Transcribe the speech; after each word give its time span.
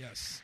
Yes. 0.00 0.42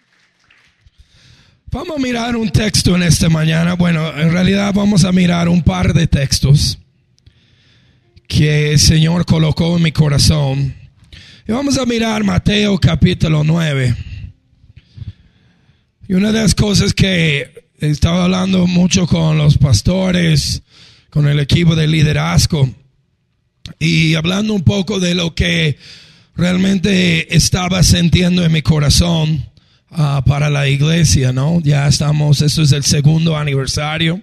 Vamos 1.71 1.96
a 1.96 1.99
mirar 1.99 2.36
un 2.36 2.50
texto 2.50 2.94
en 2.94 3.03
esta 3.03 3.30
mañana. 3.30 3.72
Bueno, 3.72 4.14
en 4.14 4.30
realidad 4.30 4.75
vamos 4.75 5.03
a 5.04 5.13
mirar 5.13 5.49
un 5.49 5.63
par 5.63 5.94
de 5.94 6.07
textos 6.07 6.79
que 8.29 8.72
el 8.72 8.79
Señor 8.79 9.25
colocó 9.25 9.79
en 9.79 9.85
mi 9.85 9.93
corazón. 9.93 10.75
Y 11.49 11.53
vamos 11.53 11.79
a 11.79 11.86
mirar 11.86 12.22
Mateo 12.22 12.79
capítulo 12.79 13.44
9. 13.44 13.96
Y 16.07 16.13
una 16.13 16.32
de 16.32 16.43
las 16.43 16.54
cosas 16.54 16.93
que 16.93 17.71
estaba 17.79 18.25
hablando 18.25 18.66
mucho 18.66 19.07
con 19.07 19.38
los 19.38 19.57
pastores, 19.57 20.63
con 21.08 21.27
el 21.27 21.41
equipo 21.41 21.75
de 21.75 21.86
liderazgo, 21.86 22.68
y 23.79 24.16
hablando 24.16 24.52
un 24.52 24.64
poco 24.64 25.00
de 25.00 25.14
lo 25.14 25.35
que 25.35 25.79
realmente 26.36 27.35
estaba 27.35 27.82
sintiendo 27.82 28.44
en 28.44 28.52
mi 28.52 28.63
corazón 28.63 29.44
uh, 29.96 30.23
para 30.25 30.50
la 30.50 30.68
iglesia, 30.68 31.32
¿no? 31.32 31.61
Ya 31.61 31.86
estamos, 31.89 32.42
esto 32.42 32.62
es 32.62 32.72
el 32.72 32.84
segundo 32.84 33.36
aniversario 33.36 34.22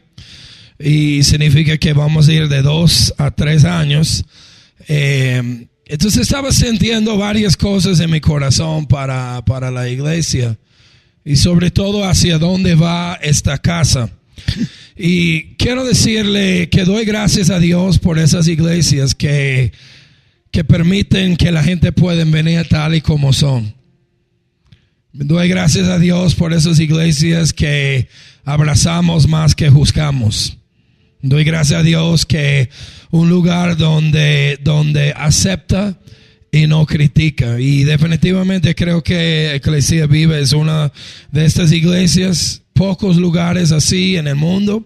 y 0.79 1.23
significa 1.23 1.77
que 1.77 1.93
vamos 1.93 2.27
a 2.27 2.33
ir 2.33 2.47
de 2.47 2.61
dos 2.61 3.13
a 3.17 3.31
tres 3.31 3.65
años. 3.65 4.25
Eh, 4.87 5.67
entonces 5.85 6.21
estaba 6.21 6.51
sintiendo 6.51 7.17
varias 7.17 7.57
cosas 7.57 7.99
en 7.99 8.11
mi 8.11 8.21
corazón 8.21 8.85
para, 8.85 9.43
para 9.45 9.71
la 9.71 9.89
iglesia 9.89 10.57
y 11.25 11.35
sobre 11.35 11.71
todo 11.71 12.05
hacia 12.07 12.37
dónde 12.37 12.75
va 12.75 13.19
esta 13.21 13.57
casa. 13.57 14.09
Y 14.95 15.55
quiero 15.55 15.83
decirle 15.83 16.69
que 16.69 16.85
doy 16.85 17.05
gracias 17.05 17.49
a 17.49 17.59
Dios 17.59 17.99
por 17.99 18.19
esas 18.19 18.47
iglesias 18.47 19.15
que 19.15 19.71
que 20.53 20.63
permiten 20.63 21.35
que 21.35 21.51
la 21.51 21.63
gente 21.63 21.91
pueda 21.91 22.23
venir 22.25 22.67
tal 22.69 22.93
y 22.93 23.01
como 23.01 23.33
son. 23.33 23.73
Doy 25.15 25.47
gracias 25.47 25.89
a 25.89 25.99
Dios 25.99 26.33
por 26.33 26.53
esas 26.53 26.79
iglesias 26.79 27.53
que 27.53 28.07
abrazamos 28.45 29.27
más 29.27 29.53
que 29.53 29.69
juzgamos. 29.69 30.57
Doy 31.21 31.43
gracias 31.43 31.81
a 31.81 31.83
Dios 31.83 32.25
que 32.25 32.71
un 33.11 33.29
lugar 33.29 33.77
donde, 33.77 34.57
donde 34.63 35.13
acepta 35.15 35.99
y 36.51 36.65
no 36.65 36.87
critica. 36.87 37.59
Y 37.59 37.83
definitivamente 37.83 38.73
creo 38.73 39.03
que 39.03 39.61
Iglesia 39.63 40.07
Viva 40.07 40.39
es 40.39 40.51
una 40.51 40.91
de 41.31 41.45
estas 41.45 41.71
iglesias, 41.71 42.63
pocos 42.73 43.15
lugares 43.17 43.71
así 43.71 44.17
en 44.17 44.25
el 44.25 44.35
mundo. 44.35 44.83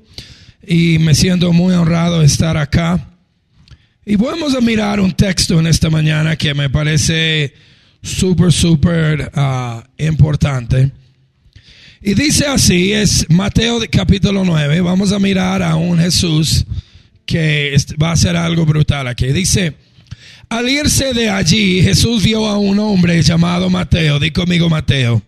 Y 0.62 1.00
me 1.00 1.16
siento 1.16 1.54
muy 1.54 1.74
honrado 1.74 2.20
de 2.20 2.26
estar 2.26 2.58
acá. 2.58 3.12
Y 4.06 4.18
vamos 4.18 4.56
a 4.56 4.60
mirar 4.60 5.00
un 5.00 5.14
texto 5.14 5.58
en 5.58 5.68
esta 5.68 5.90
mañana 5.90 6.36
que 6.36 6.54
me 6.54 6.70
parece 6.70 7.54
súper, 8.02 8.52
súper 8.52 9.32
uh, 9.36 9.82
importante. 9.98 10.92
Y 12.02 12.14
dice 12.14 12.46
así, 12.46 12.94
es 12.94 13.30
Mateo 13.30 13.80
capítulo 13.92 14.44
9, 14.46 14.82
vamos 14.82 15.12
a 15.12 15.20
mirar 15.20 15.64
a 15.64 15.76
un 15.76 15.98
Jesús 16.00 16.66
que 17.26 17.76
va 18.02 18.10
a 18.10 18.14
hacer 18.14 18.36
algo 18.36 18.66
brutal 18.66 19.08
aquí. 19.08 19.28
Dice, 19.28 19.76
al 20.50 20.70
irse 20.70 21.14
de 21.14 21.30
allí, 21.30 21.82
Jesús 21.82 22.24
vio 22.24 22.48
a 22.48 22.58
un 22.58 22.80
hombre 22.80 23.22
llamado 23.22 23.70
Mateo, 23.70 24.20
di 24.20 24.32
conmigo 24.32 24.70
Mateo, 24.70 25.22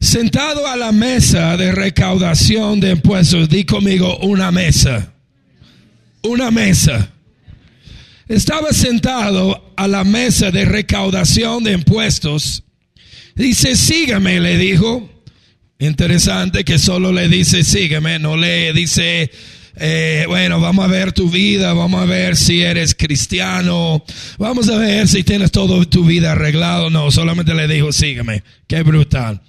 sentado 0.00 0.66
a 0.66 0.76
la 0.76 0.92
mesa 0.92 1.56
de 1.56 1.72
recaudación 1.72 2.80
de 2.80 2.92
impuestos, 2.92 3.48
di 3.48 3.64
conmigo 3.64 4.18
una 4.18 4.50
mesa 4.50 5.12
una 6.22 6.50
mesa. 6.50 7.10
Estaba 8.28 8.72
sentado 8.72 9.71
a 9.82 9.88
la 9.88 10.04
mesa 10.04 10.52
de 10.52 10.64
recaudación 10.64 11.64
de 11.64 11.72
impuestos. 11.72 12.62
Dice, 13.34 13.74
sígame, 13.74 14.38
le 14.38 14.56
dijo. 14.56 15.08
Interesante 15.80 16.64
que 16.64 16.78
solo 16.78 17.10
le 17.10 17.28
dice, 17.28 17.64
sígame, 17.64 18.20
no 18.20 18.36
le 18.36 18.72
dice, 18.72 19.32
eh, 19.74 20.24
bueno, 20.28 20.60
vamos 20.60 20.84
a 20.84 20.88
ver 20.88 21.10
tu 21.10 21.28
vida, 21.28 21.72
vamos 21.72 22.00
a 22.00 22.04
ver 22.04 22.36
si 22.36 22.62
eres 22.62 22.94
cristiano, 22.94 24.04
vamos 24.38 24.68
a 24.68 24.78
ver 24.78 25.08
si 25.08 25.24
tienes 25.24 25.50
toda 25.50 25.84
tu 25.86 26.04
vida 26.04 26.32
arreglado. 26.32 26.88
No, 26.88 27.10
solamente 27.10 27.52
le 27.52 27.66
dijo, 27.66 27.90
sígame. 27.90 28.44
Qué 28.68 28.84
brutal. 28.84 29.40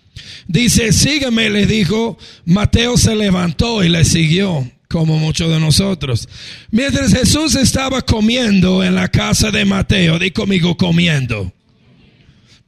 Dice, 0.48 0.94
sígame, 0.94 1.52
le 1.52 1.68
dijo. 1.68 2.18
Mateo 2.46 2.98
se 2.98 3.16
levantó 3.16 3.84
y 3.84 3.90
le 3.90 4.04
siguió 4.04 4.68
como 4.94 5.18
muchos 5.18 5.50
de 5.50 5.60
nosotros. 5.60 6.30
Mientras 6.70 7.12
Jesús 7.12 7.56
estaba 7.56 8.04
comiendo 8.04 8.84
en 8.84 8.94
la 8.94 9.08
casa 9.08 9.50
de 9.50 9.66
Mateo, 9.66 10.20
di 10.20 10.30
conmigo 10.30 10.78
comiendo. 10.78 11.52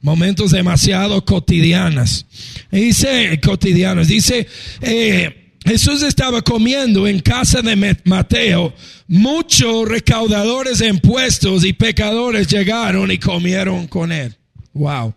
Momentos 0.00 0.50
demasiado 0.50 1.24
cotidianos. 1.24 2.26
Dice, 2.72 3.40
cotidianos, 3.40 4.08
dice, 4.08 4.48
eh, 4.80 5.52
Jesús 5.64 6.02
estaba 6.02 6.42
comiendo 6.42 7.06
en 7.06 7.20
casa 7.20 7.62
de 7.62 7.96
Mateo. 8.02 8.74
Muchos 9.06 9.88
recaudadores 9.88 10.78
de 10.78 10.88
impuestos 10.88 11.64
y 11.64 11.74
pecadores 11.74 12.48
llegaron 12.48 13.12
y 13.12 13.18
comieron 13.18 13.86
con 13.86 14.10
él. 14.10 14.34
Wow. 14.72 15.14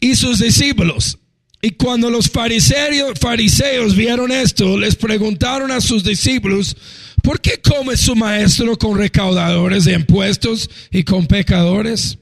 Y 0.00 0.16
sus 0.16 0.38
discípulos 0.38 1.18
y 1.60 1.70
cuando 1.72 2.08
los 2.08 2.30
fariseos, 2.30 3.96
vieron 3.96 4.30
esto, 4.30 4.78
les 4.78 4.94
preguntaron 4.94 5.72
a 5.72 5.80
sus 5.80 6.04
discípulos, 6.04 6.76
¿por 7.22 7.40
qué 7.40 7.60
come 7.60 7.96
su 7.96 8.14
maestro 8.14 8.76
con 8.78 8.96
recaudadores 8.96 9.84
de 9.84 9.94
impuestos 9.94 10.70
y 10.92 11.02
con 11.02 11.26
pecadores? 11.26 12.18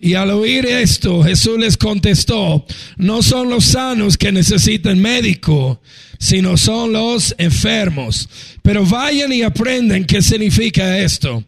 Y 0.00 0.14
al 0.14 0.30
oír 0.30 0.66
esto, 0.66 1.22
Jesús 1.22 1.58
les 1.58 1.76
contestó, 1.76 2.66
no 2.96 3.22
son 3.22 3.48
los 3.48 3.66
sanos 3.66 4.18
que 4.18 4.32
necesitan 4.32 4.98
médico, 4.98 5.80
sino 6.18 6.56
son 6.56 6.92
los 6.92 7.34
enfermos. 7.38 8.28
Pero 8.62 8.84
vayan 8.84 9.32
y 9.32 9.42
aprendan 9.42 10.04
qué 10.04 10.20
significa 10.20 10.98
esto. 10.98 11.44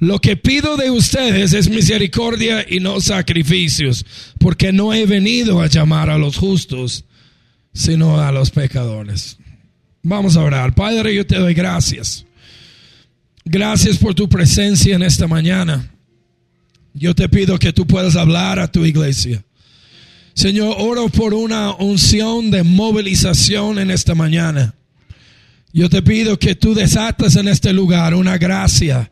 Lo 0.00 0.20
que 0.20 0.36
pido 0.36 0.76
de 0.76 0.90
ustedes 0.90 1.52
es 1.52 1.68
misericordia 1.68 2.64
y 2.68 2.78
no 2.78 3.00
sacrificios, 3.00 4.06
porque 4.38 4.72
no 4.72 4.94
he 4.94 5.06
venido 5.06 5.60
a 5.60 5.66
llamar 5.66 6.08
a 6.08 6.18
los 6.18 6.36
justos, 6.36 7.04
sino 7.72 8.20
a 8.20 8.30
los 8.30 8.50
pecadores. 8.50 9.38
Vamos 10.02 10.36
a 10.36 10.42
orar. 10.42 10.74
Padre, 10.74 11.14
yo 11.14 11.26
te 11.26 11.36
doy 11.36 11.52
gracias. 11.52 12.24
Gracias 13.44 13.98
por 13.98 14.14
tu 14.14 14.28
presencia 14.28 14.94
en 14.94 15.02
esta 15.02 15.26
mañana. 15.26 15.90
Yo 16.94 17.14
te 17.14 17.28
pido 17.28 17.58
que 17.58 17.72
tú 17.72 17.86
puedas 17.86 18.14
hablar 18.14 18.60
a 18.60 18.70
tu 18.70 18.84
iglesia. 18.84 19.44
Señor, 20.34 20.76
oro 20.78 21.08
por 21.08 21.34
una 21.34 21.72
unción 21.72 22.52
de 22.52 22.62
movilización 22.62 23.78
en 23.80 23.90
esta 23.90 24.14
mañana. 24.14 24.74
Yo 25.72 25.90
te 25.90 26.02
pido 26.02 26.38
que 26.38 26.54
tú 26.54 26.74
desatas 26.74 27.34
en 27.34 27.48
este 27.48 27.72
lugar 27.72 28.14
una 28.14 28.38
gracia 28.38 29.10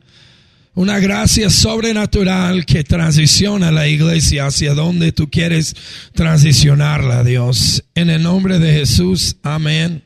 una 0.76 0.98
gracia 0.98 1.48
sobrenatural 1.48 2.66
que 2.66 2.84
transiciona 2.84 3.70
la 3.72 3.88
iglesia 3.88 4.46
hacia 4.46 4.74
donde 4.74 5.10
tú 5.10 5.30
quieres 5.30 5.74
transicionarla, 6.12 7.24
Dios. 7.24 7.82
En 7.94 8.10
el 8.10 8.22
nombre 8.22 8.58
de 8.58 8.74
Jesús, 8.74 9.36
amén, 9.42 10.04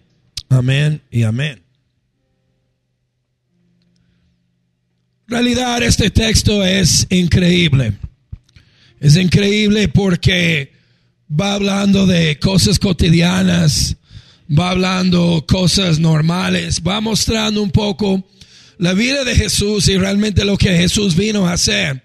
amén 0.49 1.03
y 1.11 1.25
amén. 1.25 1.61
En 5.27 5.35
realidad 5.35 5.83
este 5.83 6.09
texto 6.09 6.65
es 6.65 7.05
increíble. 7.11 7.94
Es 9.00 9.17
increíble 9.17 9.89
porque 9.89 10.73
va 11.29 11.55
hablando 11.55 12.06
de 12.06 12.39
cosas 12.39 12.79
cotidianas, 12.79 13.97
va 14.49 14.71
hablando 14.71 15.44
cosas 15.49 15.99
normales, 15.99 16.81
va 16.87 17.00
mostrando 17.00 17.61
un 17.61 17.73
poco 17.73 18.25
la 18.81 18.94
vida 18.94 19.25
de 19.25 19.37
Jesús 19.37 19.88
y 19.88 19.99
realmente 19.99 20.43
lo 20.43 20.56
que 20.56 20.75
Jesús 20.75 21.15
vino 21.15 21.47
a 21.47 21.53
hacer. 21.53 22.03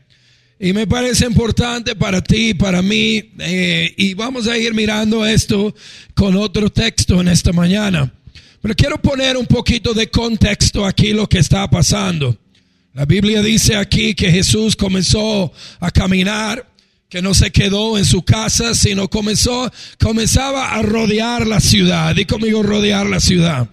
Y 0.59 0.73
me 0.73 0.85
parece 0.85 1.25
importante 1.25 1.95
para 1.95 2.21
ti, 2.21 2.53
para 2.53 2.81
mí, 2.81 3.31
eh, 3.39 3.93
y 3.97 4.13
vamos 4.13 4.47
a 4.47 4.57
ir 4.57 4.73
mirando 4.73 5.25
esto 5.25 5.73
con 6.13 6.35
otro 6.35 6.69
texto 6.69 7.21
en 7.21 7.29
esta 7.29 7.53
mañana. 7.53 8.13
Pero 8.61 8.75
quiero 8.75 9.01
poner 9.01 9.37
un 9.37 9.45
poquito 9.45 9.93
de 9.93 10.09
contexto 10.09 10.85
aquí 10.85 11.13
lo 11.13 11.29
que 11.29 11.39
está 11.39 11.69
pasando. 11.69 12.37
La 12.93 13.05
Biblia 13.05 13.41
dice 13.41 13.77
aquí 13.77 14.13
que 14.13 14.29
Jesús 14.29 14.75
comenzó 14.75 15.53
a 15.79 15.91
caminar 15.91 16.69
que 17.07 17.21
no 17.21 17.33
se 17.33 17.51
quedó 17.51 17.97
en 17.97 18.03
su 18.03 18.23
casa, 18.23 18.75
sino 18.75 19.07
comenzó, 19.07 19.71
comenzaba 19.97 20.75
a 20.75 20.81
rodear 20.81 21.47
la 21.47 21.61
ciudad. 21.61 22.13
Di 22.13 22.25
conmigo 22.25 22.63
rodear 22.63 23.05
la 23.05 23.21
ciudad. 23.21 23.69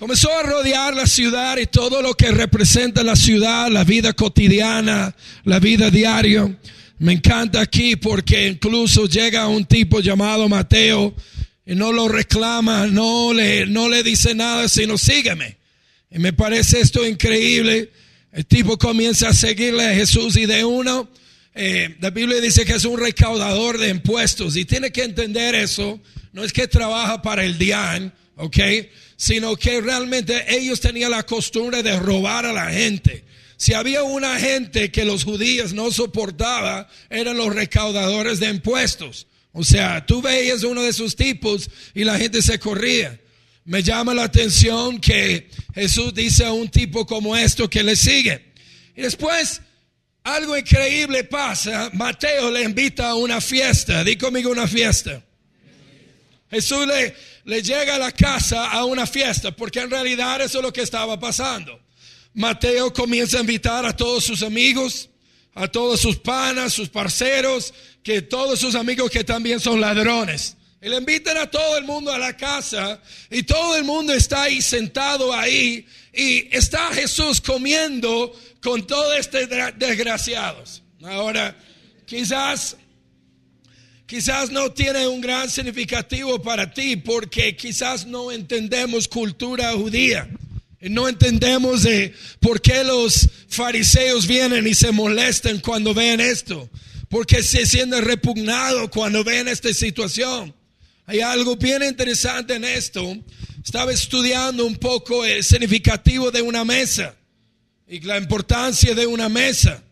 Comenzó 0.00 0.34
a 0.34 0.42
rodear 0.42 0.96
la 0.96 1.06
ciudad 1.06 1.58
y 1.58 1.66
todo 1.66 2.00
lo 2.00 2.14
que 2.14 2.30
representa 2.30 3.04
la 3.04 3.14
ciudad, 3.16 3.70
la 3.70 3.84
vida 3.84 4.14
cotidiana, 4.14 5.14
la 5.44 5.60
vida 5.60 5.90
diaria. 5.90 6.58
Me 7.00 7.12
encanta 7.12 7.60
aquí 7.60 7.96
porque 7.96 8.48
incluso 8.48 9.04
llega 9.04 9.46
un 9.46 9.66
tipo 9.66 10.00
llamado 10.00 10.48
Mateo 10.48 11.14
y 11.66 11.74
no 11.74 11.92
lo 11.92 12.08
reclama, 12.08 12.86
no 12.86 13.34
le, 13.34 13.66
no 13.66 13.90
le 13.90 14.02
dice 14.02 14.34
nada, 14.34 14.70
sino 14.70 14.96
sígueme. 14.96 15.58
Y 16.10 16.18
me 16.18 16.32
parece 16.32 16.80
esto 16.80 17.06
increíble. 17.06 17.90
El 18.32 18.46
tipo 18.46 18.78
comienza 18.78 19.28
a 19.28 19.34
seguirle 19.34 19.86
a 19.86 19.94
Jesús 19.94 20.34
y 20.36 20.46
de 20.46 20.64
uno, 20.64 21.10
eh, 21.54 21.94
la 22.00 22.08
Biblia 22.08 22.40
dice 22.40 22.64
que 22.64 22.72
es 22.72 22.86
un 22.86 22.98
recaudador 22.98 23.76
de 23.76 23.90
impuestos 23.90 24.56
y 24.56 24.64
tiene 24.64 24.92
que 24.92 25.04
entender 25.04 25.54
eso. 25.54 26.00
No 26.32 26.42
es 26.42 26.54
que 26.54 26.66
trabaja 26.68 27.20
para 27.20 27.44
el 27.44 27.58
DIAN, 27.58 28.14
¿ok? 28.36 28.56
Sino 29.20 29.54
que 29.54 29.82
realmente 29.82 30.46
ellos 30.48 30.80
tenían 30.80 31.10
la 31.10 31.24
costumbre 31.24 31.82
de 31.82 31.94
robar 32.00 32.46
a 32.46 32.54
la 32.54 32.70
gente. 32.70 33.22
Si 33.58 33.74
había 33.74 34.02
una 34.02 34.40
gente 34.40 34.90
que 34.90 35.04
los 35.04 35.24
judíos 35.24 35.74
no 35.74 35.90
soportaba, 35.90 36.88
eran 37.10 37.36
los 37.36 37.54
recaudadores 37.54 38.40
de 38.40 38.48
impuestos. 38.48 39.26
O 39.52 39.62
sea, 39.62 40.06
tú 40.06 40.22
veías 40.22 40.62
uno 40.62 40.82
de 40.82 40.88
esos 40.88 41.16
tipos 41.16 41.68
y 41.92 42.04
la 42.04 42.16
gente 42.16 42.40
se 42.40 42.58
corría. 42.58 43.20
Me 43.66 43.82
llama 43.82 44.14
la 44.14 44.24
atención 44.24 44.98
que 44.98 45.50
Jesús 45.74 46.14
dice 46.14 46.46
a 46.46 46.52
un 46.52 46.70
tipo 46.70 47.04
como 47.06 47.36
esto 47.36 47.68
que 47.68 47.82
le 47.82 47.96
sigue. 47.96 48.54
Y 48.96 49.02
después, 49.02 49.60
algo 50.24 50.56
increíble 50.56 51.24
pasa. 51.24 51.90
Mateo 51.92 52.50
le 52.50 52.62
invita 52.62 53.10
a 53.10 53.16
una 53.16 53.42
fiesta. 53.42 54.02
Di 54.02 54.16
conmigo 54.16 54.50
una 54.50 54.66
fiesta. 54.66 55.22
Jesús 56.50 56.86
le, 56.86 57.14
le 57.50 57.64
llega 57.64 57.96
a 57.96 57.98
la 57.98 58.12
casa 58.12 58.70
a 58.70 58.84
una 58.84 59.08
fiesta, 59.08 59.50
porque 59.50 59.80
en 59.80 59.90
realidad 59.90 60.40
eso 60.40 60.58
es 60.58 60.64
lo 60.64 60.72
que 60.72 60.82
estaba 60.82 61.18
pasando. 61.18 61.80
Mateo 62.32 62.92
comienza 62.92 63.38
a 63.38 63.40
invitar 63.40 63.84
a 63.84 63.96
todos 63.96 64.22
sus 64.22 64.44
amigos, 64.44 65.10
a 65.54 65.66
todos 65.66 66.00
sus 66.00 66.16
panas, 66.16 66.72
sus 66.72 66.88
parceros, 66.88 67.74
que 68.04 68.22
todos 68.22 68.60
sus 68.60 68.76
amigos 68.76 69.10
que 69.10 69.24
también 69.24 69.58
son 69.58 69.80
ladrones. 69.80 70.56
Y 70.80 70.88
le 70.88 70.98
invitan 70.98 71.38
a 71.38 71.50
todo 71.50 71.76
el 71.76 71.82
mundo 71.82 72.12
a 72.12 72.18
la 72.18 72.36
casa 72.36 73.02
y 73.28 73.42
todo 73.42 73.76
el 73.76 73.82
mundo 73.82 74.12
está 74.12 74.44
ahí 74.44 74.62
sentado 74.62 75.34
ahí 75.34 75.84
y 76.14 76.56
está 76.56 76.94
Jesús 76.94 77.40
comiendo 77.40 78.32
con 78.62 78.86
todos 78.86 79.18
estos 79.18 79.48
desgraciados. 79.76 80.84
Ahora, 81.02 81.58
quizás, 82.06 82.76
quizás 84.10 84.50
no 84.50 84.72
tiene 84.72 85.06
un 85.06 85.20
gran 85.20 85.48
significativo 85.48 86.42
para 86.42 86.74
ti 86.74 86.96
porque 86.96 87.54
quizás 87.54 88.04
no 88.04 88.32
entendemos 88.32 89.06
cultura 89.06 89.72
judía. 89.74 90.28
No 90.80 91.08
entendemos 91.08 91.84
de 91.84 92.12
por 92.40 92.60
qué 92.60 92.82
los 92.82 93.28
fariseos 93.48 94.26
vienen 94.26 94.66
y 94.66 94.74
se 94.74 94.90
molestan 94.90 95.60
cuando 95.60 95.94
ven 95.94 96.20
esto. 96.20 96.68
Porque 97.08 97.44
se 97.44 97.64
sienten 97.66 98.04
repugnados 98.04 98.90
cuando 98.90 99.22
ven 99.22 99.46
esta 99.46 99.72
situación. 99.72 100.52
Hay 101.06 101.20
algo 101.20 101.54
bien 101.54 101.84
interesante 101.84 102.56
en 102.56 102.64
esto. 102.64 103.16
Estaba 103.64 103.92
estudiando 103.92 104.66
un 104.66 104.74
poco 104.74 105.24
el 105.24 105.44
significativo 105.44 106.32
de 106.32 106.42
una 106.42 106.64
mesa 106.64 107.14
y 107.86 108.00
la 108.00 108.18
importancia 108.18 108.92
de 108.92 109.06
una 109.06 109.28
mesa. 109.28 109.84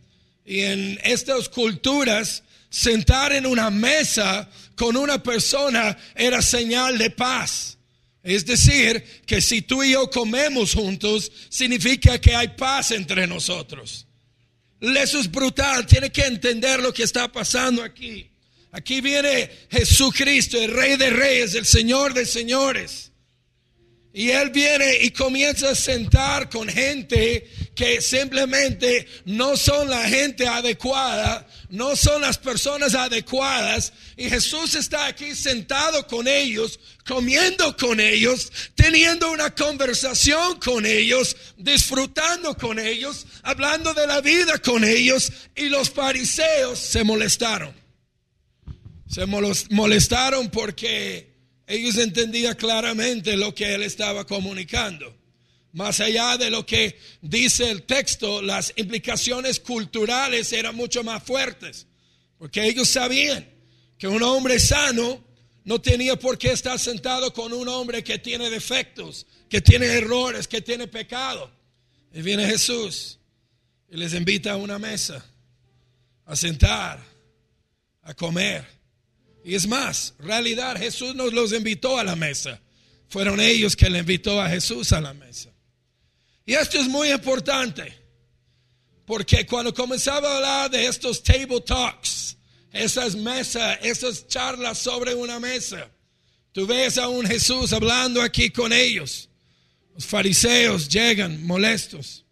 Y 0.45 0.63
en 0.63 0.99
estas 1.05 1.49
culturas, 1.49 2.43
sentar 2.71 3.33
en 3.33 3.47
una 3.47 3.71
mesa 3.71 4.49
con 4.75 4.97
una 4.97 5.23
persona 5.23 5.97
era 6.15 6.41
señal 6.43 6.99
de 6.99 7.11
paz. 7.11 7.79
Es 8.23 8.45
decir, 8.45 9.03
que 9.27 9.41
si 9.41 9.63
tú 9.63 9.83
y 9.83 9.93
yo 9.93 10.11
comemos 10.11 10.75
juntos, 10.75 11.33
significa 11.49 12.21
que 12.21 12.35
hay 12.35 12.49
paz 12.49 12.91
entre 12.91 13.27
nosotros. 13.27 14.07
Eso 14.81 15.19
es 15.19 15.31
brutal, 15.31 15.87
tiene 15.87 16.11
que 16.11 16.23
entender 16.23 16.81
lo 16.81 16.93
que 16.93 17.03
está 17.03 17.31
pasando 17.31 17.83
aquí. 17.83 18.31
Aquí 18.71 19.01
viene 19.01 19.51
Jesucristo, 19.71 20.61
el 20.61 20.73
Rey 20.73 20.97
de 20.97 21.11
Reyes, 21.11 21.55
el 21.55 21.65
Señor 21.65 22.13
de 22.13 22.27
Señores. 22.27 23.13
Y 24.13 24.31
Él 24.31 24.51
viene 24.51 24.99
y 25.03 25.11
comienza 25.11 25.71
a 25.71 25.75
sentar 25.75 26.51
con 26.51 26.69
gente 26.69 27.49
que 27.79 28.03
simplemente 28.03 29.07
no 29.25 29.57
son 29.57 29.89
la 29.89 30.09
gente 30.09 30.49
adecuada, 30.49 31.47
no 31.71 31.95
son 31.95 32.23
las 32.23 32.37
personas 32.37 32.97
adecuadas. 32.97 33.93
Y 34.17 34.29
Jesús 34.29 34.75
está 34.75 35.07
aquí 35.07 35.33
sentado 35.37 36.05
con 36.09 36.27
ellos, 36.27 36.81
comiendo 37.07 37.77
con 37.77 38.01
ellos, 38.01 38.51
teniendo 38.75 39.31
una 39.31 39.55
conversación 39.55 40.59
con 40.59 40.87
ellos, 40.87 41.37
disfrutando 41.57 42.57
con 42.57 42.81
ellos, 42.81 43.29
hablando 43.45 43.95
de 43.95 44.09
la 44.09 44.21
vida 44.23 44.59
con 44.59 44.83
ellos. 44.83 45.31
Y 45.55 45.69
los 45.69 45.89
fariseos 45.89 46.81
se 46.81 47.05
molestaron. 47.05 47.73
Se 49.09 49.25
molestaron 49.25 50.51
porque 50.51 51.33
ellos 51.69 51.97
entendían 51.97 52.57
claramente 52.57 53.37
lo 53.37 53.55
que 53.55 53.73
él 53.73 53.85
estaba 53.85 54.27
comunicando. 54.27 55.18
Más 55.73 56.01
allá 56.01 56.37
de 56.37 56.51
lo 56.51 56.65
que 56.65 56.99
dice 57.21 57.71
el 57.71 57.83
texto, 57.83 58.41
las 58.43 58.73
implicaciones 58.77 59.61
culturales 59.61 60.53
eran 60.53 60.75
mucho 60.75 61.05
más 61.05 61.23
fuertes. 61.23 61.87
Porque 62.39 62.65
ellos 62.65 62.89
sabían 62.89 63.49
que 63.99 64.09
un 64.09 64.23
hombre 64.23 64.59
sano 64.59 65.25
no 65.65 65.81
tenía 65.81 66.19
por 66.19 66.39
qué 66.39 66.53
estar 66.53 66.79
sentado 66.79 67.33
con 67.33 67.53
un 67.53 67.69
hombre 67.69 68.03
que 68.03 68.19
tiene 68.19 68.49
defectos, 68.49 69.27
que 69.51 69.61
tiene 69.61 69.87
errores, 69.87 70.49
que 70.49 70.63
tiene 70.63 70.87
pecado. 70.87 71.51
Y 72.13 72.23
viene 72.23 72.47
Jesús 72.47 73.19
y 73.91 73.97
les 73.97 74.15
invita 74.15 74.53
a 74.53 74.57
una 74.57 74.79
mesa, 74.79 75.25
a 76.25 76.37
sentar, 76.37 77.05
a 78.03 78.15
comer. 78.15 78.67
Y 79.45 79.55
es 79.55 79.67
más, 79.67 80.15
realidad, 80.19 80.79
Jesús 80.79 81.15
nos 81.15 81.33
los 81.33 81.53
invitó 81.53 81.99
a 81.99 82.05
la 82.05 82.17
mesa. 82.17 82.61
Fueron 83.09 83.41
ellos 83.41 83.77
que 83.77 83.91
le 83.91 83.99
invitó 83.99 84.41
a 84.41 84.49
Jesús 84.49 84.93
a 84.93 85.01
la 85.01 85.15
mesa. 85.15 85.51
Y 86.49 86.55
esto 86.55 86.81
es 86.81 86.89
muy 86.89 87.13
importante, 87.13 87.95
porque 89.05 89.45
cuando 89.45 89.75
comenzaba 89.75 90.33
a 90.33 90.37
hablar 90.37 90.71
de 90.71 90.87
estos 90.87 91.23
table 91.23 91.61
talks, 91.61 92.39
esas 92.73 93.15
mesas, 93.15 93.79
esas 93.83 94.27
charlas 94.29 94.79
sobre 94.79 95.15
una 95.15 95.39
mesa, 95.39 95.91
tú 96.53 96.67
ves 96.67 96.97
a 96.97 97.07
un 97.07 97.27
Jesús 97.27 97.75
hablando 97.75 98.23
aquí 98.23 98.49
con 98.49 98.73
ellos. 98.73 99.29
Los 99.95 100.07
fariseos 100.07 100.89
llegan 100.89 101.47
molestos, 101.47 102.25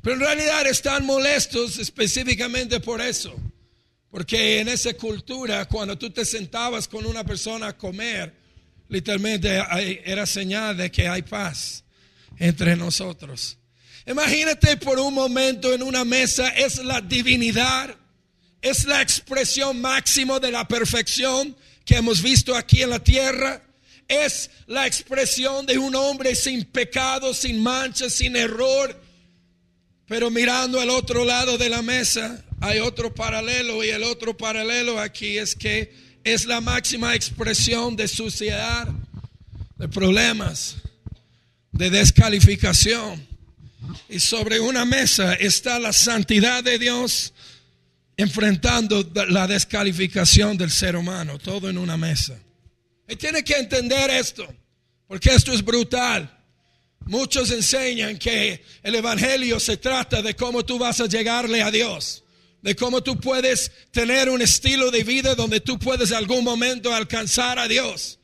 pero 0.00 0.14
en 0.14 0.20
realidad 0.20 0.68
están 0.68 1.04
molestos 1.04 1.80
específicamente 1.80 2.78
por 2.78 3.00
eso 3.00 3.34
porque 4.12 4.60
en 4.60 4.68
esa 4.68 4.94
cultura, 4.94 5.66
cuando 5.66 5.98
tú 5.98 6.10
te 6.10 6.24
sentabas 6.24 6.86
con 6.86 7.04
una 7.04 7.24
persona 7.24 7.66
a 7.66 7.76
comer, 7.76 8.32
literalmente 8.88 9.60
era 10.04 10.24
señal 10.24 10.76
de 10.76 10.90
que 10.92 11.08
hay 11.08 11.22
paz 11.22 11.82
entre 12.40 12.74
nosotros. 12.74 13.58
Imagínate 14.06 14.76
por 14.78 14.98
un 14.98 15.14
momento 15.14 15.72
en 15.72 15.82
una 15.82 16.04
mesa, 16.04 16.48
es 16.48 16.82
la 16.82 17.00
divinidad, 17.00 17.94
es 18.62 18.86
la 18.86 19.00
expresión 19.00 19.80
máxima 19.80 20.40
de 20.40 20.50
la 20.50 20.66
perfección 20.66 21.54
que 21.84 21.96
hemos 21.96 22.22
visto 22.22 22.56
aquí 22.56 22.82
en 22.82 22.90
la 22.90 23.04
tierra. 23.04 23.62
Es 24.08 24.50
la 24.66 24.88
expresión 24.88 25.66
de 25.66 25.78
un 25.78 25.94
hombre 25.94 26.34
sin 26.34 26.64
pecado, 26.64 27.32
sin 27.32 27.62
mancha, 27.62 28.10
sin 28.10 28.34
error. 28.34 29.00
Pero 30.08 30.30
mirando 30.30 30.80
al 30.80 30.90
otro 30.90 31.24
lado 31.24 31.56
de 31.56 31.68
la 31.68 31.82
mesa, 31.82 32.44
hay 32.60 32.80
otro 32.80 33.14
paralelo 33.14 33.84
y 33.84 33.90
el 33.90 34.02
otro 34.02 34.36
paralelo 34.36 34.98
aquí 34.98 35.38
es 35.38 35.54
que 35.54 35.94
es 36.24 36.46
la 36.46 36.60
máxima 36.60 37.14
expresión 37.14 37.94
de 37.94 38.08
suciedad, 38.08 38.88
de 39.76 39.88
problemas, 39.88 40.76
de 41.80 41.88
descalificación. 41.88 43.26
Y 44.10 44.20
sobre 44.20 44.60
una 44.60 44.84
mesa 44.84 45.32
está 45.32 45.78
la 45.78 45.94
santidad 45.94 46.62
de 46.62 46.78
Dios 46.78 47.32
enfrentando 48.18 49.10
la 49.28 49.46
descalificación 49.46 50.58
del 50.58 50.70
ser 50.70 50.94
humano, 50.94 51.38
todo 51.38 51.70
en 51.70 51.78
una 51.78 51.96
mesa. 51.96 52.38
Y 53.08 53.16
tiene 53.16 53.42
que 53.42 53.54
entender 53.54 54.10
esto, 54.10 54.46
porque 55.08 55.30
esto 55.30 55.54
es 55.54 55.64
brutal. 55.64 56.30
Muchos 57.06 57.50
enseñan 57.50 58.18
que 58.18 58.62
el 58.82 58.94
Evangelio 58.94 59.58
se 59.58 59.78
trata 59.78 60.20
de 60.20 60.36
cómo 60.36 60.62
tú 60.62 60.78
vas 60.78 61.00
a 61.00 61.06
llegarle 61.06 61.62
a 61.62 61.70
Dios 61.70 62.24
de 62.60 62.76
cómo 62.76 63.02
tú 63.02 63.18
puedes 63.18 63.72
tener 63.90 64.28
un 64.28 64.42
estilo 64.42 64.90
de 64.90 65.02
vida 65.02 65.34
donde 65.34 65.60
tú 65.60 65.78
puedes 65.78 66.12
algún 66.12 66.44
momento 66.44 66.92
alcanzar 66.92 67.58
a 67.58 67.66
Dios. 67.66 68.18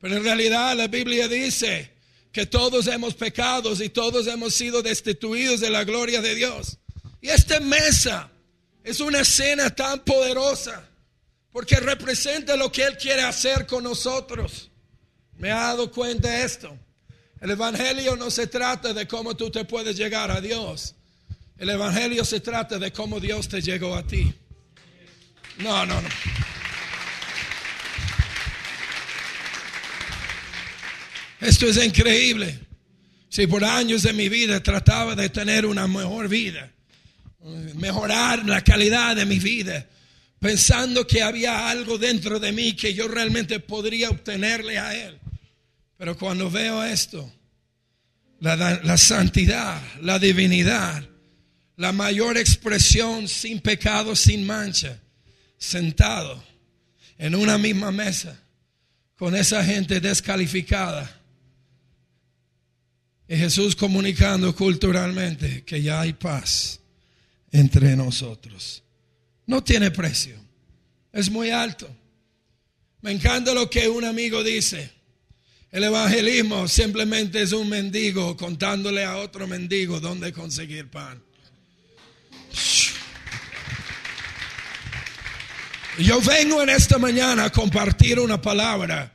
Pero 0.00 0.16
en 0.16 0.24
realidad 0.24 0.76
la 0.76 0.88
Biblia 0.88 1.28
dice 1.28 1.96
que 2.32 2.46
todos 2.46 2.86
hemos 2.86 3.14
pecado 3.14 3.72
y 3.82 3.88
todos 3.88 4.26
hemos 4.26 4.54
sido 4.54 4.82
destituidos 4.82 5.60
de 5.60 5.70
la 5.70 5.84
gloria 5.84 6.20
de 6.20 6.34
Dios. 6.34 6.78
Y 7.20 7.28
esta 7.28 7.60
mesa 7.60 8.30
Es 8.84 9.00
una 9.00 9.20
escena 9.20 9.68
tan 9.68 10.00
poderosa 10.00 10.88
porque 11.52 11.76
representa 11.76 12.56
lo 12.56 12.72
que 12.72 12.84
Él 12.84 12.96
quiere 12.96 13.22
hacer 13.22 13.66
con 13.66 13.84
nosotros. 13.84 14.70
Me 15.36 15.50
ha 15.50 15.58
dado 15.58 15.90
cuenta 15.90 16.30
de 16.30 16.44
esto. 16.44 16.74
El 17.40 17.50
Evangelio 17.50 18.16
no 18.16 18.30
se 18.30 18.46
trata 18.46 18.94
de 18.94 19.06
cómo 19.06 19.36
tú 19.36 19.50
te 19.50 19.64
puedes 19.66 19.96
llegar 19.96 20.30
a 20.30 20.40
Dios. 20.40 20.94
El 21.58 21.68
Evangelio 21.68 22.24
se 22.24 22.40
trata 22.40 22.78
de 22.78 22.92
cómo 22.92 23.20
Dios 23.20 23.48
te 23.48 23.60
llegó 23.60 23.94
a 23.94 24.06
ti. 24.06 24.32
No, 25.58 25.84
no, 25.84 26.00
no. 26.00 26.08
Esto 31.40 31.66
es 31.66 31.84
increíble. 31.84 32.58
Si 33.28 33.46
por 33.46 33.64
años 33.64 34.02
de 34.02 34.12
mi 34.12 34.28
vida 34.28 34.62
trataba 34.62 35.14
de 35.14 35.28
tener 35.28 35.66
una 35.66 35.86
mejor 35.86 36.28
vida, 36.28 36.70
mejorar 37.74 38.44
la 38.46 38.62
calidad 38.62 39.14
de 39.16 39.26
mi 39.26 39.38
vida, 39.38 39.86
pensando 40.40 41.06
que 41.06 41.22
había 41.22 41.68
algo 41.68 41.98
dentro 41.98 42.40
de 42.40 42.52
mí 42.52 42.74
que 42.74 42.94
yo 42.94 43.06
realmente 43.06 43.60
podría 43.60 44.10
obtenerle 44.10 44.78
a 44.78 44.94
Él. 44.94 45.18
Pero 45.96 46.16
cuando 46.16 46.50
veo 46.50 46.82
esto, 46.82 47.30
la, 48.40 48.96
santidad, 48.96 49.82
la 50.00 50.18
divinidad, 50.18 51.04
la 51.76 51.92
mayor 51.92 52.38
expresión 52.38 53.28
sin 53.28 53.60
pecado, 53.60 54.16
sin 54.16 54.46
mancha, 54.46 54.98
sentado 55.58 56.42
en 57.18 57.34
una 57.34 57.58
misma 57.58 57.90
mesa 57.90 58.40
con 59.16 59.34
esa 59.34 59.64
gente 59.64 60.00
descalificada 60.00 61.17
y 63.28 63.36
Jesús 63.36 63.76
comunicando 63.76 64.54
culturalmente 64.56 65.62
que 65.64 65.82
ya 65.82 66.00
hay 66.00 66.14
paz 66.14 66.80
entre 67.52 67.94
nosotros. 67.94 68.82
No 69.46 69.62
tiene 69.62 69.90
precio. 69.90 70.34
Es 71.12 71.30
muy 71.30 71.50
alto. 71.50 71.88
Me 73.02 73.12
encanta 73.12 73.52
lo 73.52 73.68
que 73.68 73.88
un 73.88 74.04
amigo 74.04 74.42
dice. 74.42 74.90
El 75.70 75.84
evangelismo 75.84 76.66
simplemente 76.66 77.42
es 77.42 77.52
un 77.52 77.68
mendigo 77.68 78.34
contándole 78.36 79.04
a 79.04 79.18
otro 79.18 79.46
mendigo 79.46 80.00
dónde 80.00 80.32
conseguir 80.32 80.88
pan. 80.88 81.22
Yo 85.98 86.20
vengo 86.22 86.62
en 86.62 86.70
esta 86.70 86.96
mañana 86.96 87.44
a 87.44 87.50
compartir 87.50 88.18
una 88.20 88.40
palabra 88.40 89.12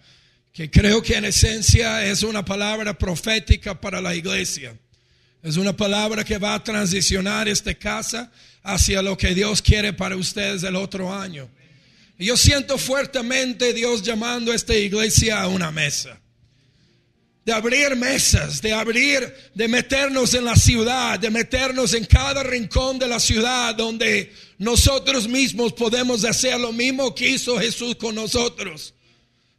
que 0.53 0.69
creo 0.69 1.01
que 1.01 1.15
en 1.15 1.25
esencia 1.25 2.05
es 2.05 2.21
una 2.21 2.45
palabra 2.45 2.95
profética 2.95 3.79
para 3.81 3.99
la 3.99 4.13
iglesia. 4.13 4.77
Es 5.41 5.57
una 5.57 5.75
palabra 5.75 6.23
que 6.23 6.37
va 6.37 6.53
a 6.53 6.63
transicionar 6.63 7.47
esta 7.47 7.73
casa 7.73 8.31
hacia 8.61 9.01
lo 9.01 9.17
que 9.17 9.33
Dios 9.33 9.61
quiere 9.61 9.93
para 9.93 10.15
ustedes 10.15 10.61
el 10.61 10.75
otro 10.75 11.11
año. 11.11 11.49
Y 12.19 12.27
yo 12.27 12.37
siento 12.37 12.77
fuertemente 12.77 13.73
Dios 13.73 14.03
llamando 14.03 14.51
a 14.51 14.55
esta 14.55 14.75
iglesia 14.75 15.41
a 15.41 15.47
una 15.47 15.71
mesa. 15.71 16.19
De 17.43 17.51
abrir 17.51 17.95
mesas, 17.95 18.61
de 18.61 18.71
abrir, 18.71 19.33
de 19.55 19.67
meternos 19.67 20.33
en 20.35 20.45
la 20.45 20.55
ciudad, 20.55 21.19
de 21.19 21.31
meternos 21.31 21.93
en 21.93 22.05
cada 22.05 22.43
rincón 22.43 22.99
de 22.99 23.07
la 23.07 23.19
ciudad 23.19 23.75
donde 23.75 24.31
nosotros 24.59 25.27
mismos 25.27 25.73
podemos 25.73 26.23
hacer 26.23 26.57
lo 26.59 26.71
mismo 26.71 27.13
que 27.13 27.27
hizo 27.27 27.59
Jesús 27.59 27.95
con 27.95 28.15
nosotros. 28.15 28.93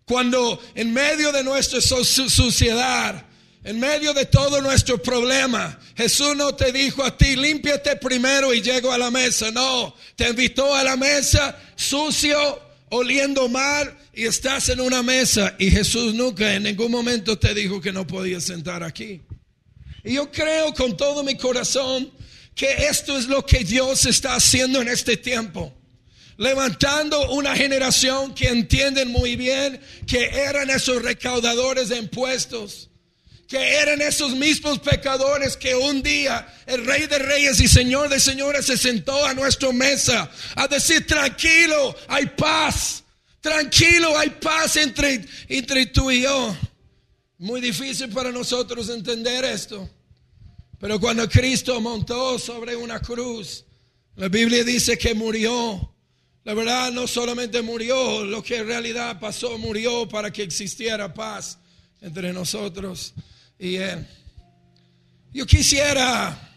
Cuando 0.07 0.61
en 0.75 0.93
medio 0.93 1.33
de 1.33 1.43
nuestra 1.43 1.81
suciedad, 1.81 3.25
en 3.63 3.81
medio 3.81 4.13
de 4.13 4.27
todo 4.27 4.61
nuestro 4.61 5.03
problema, 5.03 5.79
Jesús 5.97 6.37
no 6.37 6.55
te 6.55 6.73
dijo 6.73 7.03
a 7.03 7.17
ti, 7.17 7.37
límpiate 7.37 7.97
primero 7.97 8.53
y 8.53 8.61
llego 8.61 8.93
a 8.93 8.99
la 8.99 9.11
mesa. 9.11 9.51
No, 9.51 9.95
te 10.15 10.29
invitó 10.29 10.75
a 10.75 10.85
la 10.85 10.97
mesa 10.97 11.59
sucio, 11.75 12.61
oliendo 12.91 13.49
mal 13.49 13.97
y 14.13 14.27
estás 14.27 14.69
en 14.69 14.81
una 14.81 15.03
mesa. 15.03 15.55
Y 15.59 15.71
Jesús 15.71 16.15
nunca 16.15 16.55
en 16.55 16.65
ningún 16.65 16.91
momento 16.91 17.39
te 17.39 17.55
dijo 17.55 17.81
que 17.81 17.93
no 17.93 18.07
podías 18.07 18.45
sentar 18.45 18.83
aquí. 18.83 19.23
Y 20.05 20.15
yo 20.15 20.31
creo 20.31 20.75
con 20.75 20.99
todo 20.99 21.25
mi 21.25 21.39
corazón 21.39 22.13
que 22.55 22.89
esto 22.89 23.17
es 23.17 23.27
lo 23.27 23.47
que 23.47 23.65
Dios 23.65 24.05
está 24.05 24.35
haciendo 24.35 24.83
en 24.83 24.89
este 24.89 25.17
tiempo 25.17 25.73
levantando 26.37 27.31
una 27.33 27.55
generación 27.55 28.35
que 28.35 28.49
entienden 28.49 29.11
muy 29.11 29.37
bien 29.37 29.81
que 30.07 30.25
eran 30.27 30.71
esos 30.71 31.03
recaudadores 31.03 31.89
de 31.89 31.99
impuestos, 31.99 32.91
que 33.47 33.77
eran 33.77 34.01
esos 34.01 34.35
mismos 34.35 34.79
pecadores 34.81 35.57
que 35.57 35.75
un 35.75 36.03
día 36.03 36.47
el 36.67 36.85
rey 36.85 37.07
de 37.07 37.19
reyes 37.19 37.61
y 37.61 37.69
señor 37.69 38.09
de 38.09 38.19
señores 38.19 38.67
se 38.67 38.77
sentó 38.77 39.25
a 39.25 39.35
nuestra 39.35 39.71
mesa 39.73 40.31
a 40.57 40.67
decir, 40.67 41.07
tranquilo, 41.07 41.95
hay 42.09 42.27
paz, 42.27 43.05
tranquilo, 43.41 44.17
hay 44.19 44.31
paz 44.31 44.77
entre, 44.77 45.25
entre 45.49 45.87
tú 45.87 46.11
y 46.11 46.23
yo. 46.23 46.57
Muy 47.39 47.61
difícil 47.61 48.09
para 48.09 48.33
nosotros 48.33 48.89
entender 48.89 49.45
esto. 49.45 49.89
Pero 50.79 50.99
cuando 51.01 51.29
Cristo 51.29 51.81
montó 51.81 52.39
sobre 52.39 52.75
una 52.77 53.01
cruz, 53.01 53.65
la 54.17 54.29
Biblia 54.29 54.65
dice 54.65 54.97
que 54.97 55.15
murió 55.15 55.94
la 56.45 56.53
verdad 56.53 56.93
no 56.93 57.07
solamente 57.07 57.63
murió, 57.63 58.23
lo 58.23 58.43
que 58.43 58.59
en 58.59 58.67
realidad 58.67 59.19
pasó, 59.19 59.57
murió 59.57 60.07
para 60.07 60.31
que 60.31 60.43
existiera 60.43 61.13
paz 61.13 61.59
entre 62.03 62.35
nosotros 62.35 63.15
y 63.59 63.77
Él. 63.77 64.07
Yo 65.33 65.47
quisiera 65.47 66.53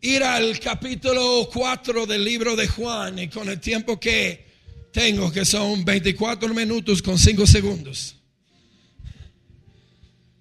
ir 0.00 0.22
al 0.22 0.60
capítulo 0.60 1.50
4 1.52 2.06
del 2.06 2.24
libro 2.24 2.54
de 2.54 2.68
Juan 2.68 3.18
y 3.18 3.28
con 3.28 3.48
el 3.48 3.58
tiempo 3.58 3.98
que 3.98 4.46
tengo, 4.92 5.32
que 5.32 5.44
son 5.44 5.84
24 5.84 6.54
minutos 6.54 7.02
con 7.02 7.18
5 7.18 7.46
segundos. 7.48 8.14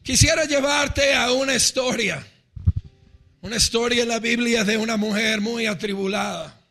Quisiera 0.03 0.45
llevarte 0.45 1.15
a 1.15 1.31
una 1.31 1.55
historia, 1.55 2.24
una 3.41 3.55
historia 3.55 4.03
en 4.03 4.09
la 4.09 4.19
Biblia 4.19 4.63
de 4.63 4.77
una 4.77 4.95
mujer 4.95 5.41
muy 5.41 5.65
atribulada 5.65 6.64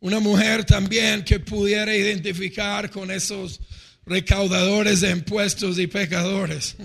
una 0.00 0.18
mujer 0.18 0.64
también 0.64 1.24
que 1.24 1.40
pudiera 1.40 1.94
identificar 1.94 2.90
con 2.90 3.10
esos 3.10 3.60
recaudadores 4.06 5.02
de 5.02 5.10
impuestos 5.10 5.78
y 5.78 5.86
pecadores. 5.86 6.76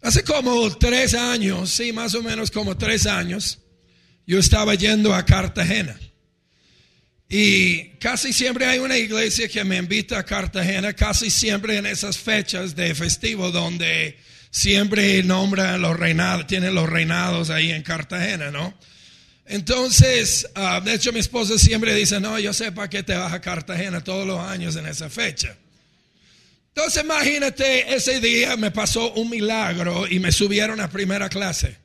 Hace 0.00 0.22
como 0.22 0.70
tres 0.76 1.14
años, 1.14 1.70
sí, 1.70 1.92
más 1.92 2.14
o 2.14 2.22
menos 2.22 2.52
como 2.52 2.76
tres 2.76 3.06
años, 3.06 3.58
yo 4.24 4.38
estaba 4.38 4.76
yendo 4.76 5.12
a 5.12 5.24
Cartagena. 5.24 5.98
Y 7.28 7.98
casi 7.98 8.32
siempre 8.32 8.66
hay 8.66 8.78
una 8.78 8.96
iglesia 8.96 9.48
que 9.48 9.64
me 9.64 9.78
invita 9.78 10.20
a 10.20 10.24
Cartagena, 10.24 10.92
casi 10.92 11.28
siempre 11.28 11.76
en 11.76 11.86
esas 11.86 12.18
fechas 12.18 12.76
de 12.76 12.94
festivo 12.94 13.50
donde 13.50 14.16
siempre 14.50 15.22
nombra 15.22 15.78
los 15.78 15.98
reinados, 15.98 16.46
tiene 16.46 16.70
los 16.70 16.88
reinados 16.88 17.50
ahí 17.50 17.70
en 17.72 17.82
Cartagena, 17.82 18.50
¿no? 18.50 18.74
Entonces, 19.46 20.48
ah, 20.54 20.80
de 20.84 20.94
hecho 20.94 21.12
mi 21.12 21.20
esposa 21.20 21.56
siempre 21.58 21.94
dice, 21.94 22.18
no, 22.20 22.38
yo 22.38 22.52
sé 22.52 22.72
para 22.72 22.90
qué 22.90 23.02
te 23.02 23.14
vas 23.14 23.32
a 23.32 23.40
Cartagena 23.40 24.02
todos 24.02 24.26
los 24.26 24.40
años 24.40 24.74
en 24.76 24.86
esa 24.86 25.08
fecha. 25.08 25.56
Entonces 26.74 27.04
imagínate, 27.04 27.94
ese 27.94 28.20
día 28.20 28.56
me 28.56 28.70
pasó 28.70 29.12
un 29.12 29.30
milagro 29.30 30.06
y 30.08 30.18
me 30.18 30.32
subieron 30.32 30.80
a 30.80 30.90
primera 30.90 31.28
clase. 31.28 31.78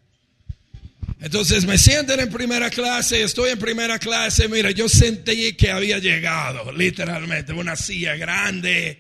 Entonces 1.22 1.65
me 1.65 1.77
sienten 1.77 2.20
en 2.20 2.32
primera 2.32 2.72
clase, 2.72 3.22
estoy 3.22 3.51
en 3.51 3.60
primera 3.60 4.00
clase, 4.00 4.48
mira, 4.48 4.72
yo 4.72 4.89
sentí 4.89 5.53
que 5.53 5.70
había 5.70 6.00
llegado, 6.00 6.72
literalmente, 6.72 7.53
una 7.53 7.75
silla 7.75 8.15
grande. 8.15 8.98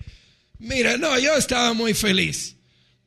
Mira, 0.59 0.97
no, 0.97 1.17
yo 1.17 1.35
estaba 1.35 1.73
muy 1.73 1.95
feliz. 1.95 2.55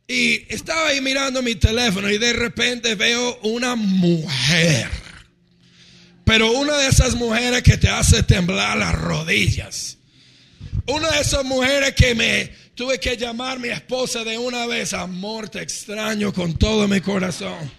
Y 0.07 0.53
estaba 0.53 0.89
ahí 0.89 1.01
mirando 1.01 1.43
mi 1.43 1.55
teléfono 1.55 2.11
y 2.11 2.19
de 2.19 2.33
repente 2.35 2.95
veo 2.95 3.39
una 3.43 3.75
mujer. 3.75 4.91
Pero 6.25 6.53
una 6.53 6.77
de 6.79 6.89
esas 6.89 7.15
mujeres 7.15 7.63
que 7.63 7.77
te 7.77 7.89
hace 7.89 8.23
temblar 8.23 8.77
las 8.77 8.95
rodillas. 8.95 9.99
Una 10.87 11.11
de 11.11 11.21
esas 11.21 11.45
mujeres 11.45 11.95
que 11.95 12.15
me 12.15 12.51
tuve 12.75 12.99
que 12.99 13.17
llamar 13.17 13.59
mi 13.59 13.69
esposa 13.69 14.25
de 14.25 14.37
una 14.37 14.67
vez. 14.67 14.93
Amor, 14.93 15.49
te 15.49 15.63
extraño 15.63 16.33
con 16.33 16.55
todo 16.59 16.87
mi 16.87 17.01
corazón. 17.01 17.71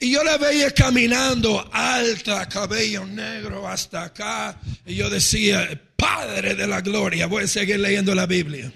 Y 0.00 0.12
yo 0.12 0.22
la 0.22 0.36
veía 0.38 0.70
caminando 0.70 1.68
alta, 1.72 2.48
cabello 2.48 3.04
negro 3.04 3.66
hasta 3.66 4.04
acá. 4.04 4.60
Y 4.86 4.94
yo 4.94 5.10
decía, 5.10 5.68
Padre 5.96 6.54
de 6.54 6.68
la 6.68 6.80
Gloria, 6.80 7.26
voy 7.26 7.44
a 7.44 7.48
seguir 7.48 7.80
leyendo 7.80 8.14
la 8.14 8.26
Biblia. 8.26 8.72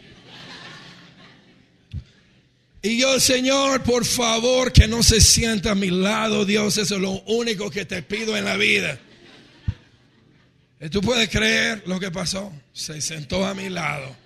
Y 2.85 2.99
yo, 2.99 3.21
Señor, 3.21 3.85
por 3.85 4.05
favor, 4.05 4.73
que 4.73 4.89
no 4.89 5.05
se 5.05 5.21
sienta 5.21 5.71
a 5.71 5.75
mi 5.77 5.91
lado, 5.91 6.45
Dios, 6.45 6.79
eso 6.79 6.97
es 6.97 7.01
lo 7.01 7.23
único 7.27 7.71
que 7.71 7.85
te 7.85 8.03
pido 8.03 8.37
en 8.37 8.45
la 8.45 8.57
vida. 8.57 8.99
¿Y 10.81 10.89
tú 10.89 11.01
puedes 11.01 11.29
creer 11.29 11.85
lo 11.87 12.01
que 12.01 12.11
pasó? 12.11 12.53
Se 12.73 13.01
sentó 13.01 13.47
a 13.47 13.55
mi 13.55 13.69
lado. 13.69 14.17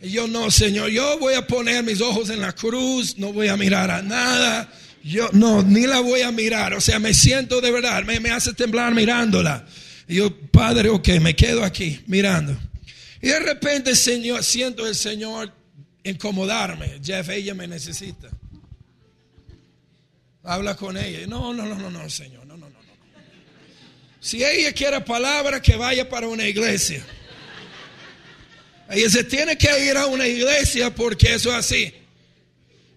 Y 0.00 0.10
yo 0.10 0.26
no, 0.26 0.50
Señor, 0.50 0.88
yo 0.88 1.18
voy 1.18 1.34
a 1.34 1.46
poner 1.46 1.84
mis 1.84 2.00
ojos 2.00 2.30
en 2.30 2.40
la 2.40 2.54
cruz, 2.54 3.18
no 3.18 3.30
voy 3.34 3.48
a 3.48 3.58
mirar 3.58 3.90
a 3.90 4.00
nada. 4.00 4.72
Yo 5.04 5.28
no, 5.32 5.62
ni 5.62 5.86
la 5.86 6.00
voy 6.00 6.22
a 6.22 6.32
mirar. 6.32 6.72
O 6.72 6.80
sea, 6.80 6.98
me 6.98 7.12
siento 7.12 7.60
de 7.60 7.70
verdad, 7.70 8.04
me, 8.04 8.20
me 8.20 8.30
hace 8.30 8.54
temblar 8.54 8.94
mirándola. 8.94 9.66
Y 10.08 10.16
yo, 10.16 10.34
Padre, 10.50 10.88
ok, 10.88 11.08
me 11.20 11.36
quedo 11.36 11.62
aquí 11.62 12.00
mirando. 12.06 12.56
Y 13.20 13.28
de 13.28 13.40
repente, 13.40 13.94
Señor, 13.94 14.42
siento 14.44 14.86
el 14.86 14.94
Señor 14.94 15.52
incomodarme. 16.04 17.00
Jeff, 17.02 17.28
ella 17.28 17.54
me 17.54 17.66
necesita. 17.66 18.28
Habla 20.42 20.76
con 20.76 20.96
ella. 20.96 21.26
No, 21.26 21.52
no, 21.52 21.64
no, 21.66 21.74
no, 21.74 21.90
no, 21.90 22.08
Señor. 22.08 22.46
No, 22.46 22.56
no, 22.56 22.68
no, 22.68 22.82
no. 22.82 22.92
Si 24.20 24.42
ella 24.42 24.72
quiere 24.72 25.00
palabra, 25.00 25.60
que 25.60 25.76
vaya 25.76 26.08
para 26.08 26.28
una 26.28 26.46
iglesia. 26.46 27.04
Ella 28.90 29.10
se 29.10 29.24
tiene 29.24 29.58
que 29.58 29.84
ir 29.84 29.96
a 29.96 30.06
una 30.06 30.26
iglesia 30.26 30.94
porque 30.94 31.34
eso 31.34 31.50
es 31.50 31.56
así. 31.56 31.94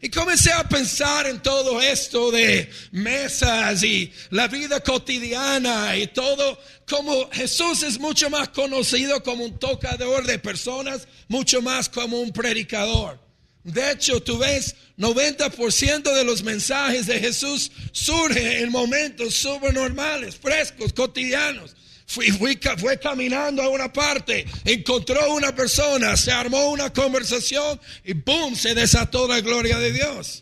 Y 0.04 0.10
comencé 0.10 0.52
a 0.52 0.68
pensar 0.68 1.28
en 1.28 1.44
todo 1.44 1.80
esto 1.80 2.32
de 2.32 2.68
mesas 2.92 3.84
y 3.84 4.12
la 4.32 4.48
vida 4.48 4.80
cotidiana 4.80 5.96
y 5.96 6.08
todo, 6.08 6.60
como 6.88 7.30
Jesús 7.30 7.84
es 7.84 8.00
mucho 8.00 8.28
más 8.32 8.50
conocido 8.50 9.22
como 9.22 9.46
un 9.46 9.60
tocador 9.60 10.26
de 10.26 10.40
personas, 10.40 11.08
mucho 11.28 11.62
más 11.62 11.88
como 11.88 12.20
un 12.20 12.32
predicador. 12.32 13.20
De 13.64 13.92
hecho, 13.92 14.24
tú 14.24 14.40
ves, 14.40 14.76
90% 14.98 16.16
de 16.16 16.24
los 16.24 16.42
mensajes 16.42 17.06
de 17.06 17.20
Jesús 17.20 17.72
surgen 17.92 18.64
en 18.64 18.72
momentos 18.72 19.36
supernormales, 19.36 20.36
frescos, 20.36 20.94
cotidianos. 20.94 21.76
Fui, 22.12 22.30
fue 22.78 23.00
caminando 23.00 23.64
a 23.64 23.70
una 23.70 23.94
parte, 23.94 24.46
encontró 24.66 25.34
una 25.34 25.56
persona, 25.56 26.18
se 26.18 26.30
armó 26.30 26.70
una 26.70 26.92
conversación 26.92 27.80
y 28.04 28.12
¡boom! 28.12 28.54
se 28.54 28.76
desató 28.76 29.30
la 29.30 29.40
gloria 29.40 29.80
de 29.80 29.94
Dios. 29.94 30.42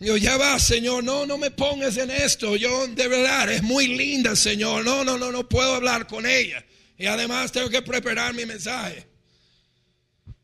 Yo, 0.00 0.16
ya 0.16 0.36
va, 0.36 0.58
Señor, 0.58 1.04
no, 1.04 1.26
no 1.26 1.38
me 1.38 1.52
pongas 1.52 1.96
en 1.96 2.10
esto. 2.10 2.56
Yo, 2.56 2.88
de 2.88 3.06
verdad, 3.06 3.52
es 3.52 3.62
muy 3.62 3.86
linda, 3.86 4.34
Señor. 4.34 4.84
No, 4.84 5.04
no, 5.04 5.16
no, 5.16 5.30
no 5.30 5.48
puedo 5.48 5.76
hablar 5.76 6.08
con 6.08 6.26
ella. 6.26 6.66
Y 6.98 7.06
además 7.06 7.52
tengo 7.52 7.70
que 7.70 7.82
preparar 7.82 8.34
mi 8.34 8.44
mensaje. 8.46 9.06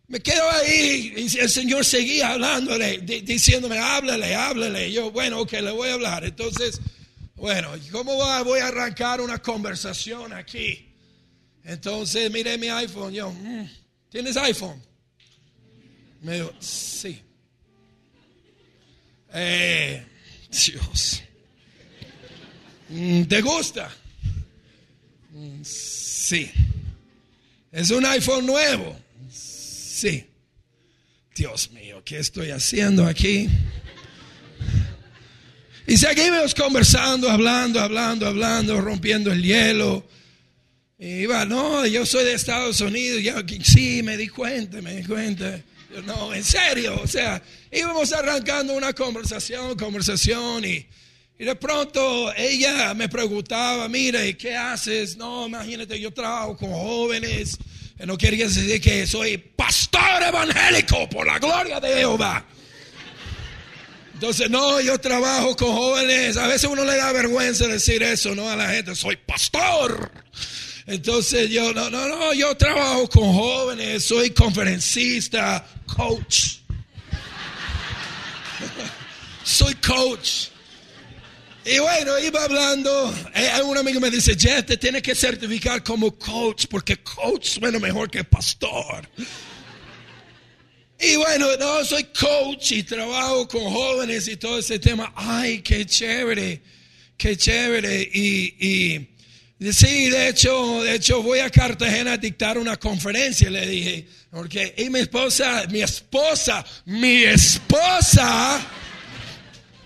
Me 0.07 0.21
quedo 0.21 0.49
ahí 0.49 1.13
y 1.17 1.39
el 1.39 1.51
Señor 1.51 1.85
seguía 1.85 2.31
hablándole, 2.31 2.99
diciéndome, 2.99 3.79
háblale, 3.79 4.37
háblale. 4.37 4.93
yo, 4.93 5.11
bueno, 5.11 5.41
ok, 5.41 5.53
le 5.55 5.73
voy 5.73 5.89
a 5.89 5.95
hablar. 5.95 6.25
Entonces, 6.25 6.81
bueno, 7.43 7.71
¿cómo 7.91 8.15
voy 8.45 8.61
a 8.61 8.69
arrancar 8.69 9.21
una 9.21 9.43
conversación 9.43 10.33
aquí? 10.33 10.95
Entonces 11.65 12.31
miré 12.31 12.57
mi 12.57 12.69
iPhone. 12.69 13.13
Yo, 13.13 13.33
mm, 13.33 13.69
¿tienes 14.09 14.37
iPhone? 14.37 14.81
Me 16.21 16.35
dijo, 16.35 16.53
sí. 16.61 17.21
Eh, 19.35 20.07
Dios. 20.53 21.25
Mm, 22.91 23.25
¿Te 23.25 23.43
gusta? 23.43 23.93
Mm, 25.33 25.65
sí. 25.65 26.49
¿Es 27.73 27.91
un 27.91 28.07
iPhone 28.07 28.47
nuevo? 28.47 28.97
Sí. 29.33 30.25
Dios 31.35 31.73
mío, 31.73 32.03
¿qué 32.05 32.19
estoy 32.19 32.53
haciendo 32.53 33.05
aquí? 33.05 33.49
Y 35.93 35.99
seguimos 35.99 36.55
conversando, 36.55 37.31
hablando, 37.31 37.79
hablando, 37.79 38.27
hablando, 38.27 38.81
rompiendo 38.81 39.31
el 39.31 39.43
hielo. 39.43 40.09
Y 40.99 41.25
iba, 41.25 41.45
no, 41.45 41.85
yo 41.85 42.07
soy 42.07 42.25
de 42.25 42.33
Estados 42.33 42.81
Unidos. 42.81 43.21
Yo, 43.23 43.35
sí, 43.63 44.03
me 44.03 44.17
di 44.17 44.27
cuenta, 44.29 44.81
me 44.81 44.97
di 44.97 45.05
cuenta. 45.05 45.63
no, 46.07 46.33
en 46.33 46.43
serio, 46.45 46.99
o 47.05 47.07
sea, 47.07 47.43
íbamos 47.71 48.11
arrancando 48.15 48.73
una 48.73 48.95
conversación, 48.95 49.77
conversación 49.77 50.65
y, 50.65 50.87
y 51.39 51.45
de 51.45 51.57
pronto 51.57 52.33
ella 52.39 52.95
me 52.95 53.11
preguntaba, 53.11 53.87
mira, 53.87 54.25
¿y 54.25 54.33
qué 54.33 54.57
haces? 54.57 55.19
No, 55.19 55.47
imagínate, 55.47 56.01
yo 56.01 56.11
trabajo 56.11 56.57
con 56.57 56.73
jóvenes. 56.73 57.59
No 57.99 58.17
quería 58.17 58.47
decir 58.47 58.81
que 58.81 59.07
soy 59.07 59.37
pastor 59.37 60.23
evangélico 60.27 61.07
por 61.11 61.27
la 61.27 61.39
gloria 61.39 61.81
de 61.81 61.97
Jehová. 61.97 62.47
Entonces, 64.23 64.51
no, 64.51 64.81
yo 64.81 65.01
trabajo 65.01 65.57
con 65.57 65.73
jóvenes. 65.73 66.37
A 66.37 66.47
veces 66.47 66.71
uno 66.71 66.85
le 66.85 66.97
da 66.97 67.11
vergüenza 67.11 67.67
decir 67.67 68.05
eso, 68.05 68.37
¿no? 68.37 68.49
A 68.49 68.55
la 68.55 68.69
gente, 68.69 68.95
soy 68.95 69.17
pastor. 69.17 70.13
Entonces 70.87 71.51
yo, 71.51 71.73
no, 71.73 71.91
no, 71.91 72.07
no, 72.07 72.33
yo 72.33 72.57
trabajo 72.57 73.09
con 73.09 73.33
jóvenes, 73.33 74.05
soy 74.05 74.31
conferencista, 74.31 75.67
coach. 75.87 76.59
soy 79.43 79.75
coach. 79.75 80.51
Y 81.65 81.81
bueno, 81.81 82.17
iba 82.21 82.45
hablando, 82.45 83.13
eh, 83.35 83.61
un 83.65 83.77
amigo 83.77 83.99
me 83.99 84.09
dice, 84.09 84.37
Jeff, 84.39 84.65
te 84.67 84.77
tienes 84.77 85.03
que 85.03 85.17
certificar 85.17 85.83
como 85.83 86.17
coach, 86.17 86.67
porque 86.71 87.03
coach 87.03 87.59
suena 87.59 87.81
mejor 87.81 88.09
que 88.09 88.23
pastor. 88.23 89.09
Y 91.05 91.17
bueno, 91.17 91.49
no, 91.59 91.85
soy 91.85 92.05
coach 92.05 92.71
y 92.71 92.85
trabajo 92.85 93.49
con 93.49 93.65
jóvenes 93.65 94.29
y 94.29 94.37
todo 94.37 94.61
ese 94.61 94.79
tema. 94.79 95.13
Ay, 95.17 95.61
qué 95.61 95.85
chévere, 95.85 96.63
qué 97.17 97.37
chévere. 97.37 98.09
Y, 98.15 99.09
y 99.61 99.73
sí, 99.73 100.11
de 100.11 100.29
hecho, 100.29 100.81
de 100.85 100.95
hecho 100.95 101.21
voy 101.21 101.41
a 101.41 101.51
Cartagena 101.51 102.13
a 102.13 102.19
dictar 102.19 102.57
una 102.57 102.77
conferencia, 102.77 103.51
le 103.51 103.67
dije. 103.67 104.07
Porque, 104.31 104.77
y 104.79 104.91
mi 104.91 105.01
esposa, 105.01 105.65
mi 105.71 105.83
esposa, 105.83 106.65
mi 106.85 107.25
esposa, 107.25 108.65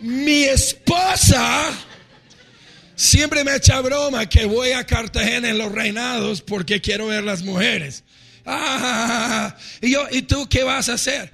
mi 0.00 0.44
esposa, 0.44 1.72
siempre 2.94 3.42
me 3.42 3.56
echa 3.56 3.80
broma 3.80 4.28
que 4.28 4.44
voy 4.44 4.72
a 4.72 4.84
Cartagena 4.84 5.48
en 5.48 5.56
los 5.56 5.72
reinados 5.72 6.42
porque 6.42 6.82
quiero 6.82 7.06
ver 7.06 7.24
las 7.24 7.42
mujeres. 7.42 8.04
Ah, 8.46 9.56
y 9.80 9.92
yo, 9.92 10.06
¿y 10.10 10.22
tú 10.22 10.48
qué 10.48 10.62
vas 10.62 10.88
a 10.88 10.94
hacer? 10.94 11.32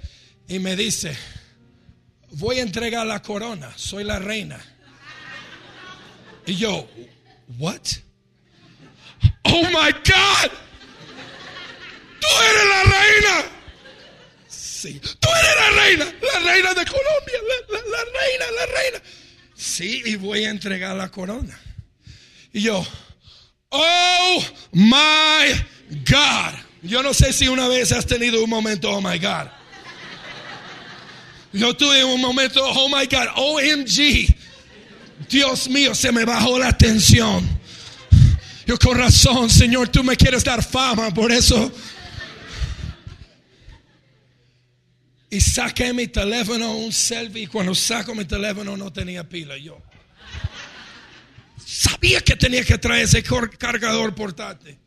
Y 0.48 0.58
me 0.58 0.74
dice, 0.76 1.14
voy 2.30 2.58
a 2.58 2.62
entregar 2.62 3.06
la 3.06 3.20
corona, 3.20 3.70
soy 3.76 4.04
la 4.04 4.18
reina. 4.18 4.58
Y 6.46 6.56
yo, 6.56 6.88
what? 7.58 7.80
Oh 9.44 9.62
my 9.64 9.92
God, 9.92 10.50
tú 12.18 12.28
eres 12.50 12.68
la 12.68 12.82
reina. 12.84 13.44
Sí, 14.48 15.00
tú 15.20 15.28
eres 15.28 15.56
la 15.56 15.82
reina, 15.82 16.04
la 16.04 16.50
reina 16.50 16.74
de 16.74 16.84
Colombia, 16.86 17.38
la, 17.68 17.78
la 17.78 18.04
reina, 18.04 18.44
la 18.58 18.66
reina. 18.80 19.02
Sí, 19.54 20.02
y 20.06 20.16
voy 20.16 20.44
a 20.44 20.50
entregar 20.50 20.96
la 20.96 21.10
corona. 21.10 21.60
Y 22.52 22.62
yo, 22.62 22.84
oh 23.68 24.44
my 24.72 25.52
God. 26.10 26.71
Yo 26.82 27.02
no 27.02 27.14
sé 27.14 27.32
si 27.32 27.46
una 27.46 27.68
vez 27.68 27.92
has 27.92 28.06
tenido 28.06 28.42
un 28.42 28.50
momento, 28.50 28.90
oh 28.90 29.00
my 29.00 29.18
God. 29.18 29.48
Yo 31.52 31.76
tuve 31.76 32.02
un 32.02 32.20
momento, 32.20 32.60
oh 32.64 32.88
my 32.88 33.06
God, 33.06 33.28
OMG. 33.36 34.34
Dios 35.28 35.68
mío, 35.68 35.94
se 35.94 36.10
me 36.10 36.24
bajó 36.24 36.58
la 36.58 36.76
tensión. 36.76 37.48
Yo 38.66 38.78
con 38.78 38.98
razón, 38.98 39.48
Señor, 39.48 39.88
tú 39.88 40.02
me 40.02 40.16
quieres 40.16 40.42
dar 40.44 40.62
fama, 40.62 41.12
por 41.12 41.30
eso. 41.30 41.72
Y 45.30 45.40
saqué 45.40 45.92
mi 45.92 46.08
teléfono, 46.08 46.76
un 46.76 46.92
selfie. 46.92 47.48
Cuando 47.48 47.74
saco 47.74 48.14
mi 48.14 48.24
teléfono 48.24 48.76
no 48.76 48.92
tenía 48.92 49.26
pila. 49.26 49.56
Yo 49.56 49.80
sabía 51.64 52.20
que 52.20 52.36
tenía 52.36 52.64
que 52.64 52.76
traer 52.76 53.04
ese 53.04 53.22
cargador 53.22 54.14
portátil. 54.14 54.78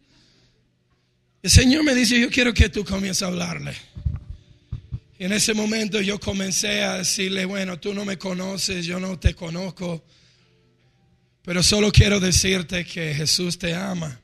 El 1.46 1.52
Señor 1.52 1.84
me 1.84 1.94
dice, 1.94 2.20
yo 2.20 2.32
quiero 2.32 2.56
que 2.56 2.70
tú 2.70 2.84
comiences 2.84 3.22
a 3.22 3.28
hablarle. 3.28 3.76
Y 5.20 5.26
en 5.26 5.32
ese 5.32 5.54
momento 5.54 6.02
yo 6.02 6.20
comencé 6.20 6.82
a 6.82 6.98
decirle, 6.98 7.46
bueno, 7.46 7.80
tú 7.80 7.94
no 7.94 8.04
me 8.04 8.18
conoces, 8.18 8.84
yo 8.84 9.00
no 9.00 9.20
te 9.20 9.36
conozco, 9.36 10.04
pero 11.44 11.62
solo 11.62 11.92
quiero 11.92 12.20
decirte 12.20 12.84
que 12.84 13.14
Jesús 13.14 13.60
te 13.60 13.76
ama 13.76 14.20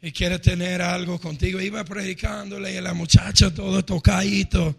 y 0.00 0.12
quiere 0.12 0.38
tener 0.38 0.80
algo 0.80 1.20
contigo. 1.20 1.60
Iba 1.60 1.84
predicándole 1.84 2.74
y 2.74 2.80
la 2.80 2.94
muchacha 2.94 3.52
todo 3.52 3.84
tocadito. 3.84 4.74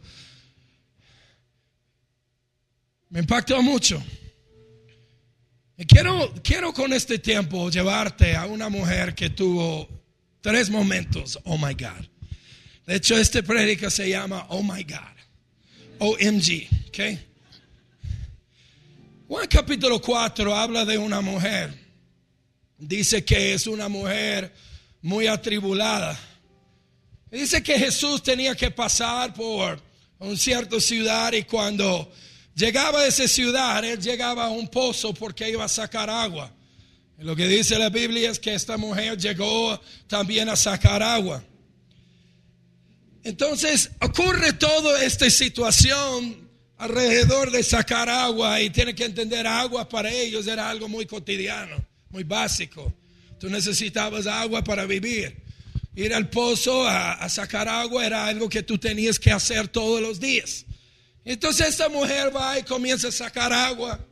Me 3.09 3.19
impactó 3.19 3.61
mucho. 3.61 4.03
Y 5.77 5.85
quiero, 5.85 6.33
quiero 6.43 6.73
con 6.73 6.91
este 6.91 7.19
tiempo 7.19 7.69
llevarte 7.69 8.35
a 8.35 8.47
una 8.47 8.67
mujer 8.67 9.13
que 9.13 9.29
tuvo 9.29 10.04
Tres 10.45 10.69
momentos, 10.69 11.39
oh 11.45 11.57
my 11.57 11.73
God. 11.73 12.07
De 12.85 12.97
hecho, 12.97 13.17
este 13.17 13.41
prédica 13.41 13.89
se 13.89 14.07
llama 14.07 14.45
Oh 14.49 14.61
my 14.61 14.83
God. 14.83 15.15
OMG, 15.97 16.67
¿ok? 16.87 17.19
Juan 19.27 19.47
capítulo 19.47 19.99
4 19.99 20.55
habla 20.55 20.85
de 20.85 20.99
una 20.99 21.19
mujer. 21.19 21.73
Dice 22.77 23.25
que 23.25 23.55
es 23.55 23.65
una 23.65 23.89
mujer 23.89 24.53
muy 25.01 25.25
atribulada. 25.25 26.15
Dice 27.31 27.63
que 27.63 27.79
Jesús 27.79 28.21
tenía 28.21 28.53
que 28.53 28.69
pasar 28.69 29.33
por 29.33 29.81
una 30.19 30.37
cierta 30.37 30.79
ciudad 30.79 31.33
y 31.33 31.41
cuando 31.41 32.13
llegaba 32.53 32.99
a 32.99 33.07
esa 33.07 33.27
ciudad, 33.27 33.83
él 33.83 33.99
llegaba 33.99 34.45
a 34.45 34.49
un 34.49 34.67
pozo 34.67 35.11
porque 35.11 35.49
iba 35.49 35.65
a 35.65 35.67
sacar 35.67 36.07
agua. 36.07 36.53
Lo 37.19 37.35
que 37.35 37.47
dice 37.47 37.79
la 37.79 37.89
Biblia 37.89 38.29
es 38.29 38.39
que 38.39 38.53
esta 38.53 38.77
mujer 38.77 39.17
llegó 39.17 39.79
también 40.07 40.49
a 40.49 40.55
sacar 40.55 41.01
agua. 41.01 41.43
Entonces 43.23 43.89
ocurre 44.01 44.53
toda 44.53 45.03
esta 45.03 45.29
situación 45.29 46.49
alrededor 46.77 47.51
de 47.51 47.63
sacar 47.63 48.09
agua 48.09 48.61
y 48.61 48.69
tiene 48.69 48.93
que 48.93 49.05
entender 49.05 49.47
agua 49.47 49.87
para 49.87 50.11
ellos 50.11 50.45
era 50.45 50.69
algo 50.69 50.87
muy 50.87 51.05
cotidiano, 51.05 51.83
muy 52.09 52.23
básico. 52.23 52.93
Tú 53.39 53.49
necesitabas 53.49 54.27
agua 54.27 54.63
para 54.63 54.85
vivir. 54.85 55.43
Ir 55.95 56.13
al 56.13 56.29
pozo 56.29 56.85
a, 56.87 57.27
sacar 57.29 57.69
agua 57.69 58.05
era 58.05 58.27
algo 58.27 58.49
que 58.49 58.63
tú 58.63 58.77
tenías 58.77 59.17
que 59.17 59.31
hacer 59.31 59.69
todos 59.69 60.01
los 60.01 60.19
días. 60.19 60.65
Entonces 61.23 61.69
esta 61.69 61.87
mujer 61.89 62.35
va 62.35 62.59
y 62.59 62.63
comienza 62.63 63.07
a 63.07 63.11
sacar 63.11 63.53
agua. 63.53 64.05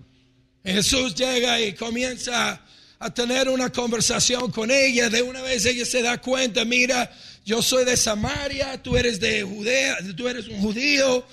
Jesús 0.63 1.13
llega 1.13 1.59
y 1.59 1.73
comienza 1.73 2.61
a 3.03 3.13
tener 3.13 3.49
una 3.49 3.71
conversación 3.71 4.51
con 4.51 4.71
ella. 4.71 5.09
De 5.09 5.21
una 5.21 5.41
vez 5.41 5.65
ella 5.65 5.85
se 5.85 6.01
da 6.01 6.19
cuenta, 6.21 6.63
mira, 6.63 7.11
yo 7.45 7.61
soy 7.61 7.83
de 7.83 7.97
Samaria, 7.97 8.81
tú 8.81 8.95
eres 8.95 9.19
de 9.19 9.43
Judea, 9.43 9.97
tú 10.15 10.27
eres 10.27 10.47
un 10.47 10.59
judío, 10.61 11.25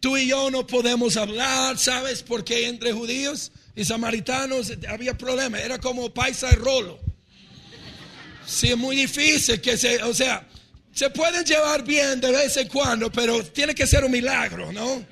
tú 0.00 0.16
y 0.16 0.26
yo 0.26 0.50
no 0.50 0.66
podemos 0.66 1.16
hablar, 1.16 1.78
¿sabes? 1.78 2.22
Porque 2.22 2.66
entre 2.66 2.92
judíos 2.92 3.52
y 3.76 3.84
samaritanos 3.84 4.72
había 4.88 5.16
problemas, 5.16 5.60
era 5.60 5.78
como 5.78 6.12
paisa 6.12 6.50
y 6.52 6.56
rolo. 6.56 6.98
Sí, 8.44 8.70
es 8.70 8.76
muy 8.76 8.96
difícil 8.96 9.60
que 9.60 9.76
se, 9.76 10.02
o 10.02 10.12
sea, 10.12 10.46
se 10.92 11.08
pueden 11.10 11.44
llevar 11.44 11.84
bien 11.84 12.20
de 12.20 12.32
vez 12.32 12.56
en 12.56 12.66
cuando, 12.68 13.10
pero 13.12 13.44
tiene 13.44 13.74
que 13.74 13.86
ser 13.86 14.04
un 14.04 14.10
milagro, 14.10 14.72
¿no? 14.72 15.04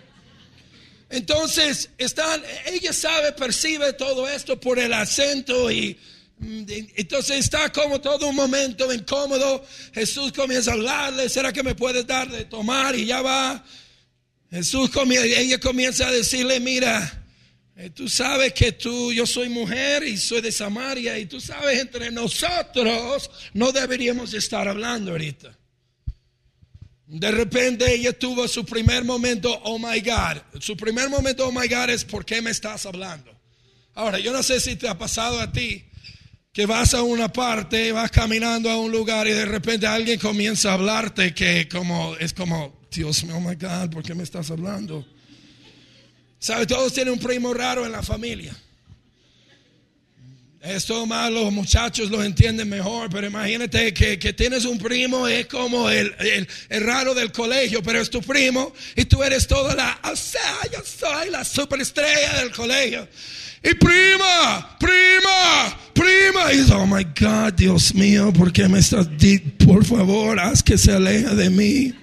Entonces, 1.10 1.90
están, 1.98 2.40
ella 2.66 2.92
sabe, 2.92 3.32
percibe 3.32 3.92
todo 3.94 4.28
esto 4.28 4.60
por 4.60 4.78
el 4.78 4.92
acento 4.92 5.68
y 5.68 5.98
mm, 6.38 6.62
entonces 6.94 7.40
está 7.40 7.72
como 7.72 8.00
todo 8.00 8.28
un 8.28 8.36
momento 8.36 8.92
incómodo. 8.94 9.64
Jesús 9.92 10.32
comienza 10.32 10.70
a 10.70 10.74
hablarle, 10.74 11.28
¿será 11.28 11.52
que 11.52 11.64
me 11.64 11.74
puedes 11.74 12.06
dar 12.06 12.30
de 12.30 12.44
tomar? 12.44 12.94
Y 12.94 13.06
ya 13.06 13.22
va. 13.22 13.64
Jesús 14.50 14.90
comienza, 14.90 15.26
ella 15.26 15.58
comienza 15.58 16.06
a 16.06 16.12
decirle, 16.12 16.60
mira, 16.60 17.24
eh, 17.74 17.90
tú 17.90 18.08
sabes 18.08 18.52
que 18.52 18.70
tú, 18.70 19.12
yo 19.12 19.26
soy 19.26 19.48
mujer 19.48 20.04
y 20.04 20.16
soy 20.16 20.40
de 20.40 20.52
Samaria 20.52 21.18
y 21.18 21.26
tú 21.26 21.40
sabes, 21.40 21.80
entre 21.80 22.12
nosotros 22.12 23.30
no 23.52 23.72
deberíamos 23.72 24.32
estar 24.32 24.68
hablando 24.68 25.10
ahorita. 25.10 25.59
De 27.10 27.32
repente 27.32 27.92
ella 27.92 28.16
tuvo 28.16 28.46
su 28.46 28.64
primer 28.64 29.04
momento, 29.04 29.52
oh 29.64 29.80
my 29.80 30.00
God. 30.00 30.60
Su 30.60 30.76
primer 30.76 31.08
momento, 31.08 31.48
oh 31.48 31.50
my 31.50 31.66
God, 31.66 31.90
es 31.90 32.04
¿por 32.04 32.24
qué 32.24 32.40
me 32.40 32.50
estás 32.50 32.86
hablando? 32.86 33.36
Ahora, 33.94 34.20
yo 34.20 34.32
no 34.32 34.44
sé 34.44 34.60
si 34.60 34.76
te 34.76 34.88
ha 34.88 34.96
pasado 34.96 35.40
a 35.40 35.50
ti 35.50 35.84
que 36.52 36.66
vas 36.66 36.94
a 36.94 37.02
una 37.02 37.32
parte, 37.32 37.90
vas 37.90 38.12
caminando 38.12 38.70
a 38.70 38.76
un 38.76 38.92
lugar 38.92 39.26
y 39.26 39.32
de 39.32 39.44
repente 39.44 39.88
alguien 39.88 40.20
comienza 40.20 40.70
a 40.70 40.74
hablarte 40.74 41.34
que 41.34 41.68
como 41.68 42.14
es 42.16 42.32
como, 42.32 42.80
Dios 42.92 43.24
mío, 43.24 43.38
oh 43.38 43.40
my 43.40 43.56
God, 43.56 43.90
¿por 43.90 44.04
qué 44.04 44.14
me 44.14 44.22
estás 44.22 44.48
hablando? 44.52 45.04
¿Sabe? 46.38 46.64
Todos 46.64 46.92
tienen 46.92 47.14
un 47.14 47.20
primo 47.20 47.52
raro 47.52 47.84
en 47.84 47.90
la 47.90 48.04
familia. 48.04 48.56
Esto 50.60 51.06
más 51.06 51.32
los 51.32 51.50
muchachos 51.50 52.10
lo 52.10 52.22
entienden 52.22 52.68
mejor, 52.68 53.08
pero 53.08 53.26
imagínate 53.26 53.94
que, 53.94 54.18
tienes 54.34 54.66
un 54.66 54.76
primo, 54.76 55.26
es 55.26 55.46
como 55.46 55.88
el, 55.88 56.14
el, 56.68 56.84
raro 56.84 57.14
del 57.14 57.32
colegio, 57.32 57.82
pero 57.82 57.98
es 57.98 58.10
tu 58.10 58.20
primo 58.20 58.74
y 58.94 59.06
tú 59.06 59.22
eres 59.22 59.46
toda 59.46 59.74
la, 59.74 59.98
o 60.04 60.14
sea, 60.14 60.58
yo 60.70 60.80
soy 60.84 61.30
la 61.30 61.46
superestrella 61.46 62.40
del 62.40 62.50
colegio. 62.52 63.08
Y 63.62 63.72
prima, 63.72 64.76
prima, 64.78 65.78
prima. 65.94 66.52
Y 66.52 66.70
oh 66.72 66.86
my 66.86 67.04
God, 67.18 67.54
Dios 67.54 67.94
mío, 67.94 68.30
¿por 68.30 68.52
qué 68.52 68.68
me 68.68 68.80
estás? 68.80 69.08
Por 69.64 69.82
favor, 69.82 70.38
haz 70.38 70.62
que 70.62 70.76
se 70.76 70.92
aleje 70.92 71.34
de 71.36 71.48
mí. 71.48 71.94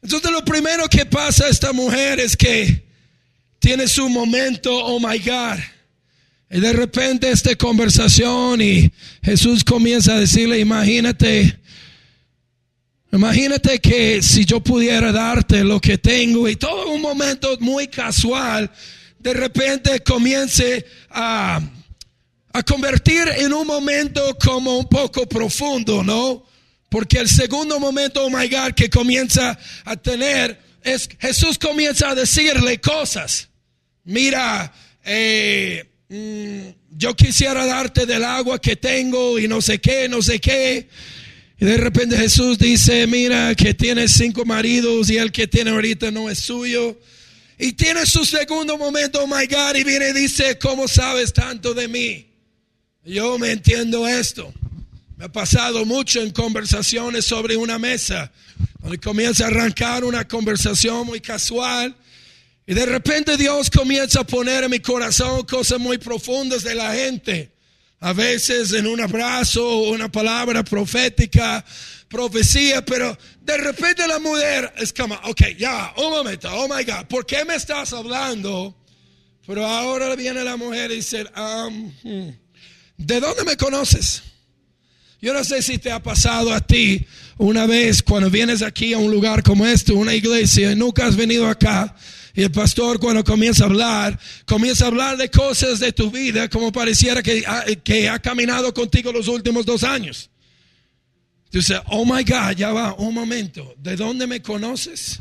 Entonces 0.00 0.30
lo 0.30 0.44
primero 0.44 0.88
que 0.88 1.06
pasa 1.06 1.46
a 1.46 1.48
esta 1.48 1.72
mujer 1.72 2.20
es 2.20 2.36
que 2.36 2.84
tiene 3.58 3.88
su 3.88 4.08
momento, 4.08 4.72
oh 4.72 5.00
my 5.00 5.18
God. 5.18 5.58
Y 6.54 6.60
de 6.60 6.74
repente 6.74 7.30
esta 7.30 7.54
conversación 7.56 8.60
y 8.60 8.92
Jesús 9.22 9.64
comienza 9.64 10.12
a 10.12 10.20
decirle, 10.20 10.58
imagínate, 10.58 11.58
imagínate 13.10 13.78
que 13.78 14.20
si 14.20 14.44
yo 14.44 14.60
pudiera 14.60 15.12
darte 15.12 15.64
lo 15.64 15.80
que 15.80 15.96
tengo 15.96 16.46
y 16.46 16.56
todo 16.56 16.90
un 16.90 17.00
momento 17.00 17.56
muy 17.60 17.88
casual, 17.88 18.70
de 19.18 19.32
repente 19.32 20.00
comience 20.00 20.84
a, 21.08 21.58
a 22.52 22.62
convertir 22.64 23.28
en 23.38 23.54
un 23.54 23.66
momento 23.66 24.36
como 24.38 24.76
un 24.76 24.88
poco 24.90 25.26
profundo, 25.26 26.04
¿no? 26.04 26.44
Porque 26.90 27.16
el 27.16 27.28
segundo 27.28 27.80
momento, 27.80 28.26
oh 28.26 28.28
my 28.28 28.46
God, 28.50 28.74
que 28.76 28.90
comienza 28.90 29.58
a 29.86 29.96
tener 29.96 30.60
es 30.82 31.08
Jesús 31.18 31.58
comienza 31.58 32.10
a 32.10 32.14
decirle 32.14 32.78
cosas. 32.78 33.48
Mira, 34.04 34.70
eh, 35.02 35.91
yo 36.90 37.16
quisiera 37.16 37.64
darte 37.64 38.04
del 38.04 38.24
agua 38.24 38.60
que 38.60 38.76
tengo 38.76 39.38
y 39.38 39.48
no 39.48 39.62
sé 39.62 39.80
qué, 39.80 40.08
no 40.08 40.20
sé 40.20 40.40
qué. 40.40 40.88
Y 41.58 41.64
de 41.64 41.76
repente 41.78 42.16
Jesús 42.18 42.58
dice, 42.58 43.06
mira 43.06 43.54
que 43.54 43.72
tienes 43.72 44.12
cinco 44.12 44.44
maridos 44.44 45.08
y 45.08 45.16
el 45.16 45.32
que 45.32 45.46
tiene 45.46 45.70
ahorita 45.70 46.10
no 46.10 46.28
es 46.28 46.40
suyo. 46.40 46.98
Y 47.58 47.72
tiene 47.72 48.04
su 48.04 48.24
segundo 48.24 48.76
momento, 48.76 49.22
oh 49.22 49.26
my 49.26 49.46
God, 49.46 49.76
y 49.76 49.84
viene 49.84 50.10
y 50.10 50.12
dice, 50.12 50.58
¿cómo 50.58 50.86
sabes 50.86 51.32
tanto 51.32 51.72
de 51.72 51.88
mí? 51.88 52.26
Yo 53.04 53.38
me 53.38 53.52
entiendo 53.52 54.06
esto. 54.06 54.52
Me 55.16 55.26
ha 55.26 55.32
pasado 55.32 55.86
mucho 55.86 56.20
en 56.20 56.30
conversaciones 56.30 57.24
sobre 57.24 57.56
una 57.56 57.78
mesa, 57.78 58.32
donde 58.80 58.98
comienza 58.98 59.44
a 59.44 59.48
arrancar 59.48 60.04
una 60.04 60.26
conversación 60.26 61.06
muy 61.06 61.20
casual 61.20 61.96
y 62.66 62.74
de 62.74 62.86
repente 62.86 63.36
Dios 63.36 63.70
comienza 63.70 64.20
a 64.20 64.26
poner 64.26 64.64
en 64.64 64.70
mi 64.70 64.80
corazón 64.80 65.44
cosas 65.44 65.80
muy 65.80 65.98
profundas 65.98 66.62
de 66.62 66.74
la 66.74 66.94
gente. 66.94 67.52
A 68.00 68.12
veces 68.12 68.72
en 68.72 68.86
un 68.86 69.00
abrazo 69.00 69.78
una 69.84 70.10
palabra 70.10 70.64
profética, 70.64 71.64
profecía, 72.08 72.84
pero 72.84 73.16
de 73.40 73.56
repente 73.56 74.06
la 74.06 74.18
mujer 74.18 74.72
es 74.76 74.92
como, 74.92 75.14
ok, 75.24 75.42
ya, 75.58 75.92
un 75.96 76.10
momento, 76.10 76.48
oh 76.52 76.68
my 76.68 76.84
God, 76.84 77.06
¿por 77.08 77.26
qué 77.26 77.44
me 77.44 77.54
estás 77.54 77.92
hablando? 77.92 78.76
Pero 79.46 79.66
ahora 79.66 80.14
viene 80.14 80.44
la 80.44 80.56
mujer 80.56 80.90
y 80.92 80.96
dice, 80.96 81.24
um, 81.36 81.92
hmm, 82.02 82.30
¿de 82.96 83.20
dónde 83.20 83.44
me 83.44 83.56
conoces? 83.56 84.22
Yo 85.20 85.32
no 85.32 85.42
sé 85.44 85.62
si 85.62 85.78
te 85.78 85.90
ha 85.90 86.02
pasado 86.02 86.52
a 86.52 86.60
ti 86.60 87.06
una 87.38 87.66
vez 87.66 88.02
cuando 88.02 88.28
vienes 88.30 88.62
aquí 88.62 88.92
a 88.92 88.98
un 88.98 89.10
lugar 89.10 89.42
como 89.42 89.66
este, 89.66 89.92
una 89.92 90.14
iglesia, 90.14 90.72
y 90.72 90.76
nunca 90.76 91.06
has 91.06 91.16
venido 91.16 91.48
acá. 91.48 91.94
Y 92.34 92.42
el 92.42 92.50
pastor 92.50 92.98
cuando 92.98 93.22
comienza 93.24 93.64
a 93.64 93.66
hablar, 93.66 94.18
comienza 94.46 94.84
a 94.84 94.88
hablar 94.88 95.16
de 95.16 95.30
cosas 95.30 95.80
de 95.80 95.92
tu 95.92 96.10
vida 96.10 96.48
como 96.48 96.72
pareciera 96.72 97.22
que, 97.22 97.44
ha, 97.46 97.64
que 97.84 98.08
ha 98.08 98.18
caminado 98.18 98.72
contigo 98.72 99.12
los 99.12 99.28
últimos 99.28 99.66
dos 99.66 99.84
años. 99.84 100.30
Dice, 101.50 101.78
oh 101.86 102.06
my 102.06 102.24
God, 102.24 102.56
ya 102.56 102.72
va, 102.72 102.94
un 102.94 103.12
momento, 103.12 103.74
¿de 103.78 103.96
dónde 103.96 104.26
me 104.26 104.40
conoces? 104.40 105.20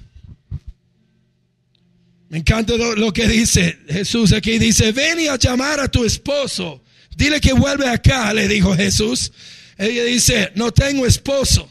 Me 2.31 2.37
encanta 2.37 2.77
lo, 2.77 3.11
que 3.11 3.27
dice 3.27 3.77
Jesús 3.89 4.31
aquí. 4.31 4.57
Dice, 4.57 4.93
ven 4.93 5.19
y 5.19 5.27
a 5.27 5.35
llamar 5.35 5.81
a 5.81 5.89
tu 5.89 6.05
esposo. 6.05 6.81
Dile 7.13 7.41
que 7.41 7.51
vuelve 7.51 7.89
acá, 7.89 8.33
le 8.33 8.47
dijo 8.47 8.73
Jesús. 8.73 9.33
Ella 9.77 10.05
dice, 10.05 10.49
no 10.55 10.71
tengo 10.71 11.05
esposo. 11.05 11.69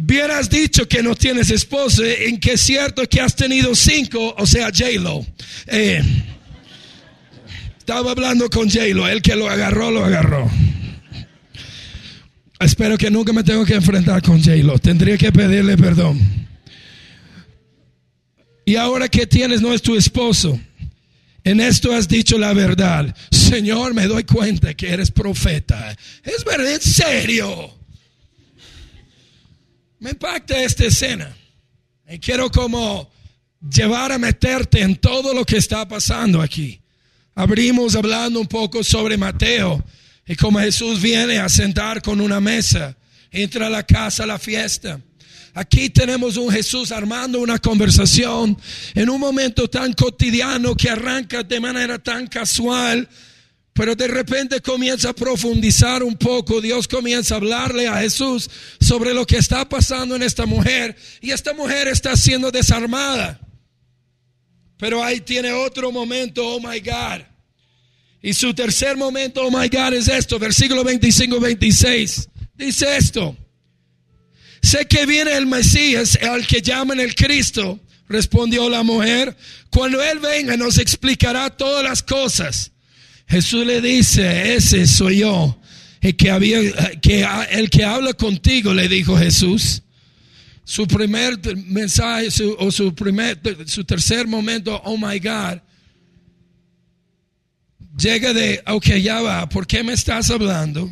Hubieras 0.00 0.48
dicho 0.48 0.86
que 0.86 1.02
no 1.02 1.16
tienes 1.16 1.50
esposo, 1.50 2.04
en 2.04 2.38
que 2.38 2.52
es 2.52 2.60
cierto 2.60 3.02
que 3.08 3.20
has 3.20 3.34
tenido 3.34 3.74
cinco, 3.74 4.34
o 4.38 4.46
sea, 4.46 4.66
J-Lo. 4.66 5.26
Eh, 5.66 6.00
estaba 7.78 8.12
hablando 8.12 8.48
con 8.48 8.70
J-Lo, 8.70 9.08
el 9.08 9.20
que 9.22 9.34
lo 9.34 9.48
agarró, 9.48 9.90
lo 9.90 10.04
agarró. 10.04 10.48
Espero 12.60 12.96
que 12.96 13.10
nunca 13.10 13.32
me 13.32 13.42
tengo 13.42 13.64
que 13.64 13.74
enfrentar 13.74 14.22
con 14.22 14.42
J-Lo. 14.42 14.78
Tendría 14.78 15.18
que 15.18 15.32
pedirle 15.32 15.76
perdón. 15.76 16.20
Y 18.64 18.76
ahora 18.76 19.08
que 19.08 19.26
tienes 19.26 19.60
no 19.62 19.72
es 19.72 19.82
tu 19.82 19.96
esposo. 19.96 20.60
En 21.42 21.60
esto 21.60 21.92
has 21.94 22.06
dicho 22.06 22.36
la 22.36 22.52
verdad. 22.52 23.16
Señor, 23.30 23.94
me 23.94 24.06
doy 24.06 24.24
cuenta 24.24 24.74
que 24.74 24.90
eres 24.90 25.10
profeta. 25.10 25.96
Es 26.22 26.44
verdad, 26.44 26.74
en 26.74 26.80
serio. 26.80 27.77
Me 29.98 30.10
impacta 30.10 30.62
esta 30.62 30.84
escena. 30.84 31.34
Y 32.08 32.18
quiero 32.18 32.50
como 32.50 33.10
llevar 33.60 34.12
a 34.12 34.18
meterte 34.18 34.80
en 34.80 34.96
todo 34.96 35.34
lo 35.34 35.44
que 35.44 35.56
está 35.56 35.86
pasando 35.86 36.40
aquí. 36.40 36.80
Abrimos 37.34 37.94
hablando 37.94 38.40
un 38.40 38.46
poco 38.46 38.82
sobre 38.82 39.16
Mateo 39.16 39.84
y 40.26 40.36
como 40.36 40.58
Jesús 40.60 41.00
viene 41.00 41.38
a 41.38 41.48
sentar 41.48 42.02
con 42.02 42.20
una 42.20 42.40
mesa 42.40 42.96
entra 43.30 43.66
a 43.66 43.70
la 43.70 43.84
casa 43.84 44.24
a 44.24 44.26
la 44.26 44.38
fiesta. 44.38 45.00
Aquí 45.54 45.90
tenemos 45.90 46.36
un 46.36 46.50
Jesús 46.50 46.92
armando 46.92 47.40
una 47.40 47.58
conversación 47.58 48.56
en 48.94 49.10
un 49.10 49.20
momento 49.20 49.68
tan 49.68 49.92
cotidiano 49.92 50.74
que 50.74 50.90
arranca 50.90 51.42
de 51.42 51.60
manera 51.60 51.98
tan 51.98 52.26
casual, 52.26 53.08
pero 53.78 53.94
de 53.94 54.08
repente 54.08 54.60
comienza 54.60 55.10
a 55.10 55.14
profundizar 55.14 56.02
un 56.02 56.16
poco. 56.16 56.60
Dios 56.60 56.88
comienza 56.88 57.34
a 57.34 57.36
hablarle 57.36 57.86
a 57.86 57.98
Jesús 57.98 58.50
sobre 58.80 59.14
lo 59.14 59.24
que 59.24 59.36
está 59.36 59.68
pasando 59.68 60.16
en 60.16 60.24
esta 60.24 60.46
mujer 60.46 60.96
y 61.20 61.30
esta 61.30 61.54
mujer 61.54 61.86
está 61.86 62.16
siendo 62.16 62.50
desarmada. 62.50 63.38
Pero 64.78 65.04
ahí 65.04 65.20
tiene 65.20 65.52
otro 65.52 65.92
momento, 65.92 66.44
oh 66.44 66.58
my 66.58 66.80
God. 66.80 67.22
Y 68.20 68.34
su 68.34 68.52
tercer 68.52 68.96
momento, 68.96 69.46
oh 69.46 69.50
my 69.56 69.68
God, 69.68 69.94
es 69.94 70.08
esto, 70.08 70.40
versículo 70.40 70.82
25-26. 70.82 72.28
Dice 72.56 72.96
esto. 72.96 73.36
Sé 74.60 74.86
que 74.86 75.06
viene 75.06 75.36
el 75.36 75.46
Mesías, 75.46 76.18
al 76.20 76.48
que 76.48 76.62
llaman 76.62 76.98
el 76.98 77.14
Cristo, 77.14 77.78
respondió 78.08 78.68
la 78.68 78.82
mujer. 78.82 79.36
Cuando 79.70 80.02
Él 80.02 80.18
venga 80.18 80.56
nos 80.56 80.78
explicará 80.78 81.48
todas 81.50 81.84
las 81.84 82.02
cosas. 82.02 82.72
Jesús 83.28 83.66
le 83.66 83.80
dice, 83.80 84.54
ese 84.54 84.86
soy 84.86 85.18
yo. 85.18 85.60
El 86.00 86.16
que, 86.16 86.30
había, 86.30 86.60
que, 87.00 87.26
el 87.50 87.68
que 87.68 87.84
habla 87.84 88.14
contigo, 88.14 88.72
le 88.72 88.88
dijo 88.88 89.16
Jesús. 89.18 89.82
Su 90.64 90.86
primer 90.86 91.38
mensaje 91.66 92.28
o 92.58 92.70
su, 92.70 92.94
primer, 92.94 93.40
su 93.66 93.84
tercer 93.84 94.26
momento, 94.26 94.80
oh 94.84 94.96
my 94.96 95.18
God, 95.18 95.60
llega 97.98 98.32
de, 98.32 98.62
ok, 98.66 98.86
ya 99.02 99.20
va, 99.22 99.48
¿por 99.48 99.66
qué 99.66 99.82
me 99.82 99.94
estás 99.94 100.30
hablando? 100.30 100.90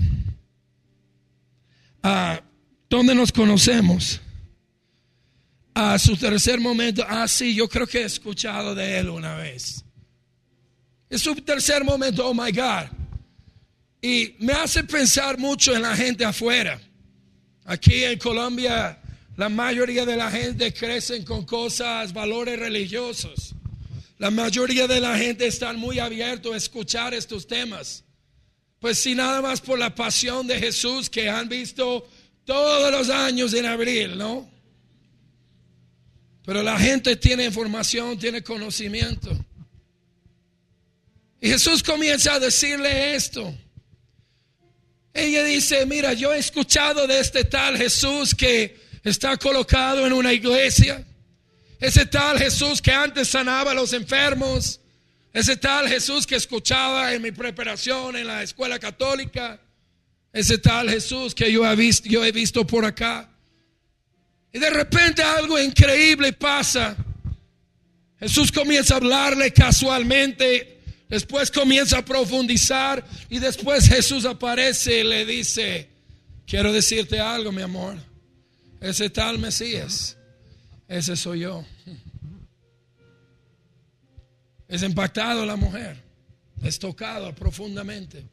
Ah, 2.03 2.41
¿Dónde 2.89 3.15
nos 3.15 3.33
conocemos? 3.33 4.21
A 5.75 5.99
su 5.99 6.17
tercer 6.17 6.59
momento, 6.59 7.05
ah, 7.07 7.29
sí, 7.29 7.55
yo 7.55 7.69
creo 7.69 7.87
que 7.87 7.99
he 7.99 8.05
escuchado 8.05 8.75
de 8.75 8.99
él 8.99 9.11
una 9.11 9.37
vez. 9.37 9.86
Es 11.09 11.23
su 11.23 11.35
tercer 11.37 11.85
momento, 11.85 12.27
oh 12.27 12.35
my 12.35 12.51
God. 12.51 12.89
Y 14.03 14.35
me 14.39 14.53
hace 14.53 14.85
pensar 14.85 15.39
mucho 15.39 15.75
en 15.75 15.83
la 15.83 15.97
gente 15.97 16.25
afuera. 16.25 16.81
Aquí 17.65 18.05
en 18.05 18.19
Colombia, 18.19 18.99
la 19.37 19.49
mayoría 19.49 20.05
de 20.05 20.17
la 20.17 20.31
gente 20.31 20.73
crecen 20.73 21.25
con 21.25 21.45
cosas, 21.45 22.13
valores 22.13 22.59
religiosos. 22.59 23.55
La 24.19 24.31
mayoría 24.31 24.87
de 24.87 25.01
la 25.01 25.19
gente 25.19 25.47
están 25.47 25.79
muy 25.79 25.99
abiertos 25.99 26.55
a 26.55 26.57
escuchar 26.57 27.15
estos 27.15 27.47
temas. 27.47 28.05
Pues 28.79 28.99
si 28.99 29.15
nada 29.15 29.43
más 29.43 29.61
por 29.61 29.79
la 29.79 29.95
pasión 29.95 30.47
de 30.47 30.59
Jesús 30.59 31.11
que 31.11 31.29
han 31.29 31.49
visto 31.49 32.09
todos 32.45 32.91
los 32.91 33.11
años 33.11 33.53
en 33.55 33.67
abril, 33.67 34.17
¿no? 34.17 34.49
Pero 36.45 36.63
la 36.63 36.79
gente 36.79 37.17
tiene 37.17 37.45
información, 37.45 38.19
tiene 38.19 38.43
conocimiento. 38.43 39.37
Y 41.47 41.49
Jesús 41.49 41.81
comienza 41.81 42.35
a 42.35 42.41
decirle 42.41 43.15
esto. 43.15 43.57
Ella 45.15 45.45
dice, 45.45 45.87
mira, 45.87 46.13
yo 46.13 46.33
he 46.33 46.39
escuchado 46.39 47.07
de 47.07 47.21
este 47.21 47.45
tal 47.45 47.79
Jesús 47.79 48.35
que 48.35 48.77
está 49.05 49.37
colocado 49.37 50.05
en 50.05 50.13
una 50.13 50.33
iglesia. 50.33 51.07
Ese 51.79 52.05
tal 52.05 52.37
Jesús 52.37 52.83
que 52.83 52.91
antes 52.91 53.29
sanaba 53.29 53.71
a 53.71 53.75
los 53.75 53.93
enfermos. 53.93 54.81
Ese 55.33 55.57
tal 55.57 55.89
Jesús 55.89 56.27
que 56.27 56.35
escuchaba 56.35 57.15
en 57.15 57.23
mi 57.23 57.31
preparación 57.31 58.17
en 58.17 58.27
la 58.27 58.43
escuela 58.43 58.81
católica. 58.81 59.61
Ese 60.33 60.59
tal 60.59 60.91
Jesús 60.91 61.33
que 61.33 61.53
yo 61.53 61.65
he 61.65 61.77
visto, 61.77 62.09
yo 62.09 62.25
he 62.25 62.33
visto 62.33 62.67
por 62.67 62.85
acá. 62.85 63.31
Y 64.53 64.59
de 64.59 64.71
repente 64.71 65.23
algo 65.23 65.61
increíble 65.61 66.33
pasa. 66.33 66.97
Jesús 68.19 68.51
comienza 68.51 68.95
a 68.95 68.97
hablarle 68.97 69.53
casualmente, 69.53 70.76
después 71.09 71.51
comienza 71.51 71.99
a 71.99 72.05
profundizar 72.05 73.05
y 73.29 73.39
después 73.39 73.89
Jesús 73.89 74.25
aparece 74.25 75.01
y 75.01 75.05
le 75.05 75.25
dice, 75.25 75.89
quiero 76.47 76.73
decirte 76.73 77.21
algo, 77.21 77.53
mi 77.53 77.63
amor. 77.63 77.97
Ese 78.81 79.11
tal 79.11 79.39
Mesías, 79.39 80.17
ese 80.89 81.17
soy 81.17 81.41
yo. 81.41 81.65
Es 84.69 84.83
impactado 84.83 85.47
la 85.47 85.57
mujer, 85.57 86.03
es 86.63 86.79
tocado 86.79 87.35
profundamente. 87.35 88.27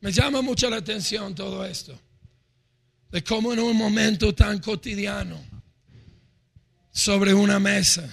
Me 0.00 0.10
llama 0.10 0.42
mucho 0.42 0.68
la 0.68 0.76
atención 0.76 1.34
todo 1.34 1.64
esto. 1.64 1.98
De 3.10 3.22
cómo 3.22 3.52
en 3.52 3.60
un 3.60 3.76
momento 3.76 4.34
tan 4.34 4.58
cotidiano, 4.58 5.38
sobre 6.92 7.32
una 7.32 7.58
mesa, 7.58 8.08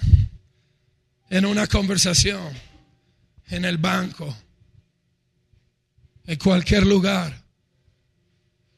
en 1.29 1.45
una 1.45 1.67
conversación, 1.67 2.53
en 3.47 3.65
el 3.65 3.77
banco, 3.77 4.35
en 6.25 6.37
cualquier 6.37 6.85
lugar, 6.85 7.43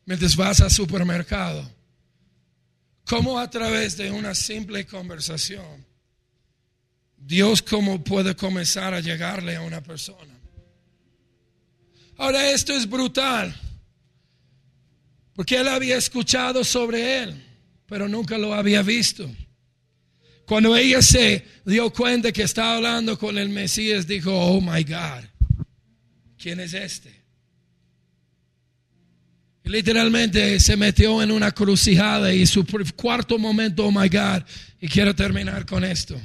mientras 0.05 0.35
vas 0.35 0.61
al 0.61 0.71
supermercado, 0.71 1.69
cómo 3.05 3.39
a 3.39 3.49
través 3.49 3.97
de 3.97 4.11
una 4.11 4.35
simple 4.35 4.85
conversación, 4.85 5.85
Dios 7.17 7.61
cómo 7.61 8.03
puede 8.03 8.35
comenzar 8.35 8.93
a 8.93 8.99
llegarle 8.99 9.55
a 9.55 9.61
una 9.61 9.81
persona. 9.81 10.37
Ahora 12.17 12.49
esto 12.51 12.73
es 12.73 12.89
brutal, 12.89 13.55
porque 15.33 15.57
él 15.57 15.67
había 15.67 15.97
escuchado 15.97 16.63
sobre 16.63 17.23
él, 17.23 17.43
pero 17.85 18.07
nunca 18.09 18.37
lo 18.37 18.53
había 18.53 18.81
visto. 18.81 19.29
Cuando 20.51 20.75
ella 20.75 21.01
se 21.01 21.45
dio 21.65 21.93
cuenta 21.93 22.33
que 22.33 22.43
estaba 22.43 22.75
hablando 22.75 23.17
con 23.17 23.37
el 23.37 23.47
Mesías, 23.47 24.05
dijo, 24.05 24.37
oh 24.37 24.59
my 24.59 24.83
God, 24.83 25.23
¿quién 26.37 26.59
es 26.59 26.73
este? 26.73 27.09
Literalmente 29.63 30.59
se 30.59 30.75
metió 30.75 31.23
en 31.23 31.31
una 31.31 31.51
crucijada 31.51 32.33
y 32.33 32.45
su 32.45 32.65
cuarto 32.97 33.39
momento, 33.39 33.85
oh 33.85 33.91
my 33.93 34.09
God, 34.09 34.43
y 34.81 34.89
quiero 34.89 35.15
terminar 35.15 35.65
con 35.65 35.85
esto. 35.85 36.19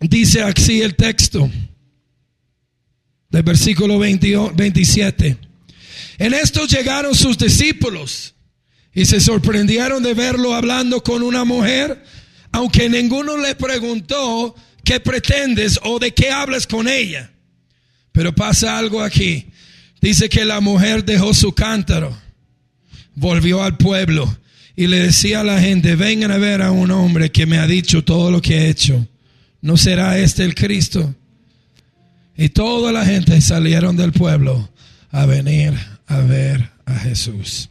Dice 0.00 0.42
así 0.42 0.82
el 0.82 0.96
texto 0.96 1.48
del 3.30 3.42
versículo 3.44 4.00
27. 4.00 5.38
En 6.18 6.34
esto 6.34 6.66
llegaron 6.66 7.14
sus 7.14 7.38
discípulos 7.38 8.34
y 8.98 9.04
se 9.04 9.20
sorprendieron 9.20 10.02
de 10.02 10.12
verlo 10.12 10.56
hablando 10.56 11.04
con 11.04 11.22
una 11.22 11.44
mujer, 11.44 12.02
aunque 12.50 12.88
ninguno 12.88 13.36
le 13.36 13.54
preguntó 13.54 14.56
qué 14.82 14.98
pretendes 14.98 15.78
o 15.84 16.00
de 16.00 16.12
qué 16.12 16.32
hablas 16.32 16.66
con 16.66 16.88
ella. 16.88 17.30
Pero 18.10 18.34
pasa 18.34 18.76
algo 18.76 19.00
aquí. 19.00 19.52
Dice 20.00 20.28
que 20.28 20.44
la 20.44 20.58
mujer 20.60 21.04
dejó 21.04 21.32
su 21.32 21.52
cántaro, 21.52 22.18
volvió 23.14 23.62
al 23.62 23.76
pueblo 23.76 24.36
y 24.74 24.88
le 24.88 24.98
decía 24.98 25.42
a 25.42 25.44
la 25.44 25.60
gente, 25.60 25.94
vengan 25.94 26.32
a 26.32 26.38
ver 26.38 26.60
a 26.60 26.72
un 26.72 26.90
hombre 26.90 27.30
que 27.30 27.46
me 27.46 27.58
ha 27.58 27.68
dicho 27.68 28.02
todo 28.02 28.32
lo 28.32 28.42
que 28.42 28.62
he 28.62 28.68
hecho. 28.68 29.06
¿No 29.60 29.76
será 29.76 30.18
este 30.18 30.42
el 30.42 30.56
Cristo? 30.56 31.14
Y 32.36 32.48
toda 32.48 32.90
la 32.90 33.04
gente 33.04 33.40
salieron 33.42 33.96
del 33.96 34.10
pueblo 34.10 34.68
a 35.12 35.24
venir 35.24 35.74
a 36.08 36.18
ver 36.18 36.72
a 36.84 36.94
Jesús. 36.94 37.70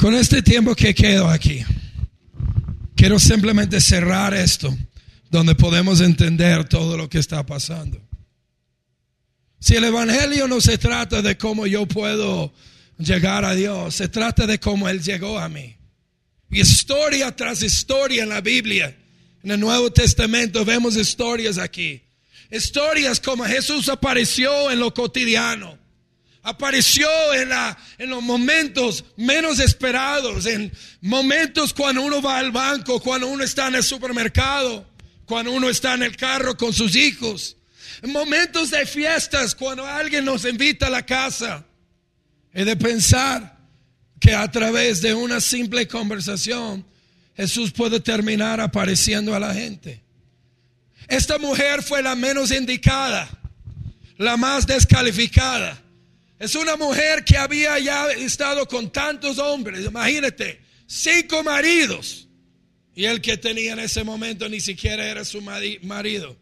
Con 0.00 0.14
este 0.14 0.40
tiempo 0.42 0.74
que 0.74 0.94
quedo 0.94 1.28
aquí, 1.28 1.62
quiero 2.96 3.18
simplemente 3.18 3.80
cerrar 3.80 4.32
esto, 4.32 4.74
donde 5.30 5.54
podemos 5.54 6.00
entender 6.00 6.66
todo 6.66 6.96
lo 6.96 7.10
que 7.10 7.18
está 7.18 7.44
pasando. 7.44 8.00
Si 9.60 9.76
el 9.76 9.84
Evangelio 9.84 10.48
no 10.48 10.60
se 10.62 10.78
trata 10.78 11.20
de 11.20 11.36
cómo 11.36 11.66
yo 11.66 11.86
puedo 11.86 12.52
llegar 12.96 13.44
a 13.44 13.54
Dios, 13.54 13.94
se 13.94 14.08
trata 14.08 14.46
de 14.46 14.58
cómo 14.58 14.88
Él 14.88 15.02
llegó 15.02 15.38
a 15.38 15.50
mí. 15.50 15.76
Historia 16.50 17.36
tras 17.36 17.62
historia 17.62 18.22
en 18.22 18.30
la 18.30 18.40
Biblia, 18.40 18.96
en 19.42 19.50
el 19.50 19.60
Nuevo 19.60 19.92
Testamento, 19.92 20.64
vemos 20.64 20.96
historias 20.96 21.58
aquí 21.58 22.02
Historias 22.50 23.20
como 23.20 23.44
Jesús 23.44 23.88
apareció 23.88 24.70
en 24.70 24.80
lo 24.80 24.92
cotidiano. 24.92 25.78
Apareció 26.42 27.08
en, 27.34 27.50
la, 27.50 27.76
en 27.98 28.10
los 28.10 28.22
momentos 28.22 29.04
menos 29.16 29.58
esperados, 29.58 30.46
en 30.46 30.72
momentos 31.02 31.74
cuando 31.74 32.02
uno 32.02 32.22
va 32.22 32.38
al 32.38 32.50
banco, 32.50 33.00
cuando 33.00 33.26
uno 33.26 33.44
está 33.44 33.68
en 33.68 33.74
el 33.74 33.82
supermercado, 33.82 34.86
cuando 35.26 35.52
uno 35.52 35.68
está 35.68 35.94
en 35.94 36.02
el 36.02 36.16
carro 36.16 36.56
con 36.56 36.72
sus 36.72 36.96
hijos, 36.96 37.56
en 38.02 38.12
momentos 38.12 38.70
de 38.70 38.86
fiestas, 38.86 39.54
cuando 39.54 39.86
alguien 39.86 40.24
nos 40.24 40.44
invita 40.44 40.86
a 40.86 40.90
la 40.90 41.04
casa. 41.04 41.64
He 42.52 42.64
de 42.64 42.76
pensar 42.76 43.58
que 44.18 44.34
a 44.34 44.50
través 44.50 45.02
de 45.02 45.14
una 45.14 45.40
simple 45.40 45.86
conversación 45.86 46.84
Jesús 47.36 47.72
puede 47.72 48.00
terminar 48.00 48.60
apareciendo 48.60 49.34
a 49.34 49.40
la 49.40 49.54
gente. 49.54 50.02
Esta 51.08 51.38
mujer 51.38 51.82
fue 51.82 52.02
la 52.02 52.14
menos 52.14 52.52
indicada, 52.52 53.28
la 54.18 54.36
más 54.36 54.66
descalificada. 54.66 55.80
Es 56.40 56.54
una 56.54 56.74
mujer 56.76 57.22
que 57.22 57.36
había 57.36 57.78
ya 57.78 58.10
estado 58.12 58.66
con 58.66 58.90
tantos 58.90 59.38
hombres, 59.38 59.84
imagínate, 59.84 60.58
cinco 60.86 61.44
maridos. 61.44 62.28
Y 62.94 63.04
el 63.04 63.20
que 63.20 63.36
tenía 63.36 63.74
en 63.74 63.80
ese 63.80 64.04
momento 64.04 64.48
ni 64.48 64.58
siquiera 64.58 65.06
era 65.06 65.22
su 65.22 65.42
marido. 65.42 66.38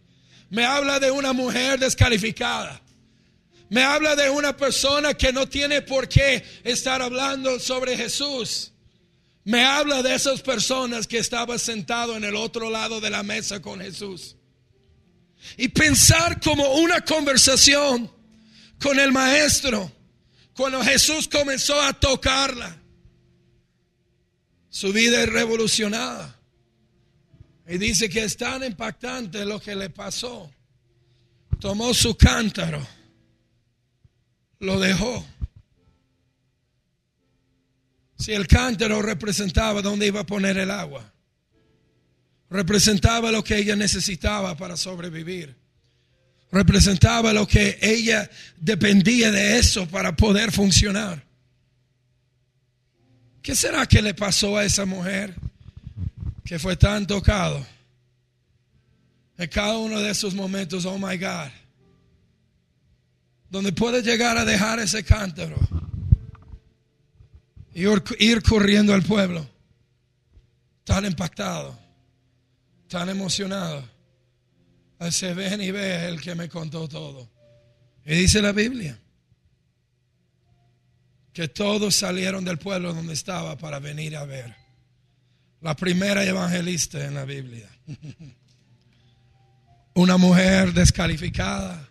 Me 0.50 0.64
habla 0.64 1.00
de 1.00 1.10
una 1.10 1.32
mujer 1.32 1.80
descalificada. 1.80 2.80
Me 3.70 3.82
habla 3.82 4.14
de 4.14 4.30
una 4.30 4.56
persona 4.56 5.14
que 5.14 5.32
no 5.32 5.48
tiene 5.48 5.82
por 5.82 6.08
qué 6.08 6.44
estar 6.62 7.02
hablando 7.02 7.58
sobre 7.58 7.96
Jesús. 7.96 8.72
Me 9.42 9.64
habla 9.64 10.04
de 10.04 10.14
esas 10.14 10.42
personas 10.42 11.08
que 11.08 11.18
estaban 11.18 11.58
sentados 11.58 12.16
en 12.16 12.22
el 12.22 12.36
otro 12.36 12.70
lado 12.70 13.00
de 13.00 13.10
la 13.10 13.24
mesa 13.24 13.60
con 13.60 13.80
Jesús. 13.80 14.36
Y 15.56 15.68
pensar 15.68 16.40
como 16.40 16.74
una 16.74 17.00
conversación 17.00 18.17
con 18.80 18.98
el 18.98 19.12
maestro 19.12 19.90
cuando 20.54 20.82
Jesús 20.82 21.28
comenzó 21.28 21.80
a 21.80 21.92
tocarla. 21.92 22.76
Su 24.68 24.92
vida 24.92 25.22
es 25.22 25.28
revolucionada. 25.28 26.38
Y 27.66 27.78
dice 27.78 28.08
que 28.08 28.24
es 28.24 28.36
tan 28.36 28.64
impactante 28.64 29.44
lo 29.44 29.60
que 29.60 29.74
le 29.74 29.90
pasó. 29.90 30.50
Tomó 31.60 31.92
su 31.92 32.16
cántaro, 32.16 32.86
lo 34.60 34.80
dejó. 34.80 35.26
Si 38.16 38.32
el 38.32 38.46
cántaro 38.46 39.02
representaba 39.02 39.82
dónde 39.82 40.06
iba 40.06 40.20
a 40.20 40.26
poner 40.26 40.58
el 40.58 40.70
agua, 40.70 41.12
representaba 42.50 43.30
lo 43.30 43.44
que 43.44 43.58
ella 43.58 43.76
necesitaba 43.76 44.56
para 44.56 44.76
sobrevivir, 44.76 45.56
representaba 46.50 47.32
lo 47.32 47.46
que 47.46 47.78
ella 47.80 48.30
dependía 48.56 49.30
de 49.30 49.58
eso 49.58 49.86
para 49.88 50.16
poder 50.16 50.52
funcionar. 50.52 51.24
¿Qué 53.42 53.54
será 53.54 53.86
que 53.86 54.02
le 54.02 54.14
pasó 54.14 54.56
a 54.56 54.64
esa 54.64 54.84
mujer? 54.84 55.34
que 56.48 56.58
fue 56.58 56.76
tan 56.76 57.06
tocado. 57.06 57.64
En 59.36 59.48
cada 59.50 59.76
uno 59.76 60.00
de 60.00 60.10
esos 60.10 60.34
momentos, 60.34 60.86
oh 60.86 60.98
my 60.98 61.18
God, 61.18 61.50
donde 63.50 63.70
puede 63.70 64.00
llegar 64.00 64.38
a 64.38 64.46
dejar 64.46 64.78
ese 64.80 65.04
cántaro 65.04 65.58
y 67.74 67.82
ir 68.18 68.42
corriendo 68.42 68.94
al 68.94 69.02
pueblo, 69.02 69.46
tan 70.84 71.04
impactado, 71.04 71.78
tan 72.88 73.10
emocionado. 73.10 73.86
Se 75.10 75.34
ven 75.34 75.60
y 75.60 75.70
ve 75.70 76.08
el 76.08 76.20
que 76.20 76.34
me 76.34 76.48
contó 76.48 76.88
todo. 76.88 77.30
Y 78.04 78.14
dice 78.14 78.42
la 78.42 78.52
Biblia 78.52 78.98
que 81.32 81.46
todos 81.46 81.94
salieron 81.94 82.44
del 82.44 82.58
pueblo 82.58 82.92
donde 82.92 83.12
estaba 83.12 83.56
para 83.56 83.78
venir 83.78 84.16
a 84.16 84.24
ver 84.24 84.56
la 85.60 85.76
primera 85.76 86.24
evangelista 86.24 87.04
en 87.04 87.14
la 87.14 87.24
Biblia. 87.24 87.68
Una 89.94 90.16
mujer 90.16 90.72
descalificada 90.72 91.88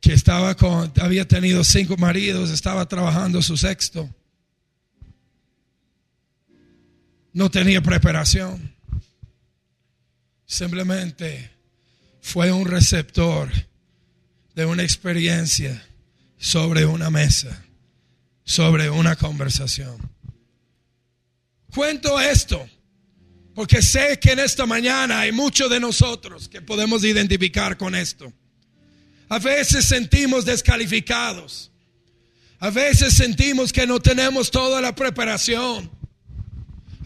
que 0.00 0.12
estaba 0.12 0.54
con, 0.54 0.92
había 1.00 1.26
tenido 1.26 1.64
cinco 1.64 1.96
maridos, 1.96 2.50
estaba 2.50 2.86
trabajando 2.86 3.42
su 3.42 3.56
sexto. 3.56 4.08
No 7.32 7.50
tenía 7.50 7.82
preparación. 7.82 8.75
Simplemente 10.46 11.50
fue 12.20 12.52
un 12.52 12.64
receptor 12.64 13.50
de 14.54 14.64
una 14.64 14.82
experiencia 14.82 15.86
sobre 16.38 16.86
una 16.86 17.10
mesa, 17.10 17.64
sobre 18.44 18.88
una 18.88 19.16
conversación. 19.16 19.96
Cuento 21.74 22.18
esto 22.20 22.66
porque 23.56 23.80
sé 23.80 24.18
que 24.20 24.32
en 24.32 24.38
esta 24.38 24.66
mañana 24.66 25.20
hay 25.20 25.32
muchos 25.32 25.70
de 25.70 25.80
nosotros 25.80 26.46
que 26.46 26.60
podemos 26.60 27.02
identificar 27.04 27.78
con 27.78 27.94
esto. 27.94 28.30
A 29.30 29.38
veces 29.38 29.86
sentimos 29.86 30.44
descalificados. 30.44 31.72
A 32.58 32.68
veces 32.68 33.14
sentimos 33.14 33.72
que 33.72 33.86
no 33.86 33.98
tenemos 33.98 34.50
toda 34.50 34.80
la 34.82 34.94
preparación. 34.94 35.90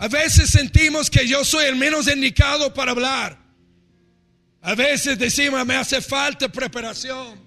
A 0.00 0.08
veces 0.08 0.48
sentimos 0.48 1.10
que 1.10 1.28
yo 1.28 1.44
soy 1.44 1.66
el 1.66 1.76
menos 1.76 2.08
indicado 2.08 2.72
para 2.72 2.92
hablar. 2.92 3.38
A 4.62 4.74
veces 4.74 5.18
decimos, 5.18 5.64
me 5.66 5.76
hace 5.76 6.00
falta 6.00 6.48
preparación. 6.48 7.38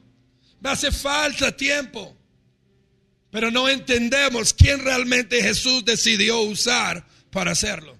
Me 0.59 0.69
hace 0.69 0.91
falta 0.91 1.51
tiempo. 1.51 2.15
Pero 3.31 3.49
no 3.49 3.67
entendemos 3.67 4.53
quién 4.53 4.85
realmente 4.85 5.41
Jesús 5.41 5.83
decidió 5.83 6.41
usar 6.41 7.03
para 7.31 7.53
hacerlo. 7.53 7.97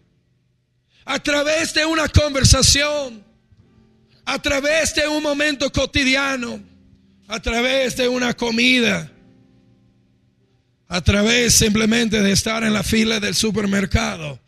A 1.04 1.18
través 1.18 1.74
de 1.74 1.88
una 1.88 2.08
conversación, 2.08 3.26
a 4.24 4.40
través 4.40 4.94
de 4.94 5.08
un 5.08 5.24
momento 5.24 5.72
cotidiano, 5.72 6.64
a 7.28 7.40
través 7.42 7.98
de 7.98 8.08
una 8.08 8.36
comida, 8.36 9.12
a 10.94 11.02
través 11.02 11.56
simplemente 11.56 12.22
de 12.22 12.32
estar 12.32 12.64
en 12.64 12.72
la 12.72 12.84
fila 12.84 13.20
del 13.20 13.34
supermercado, 13.34 14.40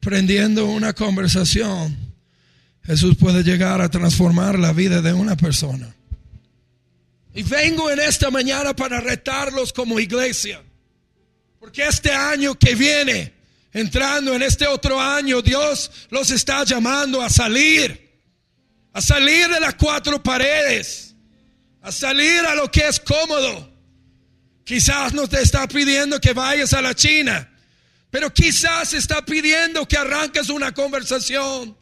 prendiendo 0.00 0.64
una 0.64 0.94
conversación, 0.94 1.94
Jesús 2.84 3.18
puede 3.20 3.42
llegar 3.42 3.82
a 3.82 3.90
transformar 3.90 4.58
la 4.58 4.72
vida 4.72 5.02
de 5.02 5.12
una 5.12 5.36
persona. 5.36 5.94
Y 7.34 7.42
vengo 7.42 7.90
en 7.90 8.00
esta 8.00 8.30
mañana 8.30 8.74
para 8.74 8.98
retarlos 9.00 9.74
como 9.74 10.00
iglesia, 10.00 10.62
porque 11.60 11.86
este 11.86 12.12
año 12.12 12.54
que 12.54 12.74
viene, 12.74 13.34
entrando 13.70 14.32
en 14.32 14.40
este 14.40 14.66
otro 14.66 14.98
año, 14.98 15.42
Dios 15.42 15.90
los 16.08 16.30
está 16.30 16.64
llamando 16.64 17.20
a 17.20 17.28
salir, 17.28 18.10
a 18.94 19.02
salir 19.02 19.48
de 19.48 19.60
las 19.60 19.74
cuatro 19.74 20.22
paredes, 20.22 21.14
a 21.82 21.92
salir 21.92 22.40
a 22.46 22.54
lo 22.54 22.70
que 22.70 22.88
es 22.88 22.98
cómodo. 22.98 23.77
Quizás 24.68 25.14
no 25.14 25.26
te 25.26 25.40
está 25.40 25.66
pidiendo 25.66 26.20
que 26.20 26.34
vayas 26.34 26.74
a 26.74 26.82
la 26.82 26.94
China, 26.94 27.48
pero 28.10 28.34
quizás 28.34 28.92
está 28.92 29.24
pidiendo 29.24 29.88
que 29.88 29.96
arranques 29.96 30.50
una 30.50 30.74
conversación, 30.74 31.74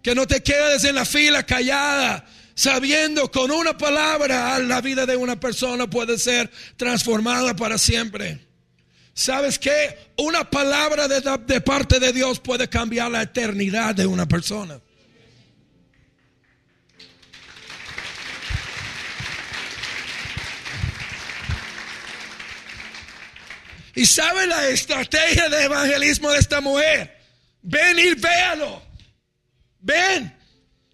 que 0.00 0.14
no 0.14 0.28
te 0.28 0.40
quedes 0.40 0.84
en 0.84 0.94
la 0.94 1.04
fila 1.04 1.44
callada, 1.44 2.24
sabiendo 2.54 3.32
con 3.32 3.50
una 3.50 3.76
palabra 3.76 4.60
la 4.60 4.80
vida 4.80 5.06
de 5.06 5.16
una 5.16 5.40
persona 5.40 5.90
puede 5.90 6.18
ser 6.18 6.48
transformada 6.76 7.56
para 7.56 7.78
siempre. 7.78 8.46
¿Sabes 9.12 9.58
qué? 9.58 9.98
Una 10.16 10.48
palabra 10.48 11.08
de, 11.08 11.60
parte 11.60 11.98
de 11.98 12.12
Dios 12.12 12.38
puede 12.38 12.68
cambiar 12.68 13.10
la 13.10 13.22
eternidad 13.22 13.92
de 13.92 14.06
una 14.06 14.28
persona. 14.28 14.80
¿Y 23.94 24.06
sabe 24.06 24.46
la 24.46 24.68
estrategia 24.68 25.48
de 25.48 25.64
evangelismo 25.64 26.30
de 26.30 26.38
esta 26.38 26.60
mujer? 26.60 27.16
Ven 27.62 27.98
y 27.98 28.14
véalo. 28.14 28.82
Ven. 29.80 30.36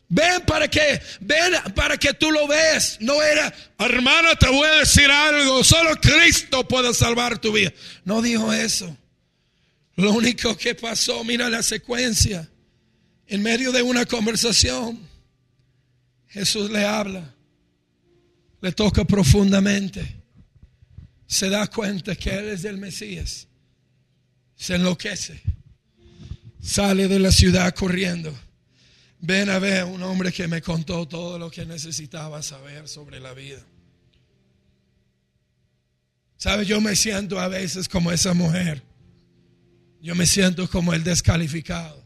Ven 0.08 0.40
para 0.46 0.68
que, 0.68 1.00
ven 1.20 1.52
para 1.74 1.96
que 1.96 2.14
tú 2.14 2.30
lo 2.30 2.46
ves. 2.46 2.98
No 3.00 3.20
era, 3.22 3.52
hermana, 3.78 4.36
te 4.36 4.48
voy 4.48 4.68
a 4.68 4.80
decir 4.80 5.10
algo. 5.10 5.64
Solo 5.64 5.96
Cristo 6.00 6.66
puede 6.66 6.94
salvar 6.94 7.38
tu 7.38 7.52
vida. 7.52 7.72
No 8.04 8.22
dijo 8.22 8.52
eso. 8.52 8.96
Lo 9.96 10.12
único 10.12 10.56
que 10.56 10.74
pasó, 10.74 11.24
mira 11.24 11.50
la 11.50 11.62
secuencia. 11.62 12.48
En 13.26 13.42
medio 13.42 13.72
de 13.72 13.82
una 13.82 14.06
conversación, 14.06 15.00
Jesús 16.28 16.70
le 16.70 16.84
habla. 16.84 17.34
Le 18.60 18.72
toca 18.72 19.04
profundamente. 19.04 20.15
Se 21.26 21.48
da 21.48 21.66
cuenta 21.66 22.14
que 22.14 22.30
Él 22.30 22.48
es 22.50 22.64
el 22.64 22.78
Mesías. 22.78 23.48
Se 24.54 24.76
enloquece. 24.76 25.42
Sale 26.60 27.08
de 27.08 27.18
la 27.18 27.30
ciudad 27.30 27.74
corriendo 27.74 28.36
Ven 29.20 29.48
a 29.48 29.58
ver 29.58 29.84
un 29.84 30.02
hombre 30.02 30.32
que 30.32 30.46
me 30.46 30.60
contó 30.60 31.06
todo 31.08 31.38
lo 31.38 31.50
que 31.50 31.64
necesitaba 31.64 32.42
saber 32.42 32.86
sobre 32.86 33.18
la 33.18 33.32
vida. 33.32 33.64
¿Sabe? 36.36 36.66
Yo 36.66 36.80
me 36.80 36.94
siento 36.94 37.40
a 37.40 37.48
veces 37.48 37.88
como 37.88 38.12
esa 38.12 38.34
mujer. 38.34 38.82
Yo 40.02 40.14
me 40.14 40.26
siento 40.26 40.68
como 40.68 40.92
el 40.92 41.02
descalificado. 41.02 42.04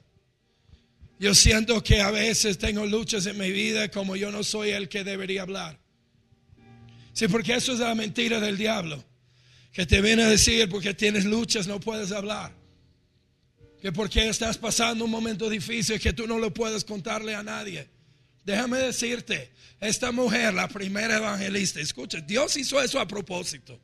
Yo 1.18 1.35
siento 1.35 1.83
que 1.83 2.01
a 2.01 2.11
veces 2.11 2.57
tengo 2.57 2.87
luchas 2.87 3.27
en 3.27 3.37
mi 3.37 3.51
vida 3.51 3.91
como 3.91 4.16
yo 4.16 4.31
no 4.31 4.43
soy 4.43 4.71
el 4.71 4.89
que 4.89 5.05
debería 5.05 5.43
hablar. 5.43 5.79
Sí, 7.12 7.29
porque 7.29 7.55
eso 7.55 7.73
es 7.73 7.81
la 7.81 7.95
mentira 7.95 8.41
del 8.41 8.57
diablo. 8.57 9.05
Que 9.73 9.87
te 9.87 10.01
viene 10.01 10.25
a 10.25 10.29
decir 10.29 10.68
porque 10.68 10.95
tienes 10.95 11.25
luchas 11.25 11.66
no 11.66 11.81
puedes 11.81 12.12
hablar 12.12 12.61
que 13.81 13.93
porque 13.93 14.29
estás 14.29 14.59
pasando 14.59 15.05
un 15.05 15.11
momento 15.11 15.49
difícil 15.49 15.99
que 15.99 16.12
tú 16.12 16.27
no 16.27 16.39
lo 16.39 16.53
puedes 16.53 16.85
contarle 16.85 17.35
a 17.35 17.43
nadie. 17.43 17.89
Déjame 18.45 18.79
decirte, 18.79 19.51
esta 19.81 20.12
mujer, 20.12 20.55
la 20.55 20.68
primera 20.68 21.16
evangelista, 21.16 21.81
escucha, 21.81 22.21
Dios 22.21 22.57
hizo 22.57 22.81
eso 22.81 23.01
a 23.01 23.09
propósito. 23.09 23.81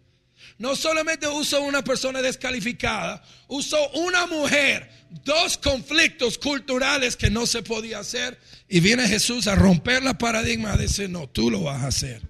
No 0.59 0.76
solamente 0.76 1.26
usó 1.26 1.62
una 1.62 1.82
persona 1.82 2.22
descalificada, 2.22 3.22
usó 3.49 3.91
una 3.91 4.26
mujer, 4.26 4.91
dos 5.24 5.59
conflictos 5.59 6.39
culturales 6.39 7.16
que 7.16 7.30
no 7.30 7.47
se 7.47 7.62
podía 7.62 7.99
hacer. 7.99 8.39
Y 8.68 8.80
viene 8.80 9.09
Jesús 9.09 9.47
a 9.47 9.55
romper 9.55 10.03
la 10.03 10.16
paradigma, 10.16 10.72
a 10.72 10.76
decir, 10.76 11.11
no, 11.11 11.28
tú 11.28 11.51
lo 11.51 11.62
vas 11.62 11.82
a 11.82 11.89
hacer. 11.89 12.22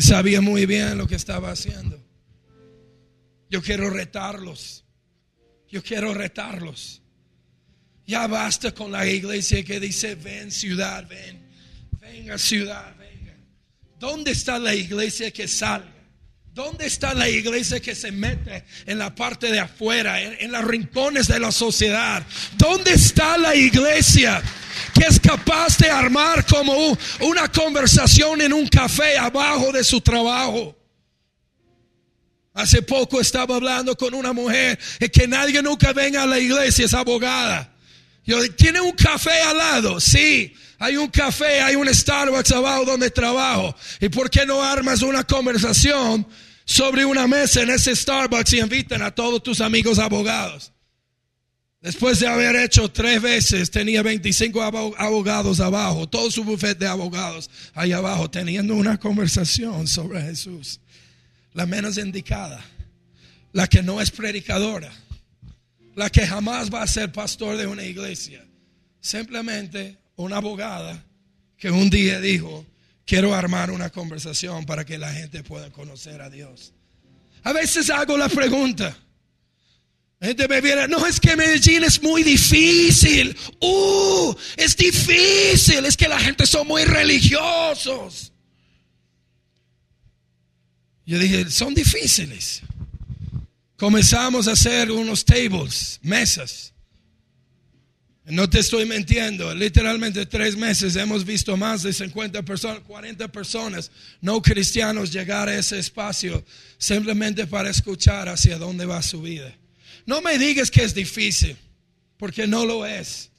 Sabía 0.00 0.40
muy 0.40 0.66
bien 0.66 0.98
lo 0.98 1.06
que 1.06 1.14
estaba 1.14 1.50
haciendo. 1.50 2.02
Yo 3.48 3.62
quiero 3.62 3.90
retarlos. 3.90 4.84
Yo 5.70 5.82
quiero 5.82 6.14
retarlos. 6.14 7.02
Ya 8.06 8.26
basta 8.26 8.72
con 8.72 8.92
la 8.92 9.06
iglesia 9.06 9.64
que 9.64 9.80
dice, 9.80 10.14
ven 10.14 10.50
ciudad, 10.50 11.06
ven. 11.08 11.44
Venga 12.00 12.38
ciudad, 12.38 12.94
venga. 12.98 13.34
¿Dónde 13.98 14.30
está 14.30 14.58
la 14.58 14.74
iglesia 14.74 15.30
que 15.32 15.48
salga? 15.48 15.92
¿Dónde 16.56 16.86
está 16.86 17.12
la 17.12 17.28
iglesia 17.28 17.80
que 17.80 17.94
se 17.94 18.10
mete 18.10 18.64
en 18.86 18.98
la 18.98 19.14
parte 19.14 19.50
de 19.50 19.60
afuera, 19.60 20.22
en, 20.22 20.50
los 20.50 20.64
rincones 20.64 21.28
de 21.28 21.38
la 21.38 21.52
sociedad? 21.52 22.24
¿Dónde 22.56 22.92
está 22.92 23.36
la 23.36 23.54
iglesia 23.54 24.42
que 24.94 25.04
es 25.06 25.20
capaz 25.20 25.78
de 25.78 25.90
armar 25.90 26.44
como 26.46 26.96
una 27.20 27.48
conversación 27.48 28.40
en 28.40 28.52
un 28.52 28.66
café 28.66 29.18
abajo 29.18 29.72
de 29.72 29.84
su 29.84 30.00
trabajo? 30.00 30.76
Hace 32.54 32.82
poco 32.82 33.20
estaba 33.20 33.56
hablando 33.56 33.96
con 33.96 34.14
una 34.14 34.32
mujer 34.32 34.78
que 35.12 35.28
nadie 35.28 35.62
nunca 35.62 35.92
venga 35.92 36.22
a 36.22 36.26
la 36.26 36.38
iglesia, 36.38 36.86
es 36.86 36.94
abogada. 36.94 37.72
Yo, 38.24 38.38
¿tiene 38.54 38.80
un 38.80 38.92
café 38.92 39.40
al 39.42 39.58
lado? 39.58 40.00
Sí. 40.00 40.54
Hay 40.78 40.96
un 40.96 41.08
café, 41.08 41.60
hay 41.60 41.76
un 41.76 41.92
Starbucks 41.92 42.52
abajo 42.52 42.84
donde 42.84 43.10
trabajo. 43.10 43.74
¿Y 44.00 44.08
por 44.08 44.28
qué 44.28 44.44
no 44.44 44.62
armas 44.62 45.02
una 45.02 45.24
conversación 45.24 46.26
sobre 46.66 47.04
una 47.04 47.26
mesa 47.26 47.62
en 47.62 47.70
ese 47.70 47.94
Starbucks 47.94 48.52
y 48.52 48.58
invitan 48.58 49.00
a 49.00 49.14
todos 49.14 49.42
tus 49.42 49.60
amigos 49.60 49.98
abogados. 49.98 50.72
Después 51.86 52.18
de 52.18 52.26
haber 52.26 52.56
hecho 52.56 52.90
tres 52.90 53.22
veces, 53.22 53.70
tenía 53.70 54.02
25 54.02 54.60
abogados 54.98 55.60
abajo, 55.60 56.08
todo 56.08 56.32
su 56.32 56.42
bufete 56.42 56.80
de 56.80 56.88
abogados 56.88 57.48
ahí 57.74 57.92
abajo, 57.92 58.28
teniendo 58.28 58.74
una 58.74 58.98
conversación 58.98 59.86
sobre 59.86 60.20
Jesús. 60.20 60.80
La 61.52 61.64
menos 61.64 61.96
indicada, 61.96 62.60
la 63.52 63.68
que 63.68 63.84
no 63.84 64.00
es 64.00 64.10
predicadora, 64.10 64.92
la 65.94 66.10
que 66.10 66.26
jamás 66.26 66.74
va 66.74 66.82
a 66.82 66.88
ser 66.88 67.12
pastor 67.12 67.56
de 67.56 67.68
una 67.68 67.84
iglesia. 67.84 68.44
Simplemente 69.00 69.96
una 70.16 70.38
abogada 70.38 71.04
que 71.56 71.70
un 71.70 71.88
día 71.88 72.20
dijo, 72.20 72.66
quiero 73.04 73.32
armar 73.32 73.70
una 73.70 73.90
conversación 73.90 74.66
para 74.66 74.84
que 74.84 74.98
la 74.98 75.12
gente 75.12 75.44
pueda 75.44 75.70
conocer 75.70 76.20
a 76.20 76.30
Dios. 76.30 76.72
A 77.44 77.52
veces 77.52 77.90
hago 77.90 78.18
la 78.18 78.28
pregunta. 78.28 79.05
Gente 80.26 80.48
me 80.48 80.60
viene, 80.60 80.88
no 80.88 81.06
es 81.06 81.18
que 81.20 81.36
Medellín 81.36 81.84
es 81.84 82.02
muy 82.02 82.22
difícil. 82.22 83.36
Uh, 83.60 84.34
es 84.56 84.76
difícil. 84.76 85.84
Es 85.84 85.96
que 85.96 86.08
la 86.08 86.18
gente 86.20 86.46
son 86.46 86.66
muy 86.66 86.84
religiosos. 86.84 88.32
Yo 91.04 91.18
dije, 91.18 91.50
son 91.50 91.74
difíciles. 91.74 92.62
Comenzamos 93.76 94.48
a 94.48 94.52
hacer 94.52 94.90
unos 94.90 95.24
tables, 95.24 96.00
mesas. 96.02 96.72
No 98.24 98.50
te 98.50 98.58
estoy 98.58 98.86
mintiendo, 98.86 99.54
literalmente 99.54 100.26
tres 100.26 100.56
meses 100.56 100.96
hemos 100.96 101.24
visto 101.24 101.56
más 101.56 101.84
de 101.84 101.92
50 101.92 102.42
personas, 102.42 102.80
40 102.80 103.28
personas 103.28 103.92
no 104.20 104.42
cristianos 104.42 105.12
llegar 105.12 105.48
a 105.48 105.56
ese 105.56 105.78
espacio 105.78 106.44
simplemente 106.76 107.46
para 107.46 107.70
escuchar 107.70 108.28
hacia 108.28 108.58
dónde 108.58 108.84
va 108.84 109.00
su 109.00 109.22
vida. 109.22 109.56
No 110.06 110.20
me 110.22 110.38
digas 110.38 110.70
que 110.70 110.84
es 110.84 110.94
difícil, 110.94 111.56
porque 112.16 112.46
no 112.46 112.64
lo 112.64 112.86
es. 112.86 113.30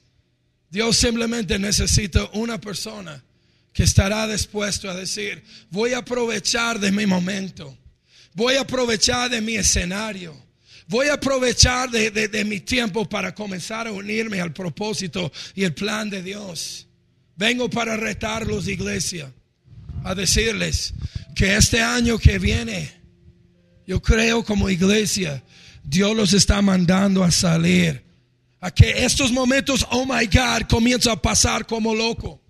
Dios 0.70 0.96
simplemente 0.96 1.58
necesita 1.58 2.28
una 2.34 2.60
persona 2.60 3.24
que 3.72 3.84
estará 3.84 4.28
dispuesto 4.28 4.90
a 4.90 4.94
decir, 4.94 5.42
voy 5.70 5.94
a 5.94 5.98
aprovechar 5.98 6.78
de 6.78 6.92
mi 6.92 7.06
momento, 7.06 7.76
voy 8.34 8.54
a 8.54 8.60
aprovechar 8.60 9.30
de 9.30 9.40
mi 9.40 9.56
escenario 9.56 10.36
Voy 10.88 11.08
a 11.08 11.14
aprovechar 11.14 11.90
de, 11.90 12.44
mi 12.46 12.60
tiempo 12.60 13.06
para 13.06 13.34
comenzar 13.34 13.86
a 13.86 13.92
unirme 13.92 14.40
al 14.40 14.54
propósito 14.54 15.30
y 15.54 15.64
el 15.64 15.74
plan 15.74 16.08
de 16.08 16.22
Dios. 16.22 16.86
Vengo 17.36 17.68
para 17.68 17.94
retarlos, 17.94 18.66
iglesia, 18.66 19.30
a 20.02 20.14
decirles 20.14 20.94
que 21.36 21.56
este 21.56 21.82
año 21.82 22.18
que 22.18 22.38
viene, 22.38 22.90
yo 23.86 24.00
creo 24.00 24.42
como 24.42 24.70
iglesia, 24.70 25.44
Dios 25.88 26.14
los 26.14 26.32
está 26.34 26.60
mandando 26.60 27.24
a 27.24 27.30
salir. 27.30 28.04
A 28.60 28.70
que 28.70 29.04
estos 29.04 29.32
momentos, 29.32 29.86
oh 29.90 30.04
my 30.04 30.26
God, 30.26 30.68
comienzan 30.68 31.14
a 31.14 31.22
pasar 31.22 31.66
como 31.66 31.94
loco. 31.94 32.42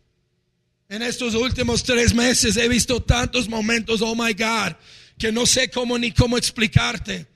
En 0.89 1.03
estos 1.03 1.35
últimos 1.35 1.83
tres 1.83 2.15
meses 2.15 2.57
he 2.57 2.67
visto 2.67 3.03
tantos 3.03 3.49
momentos, 3.49 4.01
oh 4.01 4.15
my 4.15 4.33
God, 4.33 4.75
que 5.19 5.31
no 5.31 5.45
sé 5.45 5.71
cómo 5.71 5.99
ni 5.99 6.13
cómo 6.13 6.39
explicarte 6.39 7.27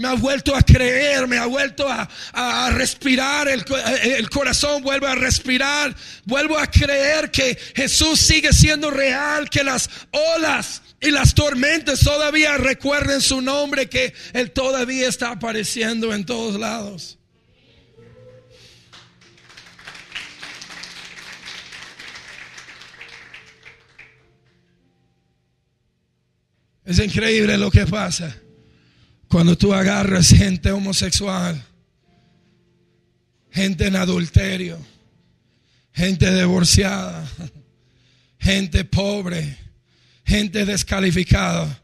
me 0.00 0.08
ha 0.08 0.14
vuelto 0.14 0.56
a 0.56 0.62
creer, 0.62 1.28
me 1.28 1.36
ha 1.36 1.44
vuelto 1.44 1.86
a, 1.86 2.70
respirar, 2.70 3.48
el, 3.48 3.62
el, 4.02 4.30
corazón 4.30 4.82
vuelve 4.82 5.06
a 5.06 5.14
respirar, 5.14 5.94
vuelvo 6.24 6.56
a 6.56 6.66
creer 6.66 7.30
que 7.30 7.54
Jesús 7.76 8.18
sigue 8.18 8.50
siendo 8.54 8.90
real, 8.90 9.50
que 9.50 9.62
las 9.62 9.90
olas 10.36 10.80
y 11.00 11.10
las 11.10 11.34
tormentas 11.34 12.00
todavía 12.00 12.58
recuerden 12.58 13.22
su 13.22 13.40
nombre, 13.40 13.88
que 13.88 14.12
Él 14.34 14.50
todavía 14.50 15.08
está 15.08 15.30
apareciendo 15.32 16.12
en 16.12 16.26
todos 16.26 16.60
lados. 16.60 17.18
Es 26.84 26.98
increíble 26.98 27.56
lo 27.56 27.70
que 27.70 27.86
pasa. 27.86 28.36
Cuando 29.28 29.56
tú 29.56 29.72
agarras 29.72 30.30
gente 30.30 30.72
homosexual, 30.72 31.64
gente 33.50 33.86
en 33.86 33.96
adulterio, 33.96 34.76
gente 35.92 36.34
divorciada, 36.34 37.24
gente 38.38 38.84
pobre, 38.84 39.56
gente 40.24 40.64
descalificada, 40.64 41.82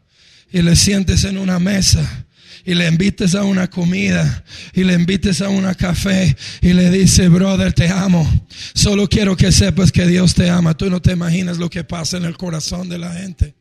y 0.51 0.61
le 0.61 0.75
sientes 0.75 1.23
en 1.23 1.37
una 1.37 1.59
mesa 1.59 2.25
y 2.65 2.73
le 2.73 2.87
invites 2.87 3.33
a 3.33 3.43
una 3.43 3.69
comida 3.69 4.43
y 4.73 4.83
le 4.83 4.93
invites 4.93 5.41
a 5.41 5.49
una 5.49 5.73
café 5.73 6.35
y 6.61 6.73
le 6.73 6.89
dice, 6.91 7.29
brother, 7.29 7.71
te 7.71 7.87
amo. 7.87 8.29
Solo 8.73 9.07
quiero 9.07 9.37
que 9.37 9.51
sepas 9.51 9.91
que 9.91 10.05
Dios 10.05 10.33
te 10.33 10.49
ama. 10.49 10.75
Tú 10.75 10.89
no 10.89 11.01
te 11.01 11.13
imaginas 11.13 11.57
lo 11.57 11.69
que 11.69 11.85
pasa 11.85 12.17
en 12.17 12.25
el 12.25 12.35
corazón 12.35 12.89
de 12.89 12.97
la 12.97 13.13
gente. 13.13 13.55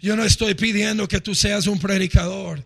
Yo 0.00 0.16
no 0.16 0.24
estoy 0.24 0.54
pidiendo 0.54 1.08
que 1.08 1.20
tú 1.20 1.34
seas 1.34 1.66
un 1.66 1.80
predicador. 1.80 2.64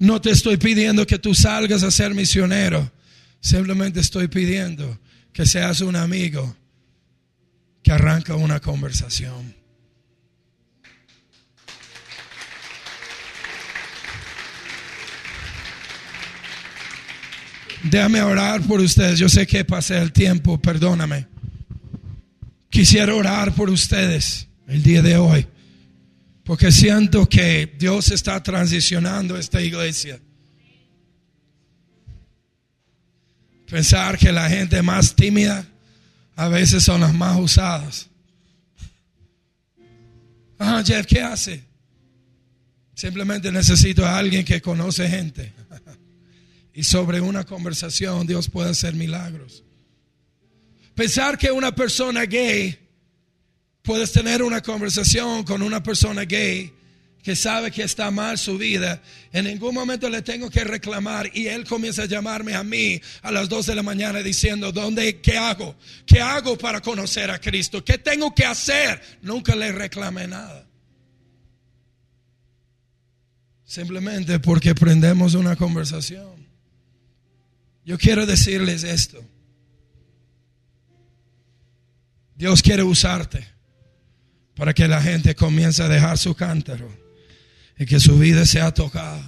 No 0.00 0.20
te 0.20 0.30
estoy 0.30 0.56
pidiendo 0.56 1.06
que 1.06 1.18
tú 1.18 1.32
salgas 1.32 1.84
a 1.84 1.92
ser 1.92 2.12
misionero. 2.14 2.90
Simplemente 3.40 4.00
estoy 4.00 4.26
pidiendo 4.26 4.98
que 5.32 5.46
seas 5.46 5.80
un 5.80 5.94
amigo 5.94 6.56
que 7.84 7.92
arranca 7.92 8.34
una 8.34 8.58
conversación. 8.58 9.57
Déjame 17.84 18.22
orar 18.22 18.62
por 18.62 18.80
ustedes. 18.80 19.18
Yo 19.18 19.28
sé 19.28 19.46
que 19.46 19.64
pasé 19.64 19.98
el 19.98 20.12
tiempo, 20.12 20.60
perdóname. 20.60 21.26
Quisiera 22.70 23.14
orar 23.14 23.54
por 23.54 23.70
ustedes 23.70 24.48
el 24.66 24.82
día 24.82 25.02
de 25.02 25.16
hoy. 25.16 25.46
Porque 26.44 26.72
siento 26.72 27.28
que 27.28 27.74
Dios 27.78 28.10
está 28.10 28.42
transicionando 28.42 29.36
esta 29.36 29.60
iglesia. 29.60 30.18
Pensar 33.68 34.16
que 34.16 34.32
la 34.32 34.48
gente 34.48 34.80
más 34.82 35.14
tímida 35.14 35.66
a 36.36 36.48
veces 36.48 36.82
son 36.82 37.02
las 37.02 37.12
más 37.12 37.38
usadas. 37.38 38.08
Ah, 40.58 40.82
Jeff, 40.84 41.06
¿qué 41.06 41.20
hace? 41.20 41.62
Simplemente 42.94 43.52
necesito 43.52 44.04
a 44.04 44.16
alguien 44.16 44.44
que 44.44 44.60
conoce 44.60 45.08
gente. 45.08 45.52
Y 46.78 46.84
sobre 46.84 47.20
una 47.20 47.42
conversación 47.42 48.24
Dios 48.24 48.48
puede 48.48 48.70
hacer 48.70 48.94
milagros. 48.94 49.64
Pensar 50.94 51.36
que 51.36 51.50
una 51.50 51.74
persona 51.74 52.24
gay 52.24 52.78
puedes 53.82 54.12
tener 54.12 54.44
una 54.44 54.62
conversación 54.62 55.42
con 55.42 55.62
una 55.62 55.82
persona 55.82 56.24
gay 56.24 56.72
que 57.20 57.34
sabe 57.34 57.72
que 57.72 57.82
está 57.82 58.12
mal 58.12 58.38
su 58.38 58.56
vida, 58.58 59.02
en 59.32 59.46
ningún 59.46 59.74
momento 59.74 60.08
le 60.08 60.22
tengo 60.22 60.48
que 60.50 60.62
reclamar 60.62 61.28
y 61.34 61.48
él 61.48 61.64
comienza 61.64 62.02
a 62.02 62.06
llamarme 62.06 62.54
a 62.54 62.62
mí 62.62 63.00
a 63.22 63.32
las 63.32 63.48
2 63.48 63.66
de 63.66 63.74
la 63.74 63.82
mañana 63.82 64.22
diciendo, 64.22 64.70
¿dónde, 64.70 65.20
qué 65.20 65.36
hago? 65.36 65.74
¿Qué 66.06 66.20
hago 66.20 66.56
para 66.56 66.80
conocer 66.80 67.28
a 67.32 67.40
Cristo? 67.40 67.84
¿Qué 67.84 67.98
tengo 67.98 68.32
que 68.32 68.44
hacer? 68.44 69.02
Nunca 69.22 69.56
le 69.56 69.72
reclamé 69.72 70.28
nada. 70.28 70.64
Simplemente 73.64 74.38
porque 74.38 74.76
prendemos 74.76 75.34
una 75.34 75.56
conversación. 75.56 76.37
Yo 77.88 77.96
quiero 77.96 78.26
decirles 78.26 78.84
esto. 78.84 79.24
Dios 82.36 82.60
quiere 82.60 82.82
usarte 82.82 83.48
para 84.54 84.74
que 84.74 84.86
la 84.86 85.00
gente 85.00 85.34
comience 85.34 85.82
a 85.82 85.88
dejar 85.88 86.18
su 86.18 86.34
cántaro 86.34 86.86
y 87.78 87.86
que 87.86 87.98
su 87.98 88.18
vida 88.18 88.44
sea 88.44 88.74
tocada. 88.74 89.24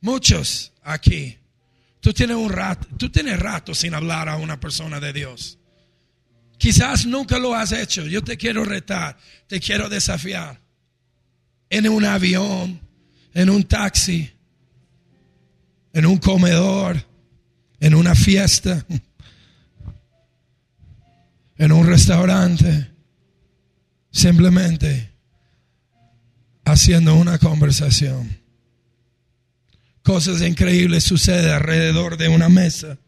Muchos 0.00 0.72
aquí, 0.82 1.38
tú 2.00 2.12
tienes 2.12 2.36
un 2.36 2.50
rato, 2.50 2.88
tú 2.98 3.08
tienes 3.08 3.38
rato 3.38 3.72
sin 3.72 3.94
hablar 3.94 4.28
a 4.28 4.38
una 4.38 4.58
persona 4.58 4.98
de 4.98 5.12
Dios. 5.12 5.56
Quizás 6.58 7.06
nunca 7.06 7.38
lo 7.38 7.54
has 7.54 7.70
hecho. 7.70 8.08
Yo 8.08 8.24
te 8.24 8.36
quiero 8.36 8.64
retar, 8.64 9.16
te 9.46 9.60
quiero 9.60 9.88
desafiar. 9.88 10.60
En 11.70 11.88
un 11.88 12.04
avión, 12.04 12.80
en 13.34 13.50
un 13.50 13.62
taxi, 13.62 14.31
en 15.92 16.06
un 16.06 16.18
comedor, 16.18 17.04
en 17.80 17.94
una 17.94 18.14
fiesta 18.14 18.84
en 21.62 21.70
un 21.70 21.86
restaurante, 21.86 22.88
simplemente 24.10 25.12
haciendo 26.64 27.14
una 27.14 27.38
conversación. 27.38 28.36
Cosas 30.02 30.42
increíbles 30.42 31.04
suceden 31.04 31.52
alrededor 31.52 32.16
de 32.16 32.28
una 32.28 32.48
mesa, 32.48 32.98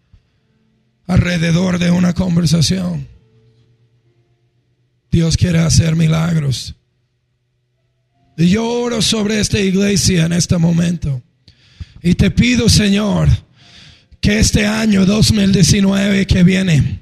alrededor 1.08 1.80
de 1.80 1.90
una 1.90 2.12
conversación. 2.12 3.08
Dios 5.10 5.36
quiere 5.36 5.58
hacer 5.58 5.96
milagros. 5.96 6.76
Y 8.36 8.50
yo 8.50 8.68
oro 8.68 9.02
sobre 9.02 9.40
esta 9.40 9.58
iglesia 9.58 10.26
en 10.26 10.32
este 10.32 10.58
momento. 10.58 11.20
Y 12.06 12.16
te 12.16 12.30
pido, 12.30 12.68
Señor, 12.68 13.30
que 14.20 14.38
este 14.38 14.66
año 14.66 15.06
2019 15.06 16.26
que 16.26 16.42
viene, 16.42 17.00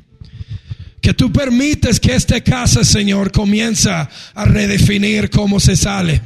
que 1.01 1.13
tú 1.13 1.33
permites 1.33 1.99
que 1.99 2.15
esta 2.15 2.41
casa, 2.41 2.85
Señor, 2.85 3.33
comienza 3.33 4.09
a 4.33 4.45
redefinir 4.45 5.29
cómo 5.29 5.59
se 5.59 5.75
sale. 5.75 6.23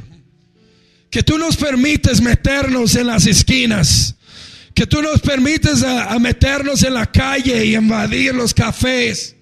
Que 1.09 1.23
tú 1.23 1.39
nos 1.39 1.57
permites 1.57 2.21
meternos 2.21 2.95
en 2.95 3.07
las 3.07 3.25
esquinas. 3.25 4.15
Que 4.75 4.85
tú 4.85 5.01
nos 5.01 5.21
permites 5.21 5.81
a, 5.81 6.19
meternos 6.19 6.83
en 6.83 6.93
la 6.93 7.07
calle 7.07 7.65
y 7.65 7.75
invadir 7.75 8.35
los 8.35 8.53
cafés. 8.53 9.35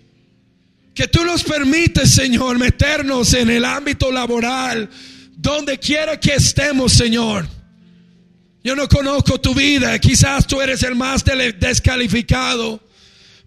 Que 0.93 1.09
tú 1.09 1.25
nos 1.25 1.43
permites, 1.43 2.09
Señor, 2.11 2.57
meternos 2.57 3.33
en 3.33 3.49
el 3.49 3.65
ámbito 3.65 4.13
laboral, 4.13 4.89
donde 5.35 5.77
quiera 5.77 6.17
que 6.17 6.35
estemos, 6.35 6.93
Señor. 6.93 7.45
Yo 8.65 8.75
no 8.75 8.89
conozco 8.89 9.39
tu 9.39 9.53
vida, 9.53 9.99
quizás 9.99 10.47
tú 10.47 10.59
eres 10.59 10.81
el 10.81 10.95
más 10.95 11.23
descalificado. 11.23 12.81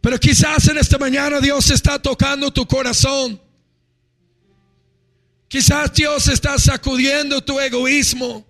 Pero 0.00 0.16
quizás 0.20 0.68
en 0.68 0.78
esta 0.78 0.96
mañana 0.96 1.40
Dios 1.40 1.72
está 1.72 2.00
tocando 2.00 2.52
tu 2.52 2.64
corazón. 2.68 3.42
Quizás 5.48 5.92
Dios 5.92 6.28
está 6.28 6.56
sacudiendo 6.56 7.40
tu 7.40 7.58
egoísmo. 7.58 8.46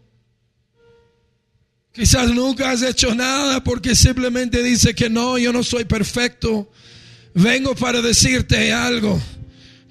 Quizás 1.90 2.28
nunca 2.34 2.70
has 2.70 2.82
hecho 2.82 3.14
nada 3.14 3.64
porque 3.64 3.96
simplemente 3.96 4.62
dice 4.62 4.94
que 4.94 5.08
no, 5.08 5.38
yo 5.38 5.54
no 5.54 5.62
soy 5.62 5.86
perfecto. 5.86 6.70
Vengo 7.32 7.74
para 7.76 8.02
decirte 8.02 8.74
algo. 8.74 9.18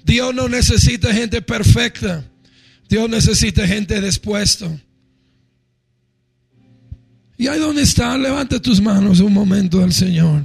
Dios 0.04 0.32
no 0.32 0.48
necesita 0.48 1.12
gente 1.12 1.42
perfecta. 1.42 2.24
Dios 2.88 3.10
necesita 3.10 3.66
gente 3.66 4.00
dispuesta. 4.00 4.80
Y 7.38 7.46
ahí 7.46 7.60
donde 7.60 7.82
está, 7.82 8.18
levanta 8.18 8.60
tus 8.60 8.80
manos 8.80 9.20
un 9.20 9.32
momento 9.32 9.80
al 9.80 9.92
Señor. 9.92 10.42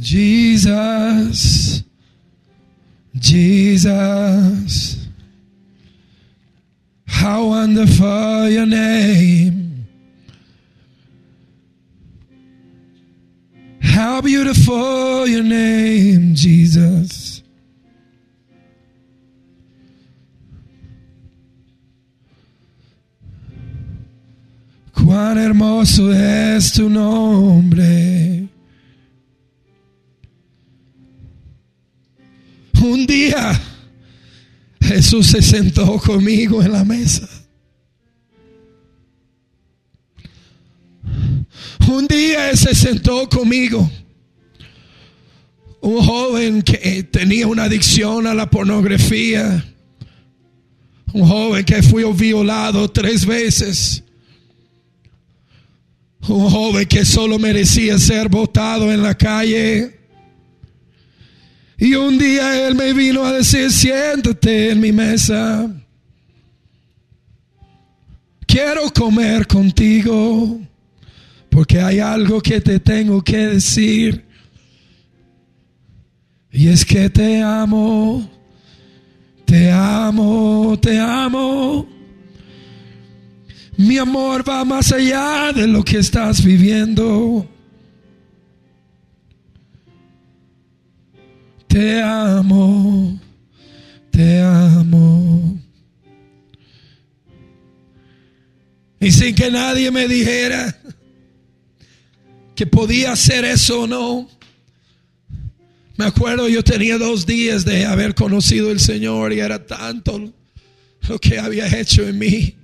Jesus, 0.00 1.82
Jesus, 3.18 5.08
how 7.06 7.48
wonderful 7.48 8.48
your 8.48 8.66
name. 8.66 9.86
How 13.80 14.20
beautiful 14.20 15.26
your 15.26 15.42
name, 15.42 16.34
Jesus. 16.34 17.25
Cuán 25.06 25.38
hermoso 25.38 26.12
es 26.12 26.72
tu 26.72 26.88
nombre. 26.90 28.48
Un 32.82 33.06
día 33.06 33.60
Jesús 34.80 35.28
se 35.28 35.42
sentó 35.42 35.96
conmigo 35.98 36.60
en 36.60 36.72
la 36.72 36.84
mesa. 36.84 37.28
Un 41.88 42.08
día 42.08 42.56
se 42.56 42.74
sentó 42.74 43.28
conmigo. 43.28 43.88
Un 45.82 46.04
joven 46.04 46.62
que 46.62 47.04
tenía 47.04 47.46
una 47.46 47.64
adicción 47.64 48.26
a 48.26 48.34
la 48.34 48.50
pornografía. 48.50 49.64
Un 51.12 51.28
joven 51.28 51.64
que 51.64 51.80
fue 51.84 52.12
violado 52.12 52.90
tres 52.90 53.24
veces. 53.24 54.02
Un 56.28 56.50
joven 56.50 56.86
que 56.86 57.04
solo 57.04 57.38
merecía 57.38 57.98
ser 57.98 58.28
botado 58.28 58.92
en 58.92 59.02
la 59.02 59.14
calle. 59.14 59.96
Y 61.78 61.94
un 61.94 62.18
día 62.18 62.66
Él 62.66 62.74
me 62.74 62.92
vino 62.92 63.24
a 63.24 63.32
decir, 63.32 63.70
siéntate 63.70 64.70
en 64.70 64.80
mi 64.80 64.92
mesa. 64.92 65.70
Quiero 68.46 68.90
comer 68.92 69.46
contigo 69.46 70.60
porque 71.50 71.80
hay 71.80 72.00
algo 72.00 72.40
que 72.40 72.60
te 72.60 72.80
tengo 72.80 73.22
que 73.22 73.38
decir. 73.38 74.24
Y 76.50 76.68
es 76.68 76.84
que 76.84 77.10
te 77.10 77.42
amo, 77.42 78.30
te 79.44 79.70
amo, 79.70 80.78
te 80.80 80.98
amo. 80.98 81.95
Mi 83.76 83.98
amor 83.98 84.48
va 84.48 84.64
más 84.64 84.90
allá 84.90 85.52
de 85.52 85.66
lo 85.66 85.84
que 85.84 85.98
estás 85.98 86.42
viviendo. 86.42 87.46
Te 91.68 92.00
amo, 92.02 93.20
te 94.10 94.40
amo. 94.40 95.60
Y 98.98 99.12
sin 99.12 99.34
que 99.34 99.50
nadie 99.50 99.90
me 99.90 100.08
dijera 100.08 100.74
que 102.54 102.66
podía 102.66 103.12
hacer 103.12 103.44
eso 103.44 103.82
o 103.82 103.86
no. 103.86 104.28
Me 105.96 106.06
acuerdo, 106.06 106.48
yo 106.48 106.64
tenía 106.64 106.96
dos 106.96 107.26
días 107.26 107.66
de 107.66 107.84
haber 107.84 108.14
conocido 108.14 108.70
al 108.70 108.80
Señor 108.80 109.34
y 109.34 109.40
era 109.40 109.66
tanto 109.66 110.32
lo 111.08 111.18
que 111.18 111.38
había 111.38 111.66
hecho 111.78 112.08
en 112.08 112.18
mí. 112.18 112.56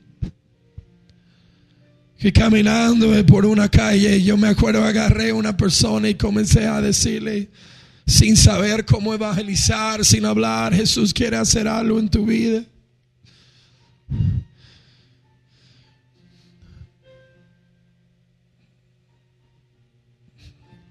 Que 2.22 2.32
caminando 2.32 3.26
por 3.26 3.44
una 3.44 3.68
calle, 3.68 4.22
yo 4.22 4.36
me 4.36 4.46
acuerdo, 4.46 4.84
agarré 4.84 5.30
a 5.30 5.34
una 5.34 5.56
persona 5.56 6.08
y 6.08 6.14
comencé 6.14 6.68
a 6.68 6.80
decirle, 6.80 7.50
sin 8.06 8.36
saber 8.36 8.84
cómo 8.84 9.12
evangelizar, 9.12 10.04
sin 10.04 10.24
hablar. 10.24 10.72
Jesús 10.72 11.12
quiere 11.12 11.36
hacer 11.36 11.66
algo 11.66 11.98
en 11.98 12.08
tu 12.08 12.24
vida. 12.24 12.62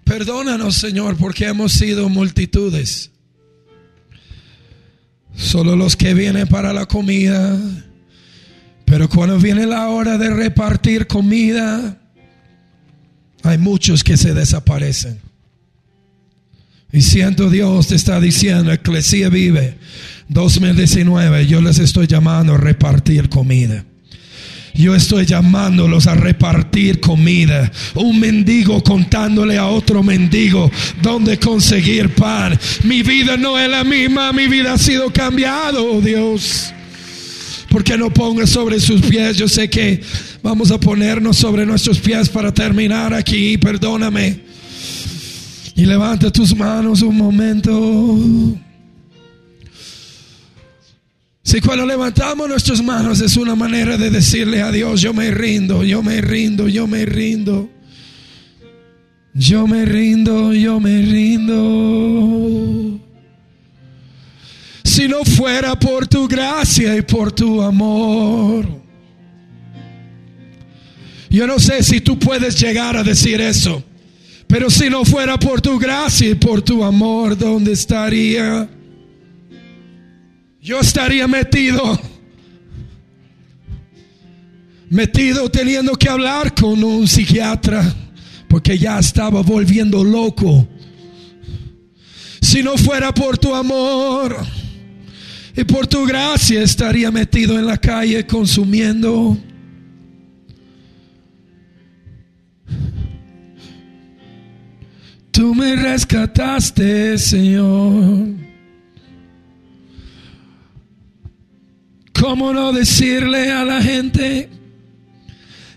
Perdónanos, 0.03 0.75
Señor, 0.75 1.15
porque 1.15 1.45
hemos 1.45 1.71
sido 1.71 2.09
multitudes. 2.09 3.09
Solo 5.37 5.77
los 5.77 5.95
que 5.95 6.13
vienen 6.13 6.45
para 6.49 6.73
la 6.73 6.87
comida. 6.87 7.57
Pero 8.91 9.07
cuando 9.07 9.39
viene 9.39 9.65
la 9.65 9.87
hora 9.87 10.17
de 10.17 10.29
repartir 10.29 11.07
comida, 11.07 11.97
hay 13.41 13.57
muchos 13.57 14.03
que 14.03 14.17
se 14.17 14.33
desaparecen. 14.33 15.17
Y 16.91 17.01
siento 17.01 17.49
Dios 17.49 17.87
te 17.87 17.95
está 17.95 18.19
diciendo, 18.19 18.69
Eclesia 18.69 19.29
vive 19.29 19.77
2019, 20.27 21.47
yo 21.47 21.61
les 21.61 21.79
estoy 21.79 22.05
llamando 22.05 22.55
a 22.55 22.57
repartir 22.57 23.29
comida. 23.29 23.85
Yo 24.73 24.93
estoy 24.93 25.25
llamándolos 25.25 26.07
a 26.07 26.15
repartir 26.15 26.99
comida. 26.99 27.71
Un 27.95 28.19
mendigo 28.19 28.83
contándole 28.83 29.57
a 29.57 29.67
otro 29.67 30.03
mendigo 30.03 30.69
dónde 31.01 31.39
conseguir 31.39 32.13
pan. 32.13 32.59
Mi 32.83 33.03
vida 33.03 33.37
no 33.37 33.57
es 33.57 33.69
la 33.69 33.85
misma, 33.85 34.33
mi 34.33 34.47
vida 34.47 34.73
ha 34.73 34.77
sido 34.77 35.13
cambiado, 35.13 35.93
oh 35.93 36.01
Dios. 36.01 36.73
Porque 37.71 37.97
no 37.97 38.13
ponga 38.13 38.45
sobre 38.45 38.79
sus 38.79 39.01
pies. 39.01 39.37
Yo 39.37 39.47
sé 39.47 39.69
que 39.69 40.01
vamos 40.43 40.71
a 40.71 40.79
ponernos 40.79 41.37
sobre 41.37 41.65
nuestros 41.65 41.99
pies 41.99 42.29
para 42.29 42.53
terminar 42.53 43.13
aquí. 43.13 43.57
Perdóname. 43.57 44.41
Y 45.75 45.85
levanta 45.85 46.29
tus 46.29 46.55
manos 46.55 47.01
un 47.01 47.17
momento. 47.17 48.59
Si 51.43 51.59
cuando 51.59 51.85
levantamos 51.85 52.47
nuestras 52.47 52.83
manos 52.83 53.19
es 53.21 53.35
una 53.35 53.55
manera 53.55 53.97
de 53.97 54.11
decirle 54.11 54.61
a 54.61 54.71
Dios, 54.71 55.01
yo 55.01 55.13
me 55.13 55.31
rindo, 55.31 55.83
yo 55.83 56.03
me 56.03 56.21
rindo, 56.21 56.67
yo 56.67 56.87
me 56.87 57.05
rindo. 57.05 57.69
Yo 59.33 59.65
me 59.65 59.85
rindo, 59.85 60.53
yo 60.53 60.79
me 60.79 61.01
rindo. 61.01 63.00
Si 64.83 65.07
no 65.07 65.23
fuera 65.23 65.77
por 65.77 66.07
tu 66.07 66.27
gracia 66.27 66.95
y 66.95 67.01
por 67.01 67.31
tu 67.31 67.61
amor. 67.61 68.67
Yo 71.29 71.47
no 71.47 71.59
sé 71.59 71.81
si 71.83 72.01
tú 72.01 72.19
puedes 72.19 72.59
llegar 72.59 72.97
a 72.97 73.03
decir 73.03 73.39
eso. 73.39 73.83
Pero 74.47 74.69
si 74.69 74.89
no 74.89 75.05
fuera 75.05 75.39
por 75.39 75.61
tu 75.61 75.79
gracia 75.79 76.29
y 76.29 76.35
por 76.35 76.61
tu 76.61 76.83
amor, 76.83 77.37
¿dónde 77.37 77.71
estaría? 77.71 78.67
yo 80.61 80.79
estaría 80.79 81.27
metido, 81.27 81.99
metido 84.89 85.49
teniendo 85.49 85.95
que 85.95 86.07
hablar 86.07 86.53
con 86.53 86.83
un 86.83 87.07
psiquiatra, 87.07 87.93
porque 88.47 88.77
ya 88.77 88.99
estaba 88.99 89.41
volviendo 89.41 90.03
loco. 90.03 90.67
Si 92.41 92.61
no 92.61 92.77
fuera 92.77 93.13
por 93.13 93.37
tu 93.37 93.55
amor 93.55 94.37
y 95.55 95.63
por 95.63 95.87
tu 95.87 96.05
gracia, 96.05 96.61
estaría 96.61 97.11
metido 97.11 97.59
en 97.59 97.65
la 97.65 97.77
calle 97.77 98.25
consumiendo. 98.25 99.37
Tú 105.31 105.55
me 105.55 105.75
rescataste, 105.75 107.17
Señor. 107.17 108.27
¿Cómo 112.13 112.53
no 112.53 112.71
decirle 112.71 113.51
a 113.51 113.65
la 113.65 113.81
gente? 113.81 114.49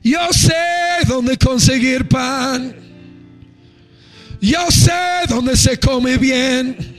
Yo 0.03 0.20
sé 0.33 0.53
dónde 1.09 1.39
conseguir 1.39 2.07
pan. 2.07 2.77
Yo 4.41 4.70
sé 4.70 4.93
dónde 5.29 5.57
se 5.57 5.79
come 5.79 6.18
bien. 6.18 6.93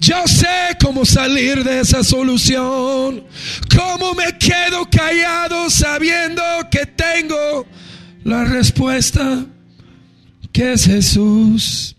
Yo 0.00 0.26
sé 0.26 0.76
cómo 0.82 1.04
salir 1.04 1.64
de 1.64 1.80
esa 1.80 2.04
solución. 2.04 3.24
¿Cómo 3.74 4.14
me 4.14 4.36
quedo 4.38 4.88
callado 4.90 5.70
sabiendo 5.70 6.42
que 6.70 6.86
tengo 6.86 7.66
la 8.24 8.44
respuesta 8.44 9.44
que 10.52 10.72
es 10.72 10.84
Jesús? 10.84 11.96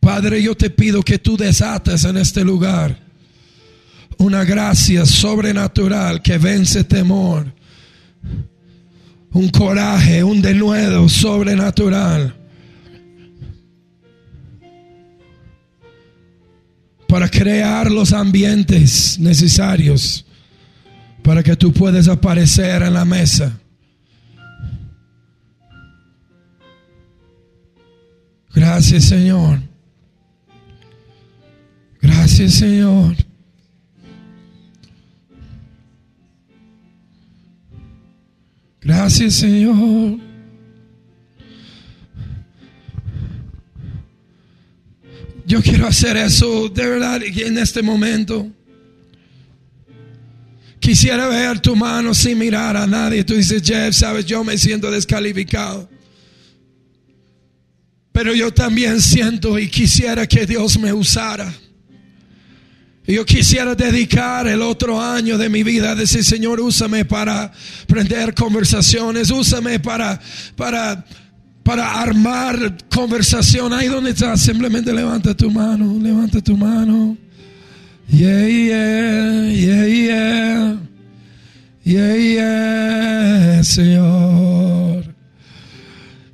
Padre, 0.00 0.42
yo 0.42 0.54
te 0.54 0.68
pido 0.68 1.02
que 1.02 1.18
tú 1.18 1.36
desates 1.36 2.04
en 2.04 2.18
este 2.18 2.44
lugar 2.44 2.98
una 4.18 4.44
gracia 4.44 5.06
sobrenatural 5.06 6.20
que 6.20 6.36
vence 6.36 6.84
temor, 6.84 7.52
un 9.32 9.48
coraje, 9.48 10.22
un 10.22 10.42
denuedo 10.42 11.08
sobrenatural. 11.08 12.43
Para 17.14 17.28
crear 17.28 17.92
los 17.92 18.12
ambientes 18.12 19.20
necesarios 19.20 20.26
para 21.22 21.44
que 21.44 21.54
tú 21.54 21.72
puedas 21.72 22.08
aparecer 22.08 22.82
en 22.82 22.92
la 22.92 23.04
mesa. 23.04 23.56
Gracias 28.52 29.04
Señor. 29.04 29.60
Gracias, 32.02 32.54
Señor. 32.54 33.14
Gracias, 38.80 39.34
Señor. 39.34 40.18
Yo 45.54 45.62
quiero 45.62 45.86
hacer 45.86 46.16
eso 46.16 46.68
de 46.68 46.84
verdad 46.84 47.22
en 47.22 47.58
este 47.58 47.80
momento. 47.80 48.50
Quisiera 50.80 51.28
ver 51.28 51.60
tu 51.60 51.76
mano 51.76 52.12
sin 52.12 52.38
mirar 52.38 52.76
a 52.76 52.88
nadie. 52.88 53.22
Tú 53.22 53.34
dices, 53.34 53.62
Jeff, 53.64 53.94
sabes, 53.94 54.26
yo 54.26 54.42
me 54.42 54.58
siento 54.58 54.90
descalificado. 54.90 55.88
Pero 58.10 58.34
yo 58.34 58.52
también 58.52 59.00
siento 59.00 59.56
y 59.56 59.68
quisiera 59.68 60.26
que 60.26 60.44
Dios 60.44 60.76
me 60.76 60.92
usara. 60.92 61.54
Yo 63.06 63.24
quisiera 63.24 63.76
dedicar 63.76 64.48
el 64.48 64.60
otro 64.60 65.00
año 65.00 65.38
de 65.38 65.48
mi 65.48 65.62
vida 65.62 65.92
a 65.92 65.94
decir, 65.94 66.24
Señor, 66.24 66.58
úsame 66.58 67.04
para 67.04 67.52
prender 67.86 68.34
conversaciones, 68.34 69.30
úsame 69.30 69.78
para, 69.78 70.20
para, 70.56 71.06
para 71.64 72.00
armar 72.00 72.76
conversación. 72.88 73.72
Ahí 73.72 73.88
donde 73.88 74.10
estás, 74.10 74.40
simplemente 74.42 74.92
levanta 74.92 75.34
tu 75.34 75.50
mano, 75.50 75.98
levanta 76.00 76.40
tu 76.40 76.56
mano. 76.56 77.16
Yeah, 78.08 78.46
yeah, 78.46 79.50
yeah, 79.50 79.86
yeah. 79.86 80.76
Yeah, 81.86 82.16
yeah, 82.16 83.64
Señor. 83.64 85.04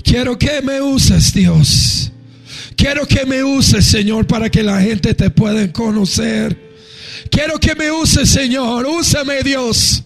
Quiero 0.05 0.39
que 0.39 0.61
me 0.63 0.81
uses, 0.81 1.33
Dios. 1.33 2.13
Quiero 2.77 3.07
que 3.07 3.27
me 3.27 3.43
uses, 3.43 3.85
Señor, 3.85 4.27
para 4.27 4.49
que 4.49 4.63
la 4.63 4.81
gente 4.81 5.13
te 5.15 5.29
pueda 5.31 5.73
conocer. 5.73 6.57
Quiero 7.31 7.59
que 7.59 7.75
me 7.75 7.91
uses, 7.91 8.29
Señor. 8.31 8.87
Úsame, 8.87 9.43
Dios. 9.43 10.05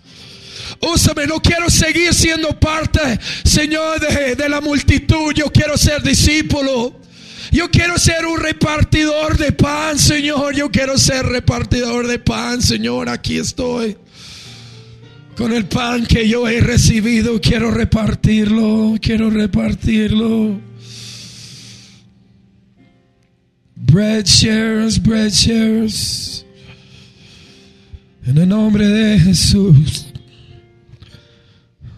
Úsame, 0.92 1.26
no 1.26 1.40
quiero 1.40 1.70
seguir 1.70 2.12
siendo 2.12 2.58
parte, 2.58 3.00
Señor, 3.44 4.00
de, 4.00 4.34
de 4.34 4.48
la 4.48 4.60
multitud. 4.60 5.32
Yo 5.34 5.50
quiero 5.50 5.76
ser 5.76 6.02
discípulo. 6.02 7.00
Yo 7.50 7.70
quiero 7.70 7.98
ser 7.98 8.26
un 8.26 8.40
repartidor 8.40 9.36
de 9.38 9.52
pan, 9.52 9.98
Señor. 9.98 10.54
Yo 10.54 10.70
quiero 10.70 10.98
ser 10.98 11.24
repartidor 11.26 12.06
de 12.06 12.18
pan, 12.18 12.60
Señor. 12.60 13.08
Aquí 13.08 13.38
estoy. 13.38 13.96
Con 15.36 15.52
el 15.52 15.66
pan 15.66 16.06
que 16.06 16.28
yo 16.28 16.48
he 16.48 16.60
recibido, 16.60 17.40
quiero 17.40 17.70
repartirlo. 17.70 18.96
Quiero 19.00 19.30
repartirlo. 19.30 20.60
Bread 23.76 24.24
shares, 24.24 25.00
bread 25.00 25.30
shares. 25.30 26.44
En 28.26 28.38
el 28.38 28.48
nombre 28.48 28.86
de 28.86 29.18
Jesús. 29.20 30.03